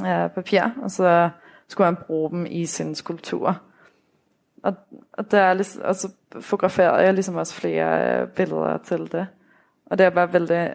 uh, 0.00 0.30
papir, 0.34 0.62
og 0.82 0.90
så 0.90 1.30
skulle 1.68 1.84
han 1.84 1.96
bruge 2.06 2.30
dem 2.30 2.46
i 2.46 2.66
sin 2.66 2.94
skulptur. 2.94 3.60
Og, 4.62 4.74
og, 5.12 5.30
der 5.30 5.40
er 5.40 5.54
ligesom, 5.54 5.82
og 5.84 5.94
så 5.94 6.08
fotograferede 6.40 7.04
jeg 7.04 7.14
ligesom 7.14 7.36
også 7.36 7.54
flere 7.54 8.22
uh, 8.22 8.28
billeder 8.28 8.78
til 8.78 9.12
det. 9.12 9.26
Og 9.86 9.98
det 9.98 10.06
er 10.06 10.10
bare 10.10 10.32
vældig 10.32 10.74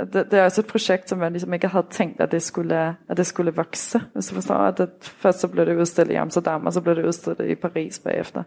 det, 0.00 0.30
det 0.30 0.38
er 0.38 0.44
også 0.44 0.60
et 0.60 0.66
projekt, 0.66 1.08
som 1.08 1.22
jeg 1.22 1.30
ligesom 1.30 1.52
ikke 1.54 1.68
havde 1.68 1.86
tænkt, 1.90 2.20
at 2.20 2.32
det 2.32 2.42
skulle, 2.42 2.96
at 3.08 3.16
det 3.16 3.26
skulle 3.26 3.54
vokse. 3.54 4.00
Hvis 4.12 4.26
du 4.26 4.34
forstår, 4.34 4.54
at 4.54 4.78
det, 4.78 4.90
først 5.00 5.40
så 5.40 5.48
blev 5.48 5.66
det 5.66 5.76
udstillet 5.76 6.12
i 6.12 6.16
Amsterdam, 6.16 6.66
og 6.66 6.72
så 6.72 6.80
blev 6.80 6.96
det 6.96 7.06
udstillet 7.06 7.50
i 7.50 7.54
Paris 7.54 7.98
bagefter. 7.98 8.42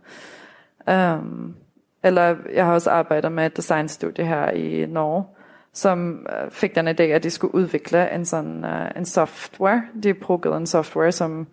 Um, 0.88 1.56
eller 2.04 2.36
jeg 2.54 2.66
har 2.66 2.74
også 2.74 2.90
arbejdet 2.90 3.32
med 3.32 3.46
et 3.46 3.58
designstudie 3.58 4.26
her 4.26 4.50
i 4.50 4.86
Norge, 4.86 5.26
som 5.74 6.28
øh, 6.30 6.52
fik 6.52 6.76
den 6.76 6.88
idé, 6.88 7.02
at 7.04 7.24
de 7.24 7.30
skulle 7.30 7.56
udvikle 7.56 8.12
en 8.12 8.26
sådan 8.26 8.64
uh, 8.64 8.98
en 8.98 9.06
software. 9.06 9.84
De 10.04 10.14
brugte 10.14 10.50
en 10.50 10.68
software, 10.68 11.12
som 11.12 11.48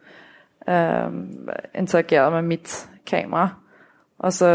um, 0.68 1.48
interagerede 1.74 2.30
med 2.30 2.42
mit 2.42 2.88
kamera. 3.06 3.48
Og 4.22 4.32
så 4.32 4.46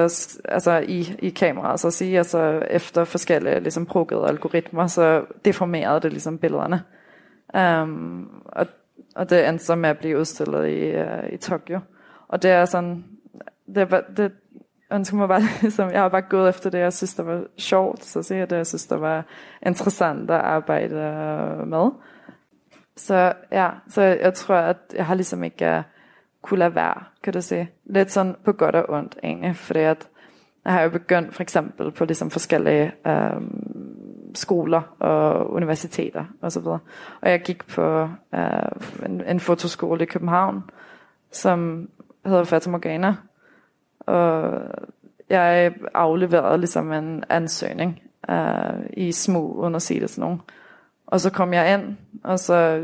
altså 0.45 0.83
i, 0.87 1.15
i 1.19 1.29
kameraet, 1.29 1.79
så 1.79 1.87
at 1.87 1.93
sige, 1.93 2.17
altså 2.17 2.63
efter 2.69 3.03
forskellige 3.03 3.59
ligesom 3.59 3.85
proggede 3.85 4.27
algoritmer, 4.27 4.87
så 4.87 5.25
deformerede 5.45 5.99
det 5.99 6.11
ligesom 6.11 6.37
billederne. 6.37 6.83
Um, 7.83 8.43
og, 8.45 8.67
og 9.15 9.29
det 9.29 9.47
endte 9.47 9.65
så 9.65 9.75
med 9.75 9.89
at 9.89 9.97
blive 9.97 10.19
udstillet 10.19 10.67
i, 10.67 10.95
uh, 10.95 11.33
i 11.33 11.37
Tokyo. 11.37 11.79
Og 12.27 12.43
det 12.43 12.51
er 12.51 12.65
sådan, 12.65 13.05
det, 13.75 14.03
det 14.17 14.31
ønsker 14.91 15.17
mig 15.17 15.27
bare 15.27 15.41
ligesom, 15.61 15.91
jeg 15.91 16.01
har 16.01 16.09
bare 16.09 16.21
gået 16.21 16.49
efter 16.49 16.69
det, 16.69 16.79
jeg 16.79 16.93
synes, 16.93 17.15
der 17.15 17.23
var 17.23 17.43
sjovt, 17.57 18.05
så 18.05 18.23
siger 18.23 18.39
jeg 18.39 18.49
det, 18.49 18.57
jeg 18.57 18.67
synes, 18.67 18.87
der 18.87 18.97
var 18.97 19.25
interessant 19.65 20.31
at 20.31 20.41
arbejde 20.41 20.95
øh, 20.95 21.67
med. 21.67 21.89
Så 22.95 23.33
ja, 23.51 23.69
så 23.89 24.01
jeg 24.01 24.33
tror, 24.33 24.55
at 24.55 24.77
jeg 24.93 25.05
har 25.05 25.15
ligesom 25.15 25.43
ikke 25.43 25.67
øh, 25.77 25.83
kunne 26.47 26.59
lade 26.59 26.75
være, 26.75 27.03
kan 27.23 27.33
du 27.33 27.41
sige. 27.41 27.69
Lidt 27.85 28.11
sådan 28.11 28.35
på 28.45 28.51
godt 28.51 28.75
og 28.75 28.89
ondt 28.89 29.17
egentlig, 29.23 29.55
fordi 29.55 29.79
at 29.79 30.07
jeg 30.65 30.73
har 30.73 30.81
jo 30.81 30.89
begyndt 30.89 31.35
for 31.35 31.41
eksempel 31.41 31.91
på 31.91 32.05
ligesom 32.05 32.29
forskellige 32.29 32.91
øhm, 33.07 34.31
skoler 34.35 34.81
og 34.99 35.51
universiteter 35.51 36.25
og 36.41 36.51
så 36.51 36.59
videre. 36.59 36.79
Og 37.21 37.29
jeg 37.29 37.41
gik 37.41 37.67
på 37.67 38.09
øh, 38.35 39.05
en, 39.05 39.23
en 39.27 39.39
fotoskole 39.39 40.03
i 40.03 40.05
København, 40.05 40.63
som 41.31 41.89
hedder 42.25 42.43
Fata 42.43 42.69
Morgana. 42.69 43.15
Og 43.99 44.61
jeg 45.29 45.73
afleverede 45.93 46.57
ligesom 46.57 46.93
en 46.93 47.23
ansøgning 47.29 48.01
øh, 48.29 48.89
i 48.93 49.11
smug, 49.11 49.55
uden 49.55 49.75
at 49.75 49.81
sige 49.81 49.99
det 49.99 50.17
nogen. 50.17 50.41
Og 51.07 51.19
så 51.21 51.29
kom 51.29 51.53
jeg 51.53 51.73
ind, 51.73 51.97
og 52.23 52.39
så 52.39 52.81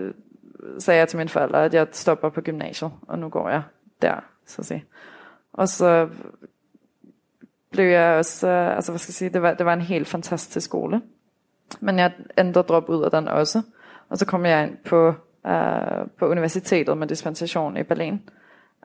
sagde 0.79 0.99
jeg 0.99 1.07
til 1.07 1.17
mine 1.17 1.29
forældre, 1.29 1.65
at 1.65 1.73
jeg 1.73 1.87
stopper 1.91 2.29
på 2.29 2.41
gymnasiet, 2.41 2.91
og 3.07 3.19
nu 3.19 3.29
går 3.29 3.49
jeg 3.49 3.63
der, 4.01 4.15
så 4.45 4.61
at 4.61 4.65
sige. 4.65 4.85
Og 5.53 5.69
så 5.69 6.09
blev 7.71 7.85
jeg 7.85 8.17
også, 8.17 8.47
altså 8.47 8.91
hvad 8.91 8.99
skal 8.99 9.11
jeg 9.11 9.15
sige, 9.15 9.29
det 9.29 9.41
var, 9.41 9.53
det 9.53 9.65
var 9.65 9.73
en 9.73 9.81
helt 9.81 10.07
fantastisk 10.07 10.65
skole. 10.65 11.01
Men 11.79 11.99
jeg 11.99 12.11
endte 12.37 12.59
at 12.59 12.69
droppe 12.69 12.91
ud 12.91 13.03
af 13.03 13.11
den 13.11 13.27
også. 13.27 13.61
Og 14.09 14.17
så 14.17 14.25
kom 14.25 14.45
jeg 14.45 14.63
ind 14.63 14.77
på, 14.85 15.07
uh, 15.43 16.09
på 16.19 16.27
universitetet 16.27 16.97
med 16.97 17.07
dispensation 17.07 17.77
i 17.77 17.83
Berlin. 17.83 18.29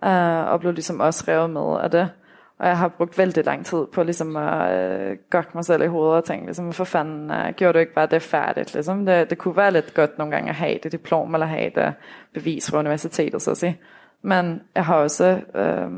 Uh, 0.02 0.52
og 0.52 0.60
blev 0.60 0.72
ligesom 0.72 1.00
også 1.00 1.24
revet 1.28 1.50
med 1.50 1.80
af 1.80 1.90
det. 1.90 2.10
Og 2.58 2.66
jeg 2.66 2.78
har 2.78 2.88
brugt 2.88 3.18
vældig 3.18 3.44
lang 3.44 3.66
tid 3.66 3.86
på 3.92 4.02
ligesom 4.02 4.36
at 4.36 4.72
øh, 4.72 5.16
gokke 5.30 5.50
mig 5.54 5.64
selv 5.64 5.82
i 5.82 5.86
hovedet 5.86 6.16
og 6.16 6.24
tænke, 6.24 6.46
ligesom, 6.46 6.72
for 6.72 6.84
fanden 6.84 7.30
øh, 7.30 7.52
gjorde 7.56 7.72
du 7.72 7.78
ikke 7.78 7.94
bare 7.94 8.06
det 8.06 8.22
færdigt? 8.22 8.74
Ligesom. 8.74 9.06
Det, 9.06 9.30
det 9.30 9.38
kunne 9.38 9.56
være 9.56 9.72
lidt 9.72 9.94
godt 9.94 10.18
nogle 10.18 10.34
gange 10.34 10.48
at 10.50 10.54
have 10.54 10.78
det 10.82 10.92
diplom 10.92 11.34
eller 11.34 11.46
have 11.46 11.70
det 11.74 11.94
bevis 12.34 12.70
fra 12.70 12.78
universitetet, 12.78 13.42
så 13.42 13.50
at 13.50 13.56
sige. 13.56 13.80
Men 14.22 14.62
jeg 14.74 14.84
har 14.84 14.96
også, 14.96 15.40
øh, 15.54 15.90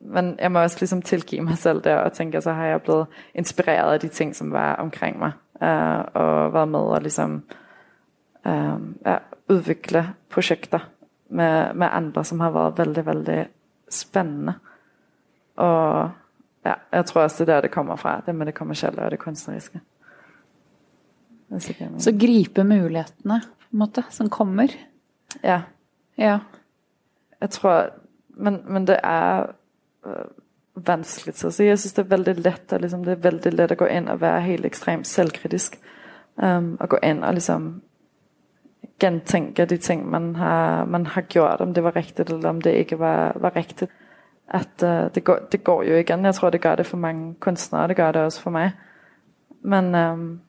men 0.00 0.36
jeg 0.38 0.52
må 0.52 0.58
også 0.58 0.76
ligesom 0.80 1.02
tilgive 1.02 1.42
mig 1.42 1.58
selv 1.58 1.80
der 1.80 1.96
og 1.96 2.12
tænke, 2.12 2.40
så 2.40 2.52
har 2.52 2.66
jeg 2.66 2.82
blevet 2.82 3.06
inspireret 3.34 3.92
af 3.92 4.00
de 4.00 4.08
ting, 4.08 4.36
som 4.36 4.52
var 4.52 4.74
omkring 4.74 5.18
mig. 5.18 5.32
øh, 5.62 6.04
og 6.14 6.52
været 6.52 6.68
med 6.68 6.80
og 6.80 7.00
ligesom 7.00 7.42
øh, 8.46 8.78
ja, 9.06 9.16
udvikle 9.48 10.08
projekter 10.30 10.78
med, 11.30 11.74
med 11.74 11.88
andre, 11.90 12.24
som 12.24 12.40
har 12.40 12.50
været 12.50 12.78
vældig, 12.78 13.06
vældig 13.06 13.46
spændende. 13.90 14.54
Og 15.56 16.10
ja, 16.66 16.74
jeg 16.92 17.06
tror 17.06 17.22
også 17.22 17.44
det 17.44 17.50
er 17.50 17.54
der 17.54 17.60
det 17.60 17.70
kommer 17.70 17.96
fra, 17.96 18.22
det 18.26 18.34
med 18.34 18.46
det 18.46 18.54
kommersielle 18.54 19.02
og 19.02 19.10
det 19.10 19.18
kunstneriske. 19.18 19.80
Det 21.50 22.02
så 22.02 22.12
gripe 22.20 22.64
mulighetene 22.64 23.40
måte, 23.70 24.04
som 24.10 24.30
kommer? 24.30 24.68
Ja. 25.42 25.62
ja. 26.18 26.38
Jeg 27.40 27.50
tror, 27.50 27.90
men, 28.28 28.62
men 28.66 28.86
det 28.86 28.96
er 29.02 29.46
øh, 30.06 30.24
vanskeligt 30.74 31.38
så 31.38 31.62
jeg 31.62 31.78
synes 31.78 31.92
det 31.92 32.04
er 32.04 32.16
veldig 32.16 32.38
let 32.38 32.72
og 32.72 32.80
liksom, 32.80 33.04
det 33.04 33.12
er 33.12 33.30
veldig 33.30 33.52
let 33.52 33.70
at 33.70 33.78
gå 33.78 33.84
ind 33.84 34.08
og 34.08 34.20
være 34.20 34.40
helt 34.40 34.66
ekstremt 34.66 35.06
selvkritisk. 35.06 35.78
Um, 36.36 36.76
og 36.80 36.88
gå 36.88 36.98
ind 37.02 37.24
og 37.24 37.34
liksom 37.34 37.82
gentænke 39.00 39.64
de 39.64 39.76
ting 39.76 40.10
man 40.10 40.36
har, 40.36 40.84
man 40.84 41.06
har 41.06 41.20
gjort, 41.20 41.60
om 41.60 41.74
det 41.74 41.84
var 41.84 41.96
rigtigt 41.96 42.30
eller 42.30 42.48
om 42.48 42.60
det 42.60 42.70
ikke 42.70 42.98
var, 42.98 43.32
var 43.40 43.56
rigtigt 43.56 43.90
at 44.48 44.82
uh, 44.82 45.14
det, 45.14 45.24
går, 45.24 45.38
det 45.52 45.64
går 45.64 45.82
jo 45.82 45.94
igen. 45.94 46.24
Jeg 46.24 46.34
tror, 46.34 46.50
det 46.50 46.60
gør 46.60 46.74
det 46.74 46.86
for 46.86 46.96
mange 46.96 47.34
kunstnere, 47.34 47.88
det 47.88 47.96
gør 47.96 48.12
det 48.12 48.22
også 48.22 48.40
for 48.40 48.50
mig. 48.50 48.72
Men, 49.62 49.94
um, 49.94 50.40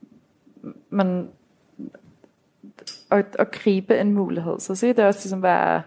men 0.90 1.30
at, 3.12 3.36
at 3.40 3.52
gribe 3.52 3.98
en 4.00 4.14
mulighed, 4.14 4.60
så 4.60 4.76
se 4.76 4.88
det 4.88 5.00
er 5.00 5.08
også 5.08 5.20
ligesom, 5.24 5.40
hvad 5.40 5.52
er, 5.52 5.82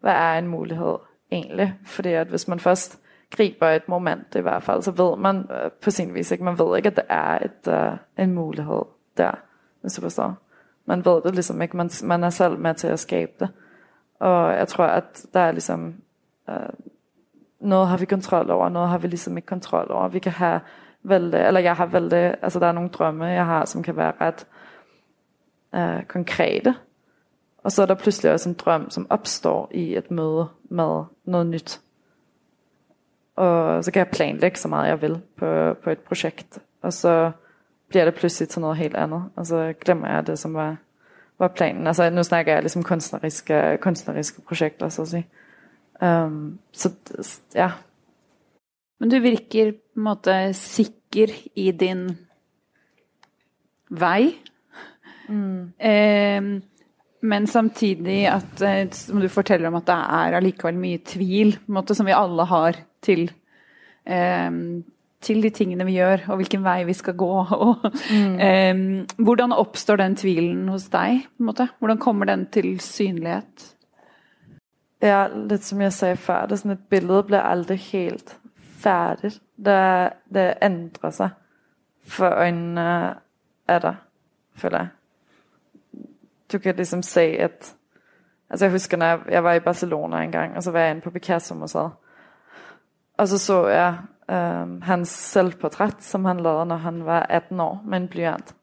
hvad 0.00 0.12
er 0.12 0.38
en 0.38 0.48
mulighed 0.48 0.96
egentlig? 1.32 1.74
Fordi 1.84 2.12
at 2.12 2.26
hvis 2.26 2.48
man 2.48 2.60
først 2.60 3.00
griber 3.30 3.68
et 3.68 3.88
moment 3.88 4.34
i 4.34 4.40
hvert 4.40 4.62
fald, 4.62 4.82
så 4.82 4.90
ved 4.90 5.16
man 5.16 5.36
uh, 5.36 5.72
på 5.82 5.90
sin 5.90 6.14
vis 6.14 6.30
ikke, 6.30 6.44
man 6.44 6.58
ved 6.58 6.76
ikke, 6.76 6.86
at 6.86 6.96
det 6.96 7.04
er 7.08 7.38
et, 7.38 7.92
uh, 7.92 8.24
en 8.24 8.34
mulighed 8.34 8.82
der, 9.16 9.32
hvis 9.80 9.92
du 9.92 10.00
forstår. 10.00 10.34
Man 10.86 11.04
ved 11.04 11.22
det 11.22 11.34
ligesom 11.34 11.62
ikke, 11.62 11.76
man, 11.76 11.90
man 12.02 12.24
er 12.24 12.30
selv 12.30 12.58
med 12.58 12.74
til 12.74 12.86
at 12.88 12.98
skabe 12.98 13.32
det. 13.40 13.48
Og 14.18 14.52
jeg 14.52 14.68
tror, 14.68 14.84
at 14.84 15.26
der 15.34 15.40
er 15.40 15.52
ligesom, 15.52 15.94
uh, 16.48 16.54
noget 17.64 17.88
har 17.88 17.96
vi 17.96 18.04
kontrol 18.04 18.50
over, 18.50 18.68
noget 18.68 18.88
har 18.88 18.98
vi 18.98 19.06
ligesom 19.06 19.36
ikke 19.36 19.46
kontrol 19.46 19.86
over. 19.90 20.08
Vi 20.08 20.18
kan 20.18 20.32
have 20.32 20.60
vel, 21.02 21.34
eller 21.34 21.60
jeg 21.60 21.76
har 21.76 21.86
valgt, 21.86 22.14
altså 22.14 22.58
der 22.60 22.66
er 22.66 22.72
nogle 22.72 22.88
drømme, 22.88 23.24
jeg 23.24 23.46
har, 23.46 23.64
som 23.64 23.82
kan 23.82 23.96
være 23.96 24.12
ret 24.20 24.46
øh, 25.74 26.04
konkrete. 26.04 26.74
Og 27.64 27.72
så 27.72 27.82
er 27.82 27.86
der 27.86 27.94
pludselig 27.94 28.32
også 28.32 28.48
en 28.48 28.54
drøm, 28.54 28.90
som 28.90 29.06
opstår 29.10 29.70
i 29.74 29.96
et 29.96 30.10
møde 30.10 30.48
med 30.64 31.04
noget 31.24 31.46
nyt. 31.46 31.80
Og 33.36 33.84
så 33.84 33.92
kan 33.92 33.98
jeg 33.98 34.08
planlægge 34.08 34.58
så 34.58 34.68
meget 34.68 34.88
jeg 34.88 35.02
vil 35.02 35.20
på, 35.36 35.74
på 35.84 35.90
et 35.90 35.98
projekt. 35.98 36.58
Og 36.82 36.92
så 36.92 37.30
bliver 37.88 38.04
det 38.04 38.14
pludselig 38.14 38.48
til 38.48 38.60
noget 38.60 38.76
helt 38.76 38.96
andet. 38.96 39.24
Og 39.36 39.46
så 39.46 39.74
glemmer 39.80 40.14
jeg 40.14 40.26
det, 40.26 40.38
som 40.38 40.54
var, 40.54 40.76
var 41.38 41.48
planen. 41.48 41.86
Altså 41.86 42.10
nu 42.10 42.22
snakker 42.22 42.52
jeg 42.52 42.62
ligesom 42.62 42.82
kunstneriske, 42.82 43.78
kunstneriske 43.80 44.40
projekter, 44.40 44.88
så 44.88 45.02
at 45.02 45.08
sige. 45.08 45.26
Um, 46.00 46.58
så 46.72 46.90
ja. 47.54 47.70
Men 49.00 49.10
du 49.12 49.18
virker 49.22 49.72
på 49.72 50.00
en 50.00 50.06
måte 50.08 50.36
sikker 50.58 51.32
i 51.54 51.70
din 51.76 52.06
vei. 53.94 54.34
Mm. 55.28 55.72
Um, 55.78 56.48
men 57.24 57.46
samtidig 57.48 58.26
at, 58.28 58.60
eh, 58.60 58.90
som 58.92 59.20
du 59.20 59.30
forteller 59.32 59.70
om, 59.70 59.78
at 59.78 59.86
det 59.88 59.96
er 59.96 60.38
allikevel 60.38 60.76
mye 60.76 61.00
tvil, 61.08 61.54
måte, 61.72 61.96
som 61.96 62.04
vi 62.04 62.16
alle 62.16 62.44
har 62.50 62.76
til, 63.04 63.30
um, 64.04 64.82
til 65.24 65.40
de 65.40 65.52
tingene 65.56 65.86
vi 65.88 65.96
gjør, 65.96 66.26
og 66.28 66.42
hvilken 66.42 66.64
vei 66.66 66.82
vi 66.84 66.96
skal 66.96 67.16
gå. 67.16 67.30
Og, 67.68 67.86
mm. 68.12 68.34
um, 68.36 69.24
hvordan 69.24 69.56
oppstår 69.56 70.02
den 70.02 70.18
tvilen 70.20 70.68
hos 70.68 70.90
deg? 70.92 71.24
Hvordan 71.40 72.02
kommer 72.02 72.28
den 72.28 72.44
til 72.52 72.76
synlighet? 72.84 73.70
Ja, 75.04 75.26
lidt 75.34 75.64
som 75.64 75.80
jeg 75.80 75.92
sagde 75.92 76.16
før, 76.16 76.42
det 76.42 76.52
er 76.52 76.56
sådan 76.56 76.70
et 76.70 76.88
billede 76.90 77.22
bliver 77.22 77.40
aldrig 77.40 77.78
helt 77.78 78.38
færdigt. 78.56 79.42
Det, 79.64 80.12
det 80.34 80.54
ændrer 80.62 81.10
sig 81.10 81.30
for 82.06 82.26
øjnene 82.26 83.14
af 83.68 83.80
dig, 83.80 83.96
føler 84.56 84.78
jeg. 84.78 84.88
Du 86.52 86.58
kan 86.58 86.76
ligesom 86.76 87.02
se, 87.02 87.20
at... 87.20 87.74
Altså 88.50 88.64
jeg 88.64 88.72
husker, 88.72 88.96
når 88.96 89.06
jeg, 89.06 89.20
jeg 89.28 89.44
var 89.44 89.52
i 89.52 89.60
Barcelona 89.60 90.22
en 90.22 90.32
gang, 90.32 90.56
og 90.56 90.62
så 90.62 90.70
var 90.70 90.80
jeg 90.80 90.90
inde 90.90 91.00
på 91.00 91.10
Picasso-museet. 91.10 91.90
Og 93.18 93.28
så 93.28 93.38
så 93.38 93.66
jeg 93.66 93.96
øh, 94.30 94.82
hans 94.82 95.08
selvportræt, 95.08 96.02
som 96.02 96.24
han 96.24 96.40
lavede, 96.40 96.66
når 96.66 96.76
han 96.76 97.06
var 97.06 97.26
18 97.28 97.60
år, 97.60 97.82
med 97.84 97.98
en 97.98 98.08
blyant. 98.08 98.54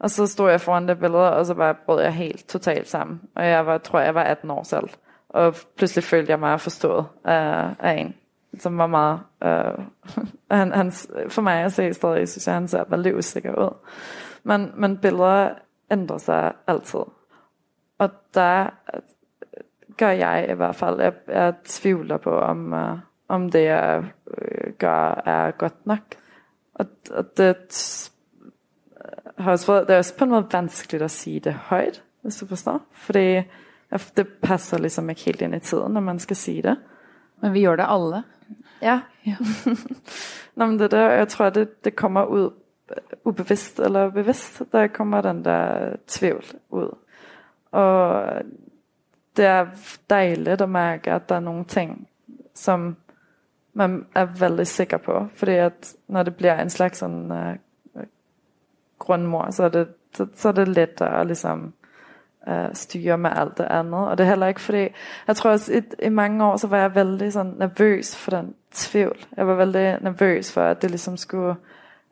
Og 0.00 0.10
så 0.10 0.26
stod 0.26 0.50
jeg 0.50 0.60
foran 0.60 0.88
det 0.88 0.98
billede, 0.98 1.36
og 1.36 1.46
så 1.46 1.54
bare 1.54 1.74
brød 1.86 2.02
jeg 2.02 2.12
helt 2.12 2.48
totalt 2.48 2.88
sammen. 2.88 3.20
Og 3.34 3.46
jeg 3.46 3.66
var, 3.66 3.78
tror 3.78 4.00
jeg 4.00 4.14
var 4.14 4.22
18 4.22 4.50
år 4.50 4.62
selv. 4.62 4.88
Og 5.28 5.54
pludselig 5.76 6.04
følte 6.04 6.30
jeg 6.30 6.40
mig 6.40 6.60
forstået 6.60 7.06
af, 7.24 7.74
af 7.78 7.92
en, 7.92 8.14
som 8.58 8.78
var 8.78 8.86
meget... 8.86 9.20
Øh, 9.42 9.84
han, 10.58 10.72
han, 10.72 10.92
for 11.28 11.42
mig 11.42 11.64
at 11.64 11.72
se 11.72 11.94
stadig, 11.94 12.28
synes 12.28 12.46
jeg, 12.46 12.54
han 12.54 12.68
ser 12.68 12.84
veldig 12.88 13.16
usikker 13.16 13.54
ud. 13.54 13.76
Men, 14.42 14.72
men 14.76 14.98
billeder 14.98 15.50
ændrer 15.90 16.18
sig 16.18 16.52
altid. 16.66 17.00
Og 17.98 18.10
der 18.34 18.70
øh, 18.94 19.00
gør 19.96 20.10
jeg 20.10 20.46
i 20.50 20.54
hvert 20.54 20.76
fald, 20.76 21.00
jeg, 21.00 21.12
jeg 21.28 21.54
tvivler 21.64 22.16
på, 22.16 22.38
om, 22.38 22.72
uh, 22.72 22.98
om 23.28 23.50
det 23.50 23.64
jeg 23.64 24.04
uh, 24.26 24.72
gør 24.78 25.22
er 25.26 25.50
godt 25.50 25.86
nok. 25.86 25.98
Og, 26.74 26.86
og 27.10 27.36
det 27.36 27.56
har 29.38 29.50
også 29.50 29.72
været, 29.72 29.88
det 29.88 29.94
er 29.94 29.98
også 29.98 30.16
på 30.16 30.24
en 30.24 30.30
måde 30.30 30.46
vanskeligt 30.52 31.02
at 31.02 31.10
sige 31.10 31.40
det 31.40 31.54
højt, 31.54 32.02
hvis 32.22 32.36
du 32.36 32.46
forstår. 32.46 32.80
Fordi 32.92 33.42
det 34.16 34.26
passer 34.42 34.78
liksom 34.78 35.10
ikke 35.10 35.20
helt 35.20 35.42
ind 35.42 35.54
i 35.54 35.58
tiden, 35.58 35.92
når 35.92 36.00
man 36.00 36.18
skal 36.18 36.36
sige 36.36 36.62
det. 36.62 36.76
Men 37.40 37.52
vi 37.52 37.62
gør 37.62 37.76
det 37.76 37.86
alle. 37.88 38.22
Ja. 38.82 39.00
ja. 39.26 39.36
Nå, 40.56 40.66
men 40.66 40.78
det 40.78 40.90
der, 40.90 41.10
jeg 41.10 41.28
tror, 41.28 41.50
det, 41.50 41.84
det 41.84 41.96
kommer 41.96 42.24
ud 42.24 42.50
ubevidst 43.24 43.80
eller 43.80 44.10
bevidst, 44.10 44.62
der 44.72 44.86
kommer 44.86 45.20
den 45.20 45.44
der 45.44 45.96
tvivl 46.06 46.44
ud. 46.70 46.96
Og 47.70 48.24
det 49.36 49.44
er 49.44 49.66
dejligt 50.10 50.60
at 50.60 50.68
mærke, 50.68 51.12
at 51.12 51.28
der 51.28 51.34
er 51.34 51.40
nogle 51.40 51.64
ting, 51.64 52.08
som 52.54 52.96
man 53.72 54.06
er 54.14 54.24
veldig 54.24 54.66
sikker 54.66 54.96
på. 54.96 55.26
Fordi 55.34 55.52
at 55.52 55.94
når 56.08 56.22
det 56.22 56.36
bliver 56.36 56.60
en 56.60 56.70
slags 56.70 56.98
sådan, 56.98 57.30
uh, 57.30 58.02
grundmor, 58.98 59.50
så 59.50 59.64
er 59.64 59.68
det, 59.68 59.88
så, 60.14 60.26
så 60.34 60.48
er 60.48 60.52
det 60.52 60.68
lettere 60.68 61.20
at 61.20 61.26
ligesom 61.26 61.72
Eh, 62.48 62.64
uh, 62.64 62.68
styre 62.72 63.18
med 63.18 63.30
alt 63.36 63.58
det 63.58 63.66
andet. 63.70 64.08
Og 64.08 64.18
det 64.18 64.24
er 64.24 64.28
heller 64.28 64.46
ikke 64.46 64.60
fordi, 64.60 64.88
jeg 65.26 65.36
tror 65.36 65.50
også, 65.50 65.72
i, 65.72 65.82
i 66.06 66.08
mange 66.08 66.44
år, 66.44 66.56
så 66.56 66.66
var 66.66 66.78
jeg 66.78 66.94
veldig 66.94 67.32
sådan 67.32 67.54
nervøs 67.58 68.16
for 68.16 68.30
den 68.30 68.54
tvivl. 68.72 69.16
Jeg 69.36 69.46
var 69.46 69.54
veldig 69.54 69.98
nervøs 70.00 70.52
for, 70.52 70.62
at 70.62 70.82
det 70.82 70.90
ligesom 70.90 71.16
skulle 71.16 71.56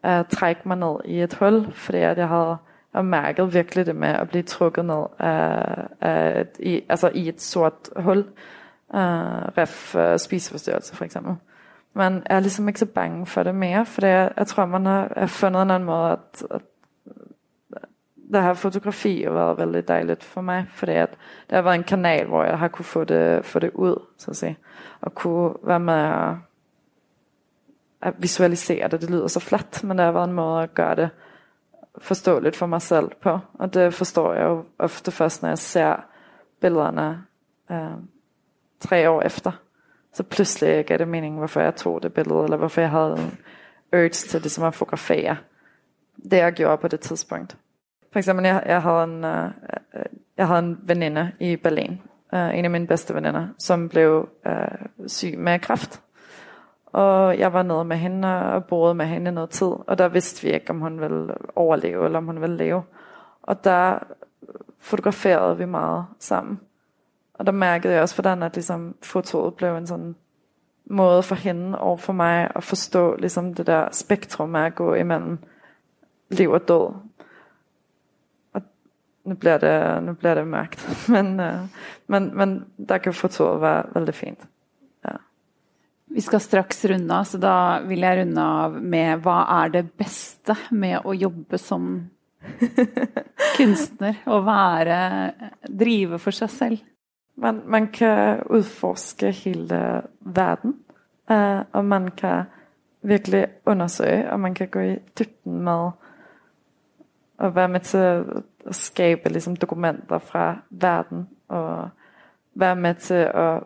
uh, 0.05 0.21
trække 0.31 0.61
mig 0.65 0.77
ned 0.77 0.97
i 1.05 1.23
et 1.23 1.35
hul, 1.35 1.73
fordi 1.73 1.99
at 1.99 2.19
jeg 2.19 2.29
havde 2.29 2.57
jeg 2.95 3.05
mærket 3.05 3.55
virkelig 3.55 3.87
det 3.87 3.97
med 3.97 4.09
at 4.09 4.29
blive 4.29 4.43
trukket 4.43 4.85
ned 4.85 5.05
af, 5.19 5.65
af, 6.01 6.47
i, 6.59 6.83
altså 6.89 7.11
i 7.15 7.29
et 7.29 7.43
sort 7.43 7.91
hul. 7.97 8.19
Uh, 8.89 9.01
ref 9.59 9.95
uh, 9.95 10.17
spiseforstyrrelse 10.17 10.97
for 10.97 11.05
eksempel. 11.05 11.35
Men 11.95 12.15
jeg 12.15 12.37
er 12.37 12.41
ligesom 12.41 12.69
ikke 12.69 12.81
så 12.81 12.87
bange 12.87 13.27
for 13.27 13.43
det 13.43 13.55
mere, 13.55 13.87
for 13.87 14.07
jeg, 14.07 14.33
jeg 14.37 14.47
tror, 14.47 14.67
man 14.67 14.87
har, 14.87 15.13
har 15.17 15.27
fundet 15.27 15.63
en 15.63 15.71
anden 15.71 15.87
måde, 15.87 16.11
at, 16.11 16.43
at 16.51 16.63
det 18.33 18.43
her 18.43 18.55
fotografi 18.55 19.23
har 19.23 19.31
været 19.31 19.59
veldig 19.59 19.89
dejligt 19.89 20.25
for 20.25 20.41
mig, 20.41 20.67
fordi 20.71 20.93
at 20.93 21.11
det 21.51 21.55
har 21.55 21.63
været 21.63 21.75
en 21.75 21.85
kanal, 21.85 22.27
hvor 22.27 22.45
jeg 22.45 22.59
har 22.59 22.69
kunne 22.69 22.85
få 22.85 23.05
det, 23.05 23.45
få 23.45 23.59
det 23.59 23.71
ud, 23.75 24.03
så 24.19 24.31
at 24.31 24.37
sige, 24.37 24.59
og 25.01 25.15
kunne 25.15 25.55
være 25.63 25.81
med 25.81 25.95
at, 25.95 26.35
at 28.03 28.15
visualisere 28.19 28.89
det. 28.89 29.01
Det 29.01 29.11
lyder 29.11 29.27
så 29.27 29.41
fladt, 29.41 29.85
men 29.85 29.99
det 29.99 30.05
har 30.05 30.13
været 30.13 30.29
en 30.29 30.35
måde 30.35 30.63
at 30.63 30.75
gøre 30.75 30.95
det 30.95 31.11
forståeligt 31.99 32.57
for 32.57 32.67
mig 32.67 32.83
selv 32.83 33.11
på, 33.23 33.39
og 33.55 33.75
det 33.75 33.95
forstår 33.95 34.35
jeg 34.35 34.45
jo 34.45 34.65
ofte 34.79 35.11
først, 35.11 35.43
når 35.43 35.49
jeg 35.49 35.59
ser 35.59 35.97
billederne 36.61 37.25
øh, 37.71 37.97
tre 38.81 39.11
år 39.11 39.23
efter. 39.23 39.53
Så 40.13 40.23
pludselig 40.23 40.87
gav 40.87 40.99
det 40.99 41.09
mening, 41.09 41.39
hvorfor 41.39 41.61
jeg 41.61 41.77
tog 41.77 42.03
det 42.03 42.15
billede, 42.15 42.45
eller 42.45 42.57
hvorfor 42.57 42.81
jeg 42.81 42.91
havde 42.91 43.13
en 43.13 43.39
urge 43.93 44.09
til 44.09 44.43
det, 44.45 44.51
som 44.51 44.65
at 44.65 44.75
fotografere 44.75 45.37
det, 46.31 46.37
jeg 46.37 46.53
gjorde 46.53 46.77
på 46.77 46.89
det 46.89 47.01
tidspunkt. 47.01 47.57
For 48.17 48.19
eksempel, 48.19 48.47
jeg, 48.47 48.63
jeg, 48.67 48.83
havde, 48.83 49.05
en, 49.05 49.25
uh, 49.25 49.51
jeg 50.37 50.47
havde 50.47 50.59
en 50.59 50.79
veninde 50.83 51.33
i 51.41 51.57
Berlin, 51.57 52.01
uh, 52.33 52.59
en 52.59 52.65
af 52.65 52.71
mine 52.71 52.87
bedste 52.87 53.15
veninder, 53.15 53.49
som 53.59 53.89
blev 53.89 54.29
uh, 54.47 55.07
syg 55.07 55.39
med 55.39 55.59
kræft. 55.59 56.03
Og 56.87 57.39
jeg 57.39 57.53
var 57.53 57.63
nede 57.63 57.85
med 57.85 57.97
hende 57.97 58.53
og 58.53 58.65
boede 58.65 58.95
med 58.95 59.07
hende 59.07 59.33
noget 59.33 59.51
tid, 59.51 59.67
og 59.67 59.99
der 59.99 60.09
vidste 60.09 60.43
vi 60.43 60.53
ikke, 60.53 60.71
om 60.71 60.81
hun 60.81 61.01
ville 61.01 61.35
overleve, 61.55 62.05
eller 62.05 62.19
om 62.19 62.25
hun 62.25 62.41
ville 62.41 62.57
leve. 62.57 62.83
Og 63.43 63.65
der 63.65 63.99
fotograferede 64.79 65.59
vi 65.59 65.65
meget 65.65 66.05
sammen. 66.19 66.61
Og 67.35 67.47
der 67.47 67.53
mærkede 67.53 67.95
jeg 67.95 68.03
også, 68.03 68.17
hvordan 68.17 68.43
at 68.43 68.55
ligesom, 68.55 68.97
fotoet 69.03 69.55
blev 69.55 69.77
en 69.77 69.87
sådan 69.87 70.17
måde 70.85 71.23
for 71.23 71.35
hende 71.35 71.79
og 71.79 72.01
for 72.01 72.13
mig 72.13 72.51
at 72.55 72.65
forstå 72.65 73.17
ligesom, 73.17 73.55
det 73.55 73.67
der 73.67 73.89
spektrum 73.93 74.55
af 74.55 74.67
at 74.67 74.75
gå 74.75 74.95
imellem 74.95 75.39
liv 76.31 76.51
og 76.51 76.69
død. 76.69 76.95
Nu 79.27 79.35
bliver 79.35 79.59
det, 79.59 79.77
nu 80.07 80.15
bliver 80.15 80.39
det 80.39 80.47
mørkt, 80.47 80.83
men, 81.15 81.35
uh, 81.41 81.87
men, 82.07 82.31
men 82.39 82.59
der 82.79 83.03
kan 83.03 83.15
fotoet 83.17 83.61
være 83.63 83.87
veldig 83.95 84.15
fint. 84.15 84.47
Ja. 85.05 85.17
Vi 86.15 86.23
skal 86.23 86.43
straks 86.45 86.85
runde 86.87 87.15
av, 87.15 87.27
så 87.27 87.41
da 87.43 87.55
vil 87.87 88.07
jeg 88.07 88.21
runde 88.23 88.45
av 88.63 88.77
med 88.79 89.25
hva 89.25 89.41
er 89.63 89.75
det 89.75 89.87
beste 89.99 90.55
med 90.71 91.01
å 91.03 91.15
jobbe 91.17 91.59
som 91.59 91.89
kunstner? 93.59 94.23
Å 94.31 94.41
være, 94.47 94.99
drive 95.67 96.23
for 96.23 96.37
seg 96.37 96.53
selv? 96.55 96.85
Man, 97.37 97.65
man 97.69 97.91
kan 97.93 98.47
udforske 98.47 99.35
hele 99.43 99.81
verden, 100.23 100.79
uh, 101.29 101.67
og 101.75 101.83
man 101.85 102.13
kan 102.17 102.47
virkelig 103.07 103.47
undersøge, 103.67 104.23
og 104.31 104.41
man 104.41 104.55
kan 104.55 104.71
gå 104.71 104.81
i 104.81 104.99
dybden 105.19 105.65
med 105.67 105.91
at 107.41 107.55
være 107.55 107.69
med 107.69 107.81
til 107.81 107.99
at, 107.99 108.25
skabe 108.71 109.29
ligesom, 109.29 109.57
dokumenter 109.57 110.19
fra 110.19 110.57
verden, 110.71 111.29
og 111.49 111.89
være 112.55 112.77
med 112.77 112.95
til 112.95 113.31
at 113.35 113.63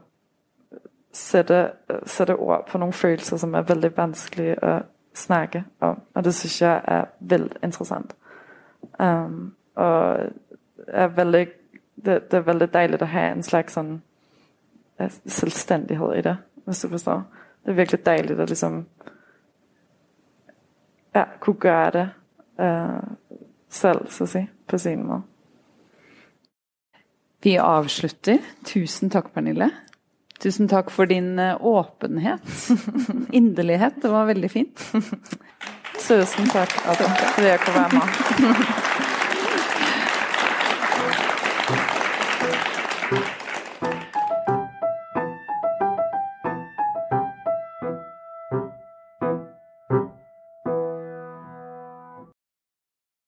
sætte, 1.12 1.70
sætte 2.06 2.36
ord 2.36 2.68
på 2.68 2.78
nogle 2.78 2.92
følelser, 2.92 3.36
som 3.36 3.54
er 3.54 3.62
veldig 3.62 3.96
vanskelige 3.96 4.64
at 4.64 4.82
snakke 5.14 5.64
om, 5.80 6.00
og 6.14 6.24
det 6.24 6.34
synes 6.34 6.62
jeg 6.62 6.80
er 6.84 7.04
vildt 7.20 7.58
interessant. 7.62 8.16
Um, 8.98 9.54
og 9.74 10.18
er 10.86 11.06
veldig 11.06 11.48
det, 12.04 12.30
det 12.30 12.36
er 12.36 12.40
veldig 12.40 12.72
dejligt 12.72 13.02
at 13.02 13.08
have 13.08 13.32
en 13.32 13.42
slags 13.42 13.72
sådan 13.72 14.02
øh, 15.00 15.10
selvstændighed 15.26 16.14
i 16.14 16.20
det, 16.20 16.36
hvis 16.64 16.80
du 16.80 16.88
forstår. 16.88 17.24
Det 17.64 17.70
er 17.70 17.74
virkelig 17.74 18.06
dejligt 18.06 18.40
at 18.40 18.48
ligesom 18.48 18.86
ja, 21.14 21.24
kunne 21.40 21.56
gøre 21.56 21.90
det 21.90 22.10
uh, 22.58 23.29
selv, 23.70 24.10
så 24.10 24.24
at 24.24 24.28
sige, 24.28 24.50
på 24.68 24.78
sin 24.78 25.06
måde. 25.06 25.22
Vi 27.42 27.56
avslutter. 27.56 28.38
Tusen 28.64 29.10
takk, 29.10 29.32
Pernille. 29.34 29.70
Tusen 30.40 30.68
takk 30.68 30.90
for 30.90 31.04
din 31.04 31.38
åpenhet. 31.60 32.70
Inderlighet. 33.40 34.02
Det 34.02 34.10
var 34.12 34.28
veldig 34.28 34.50
fint. 34.50 34.92
Tusen 36.00 36.48
takk 36.52 36.76
jeg 37.48 37.60
kunne 37.64 37.80
være 37.80 37.90
med. 37.96 39.09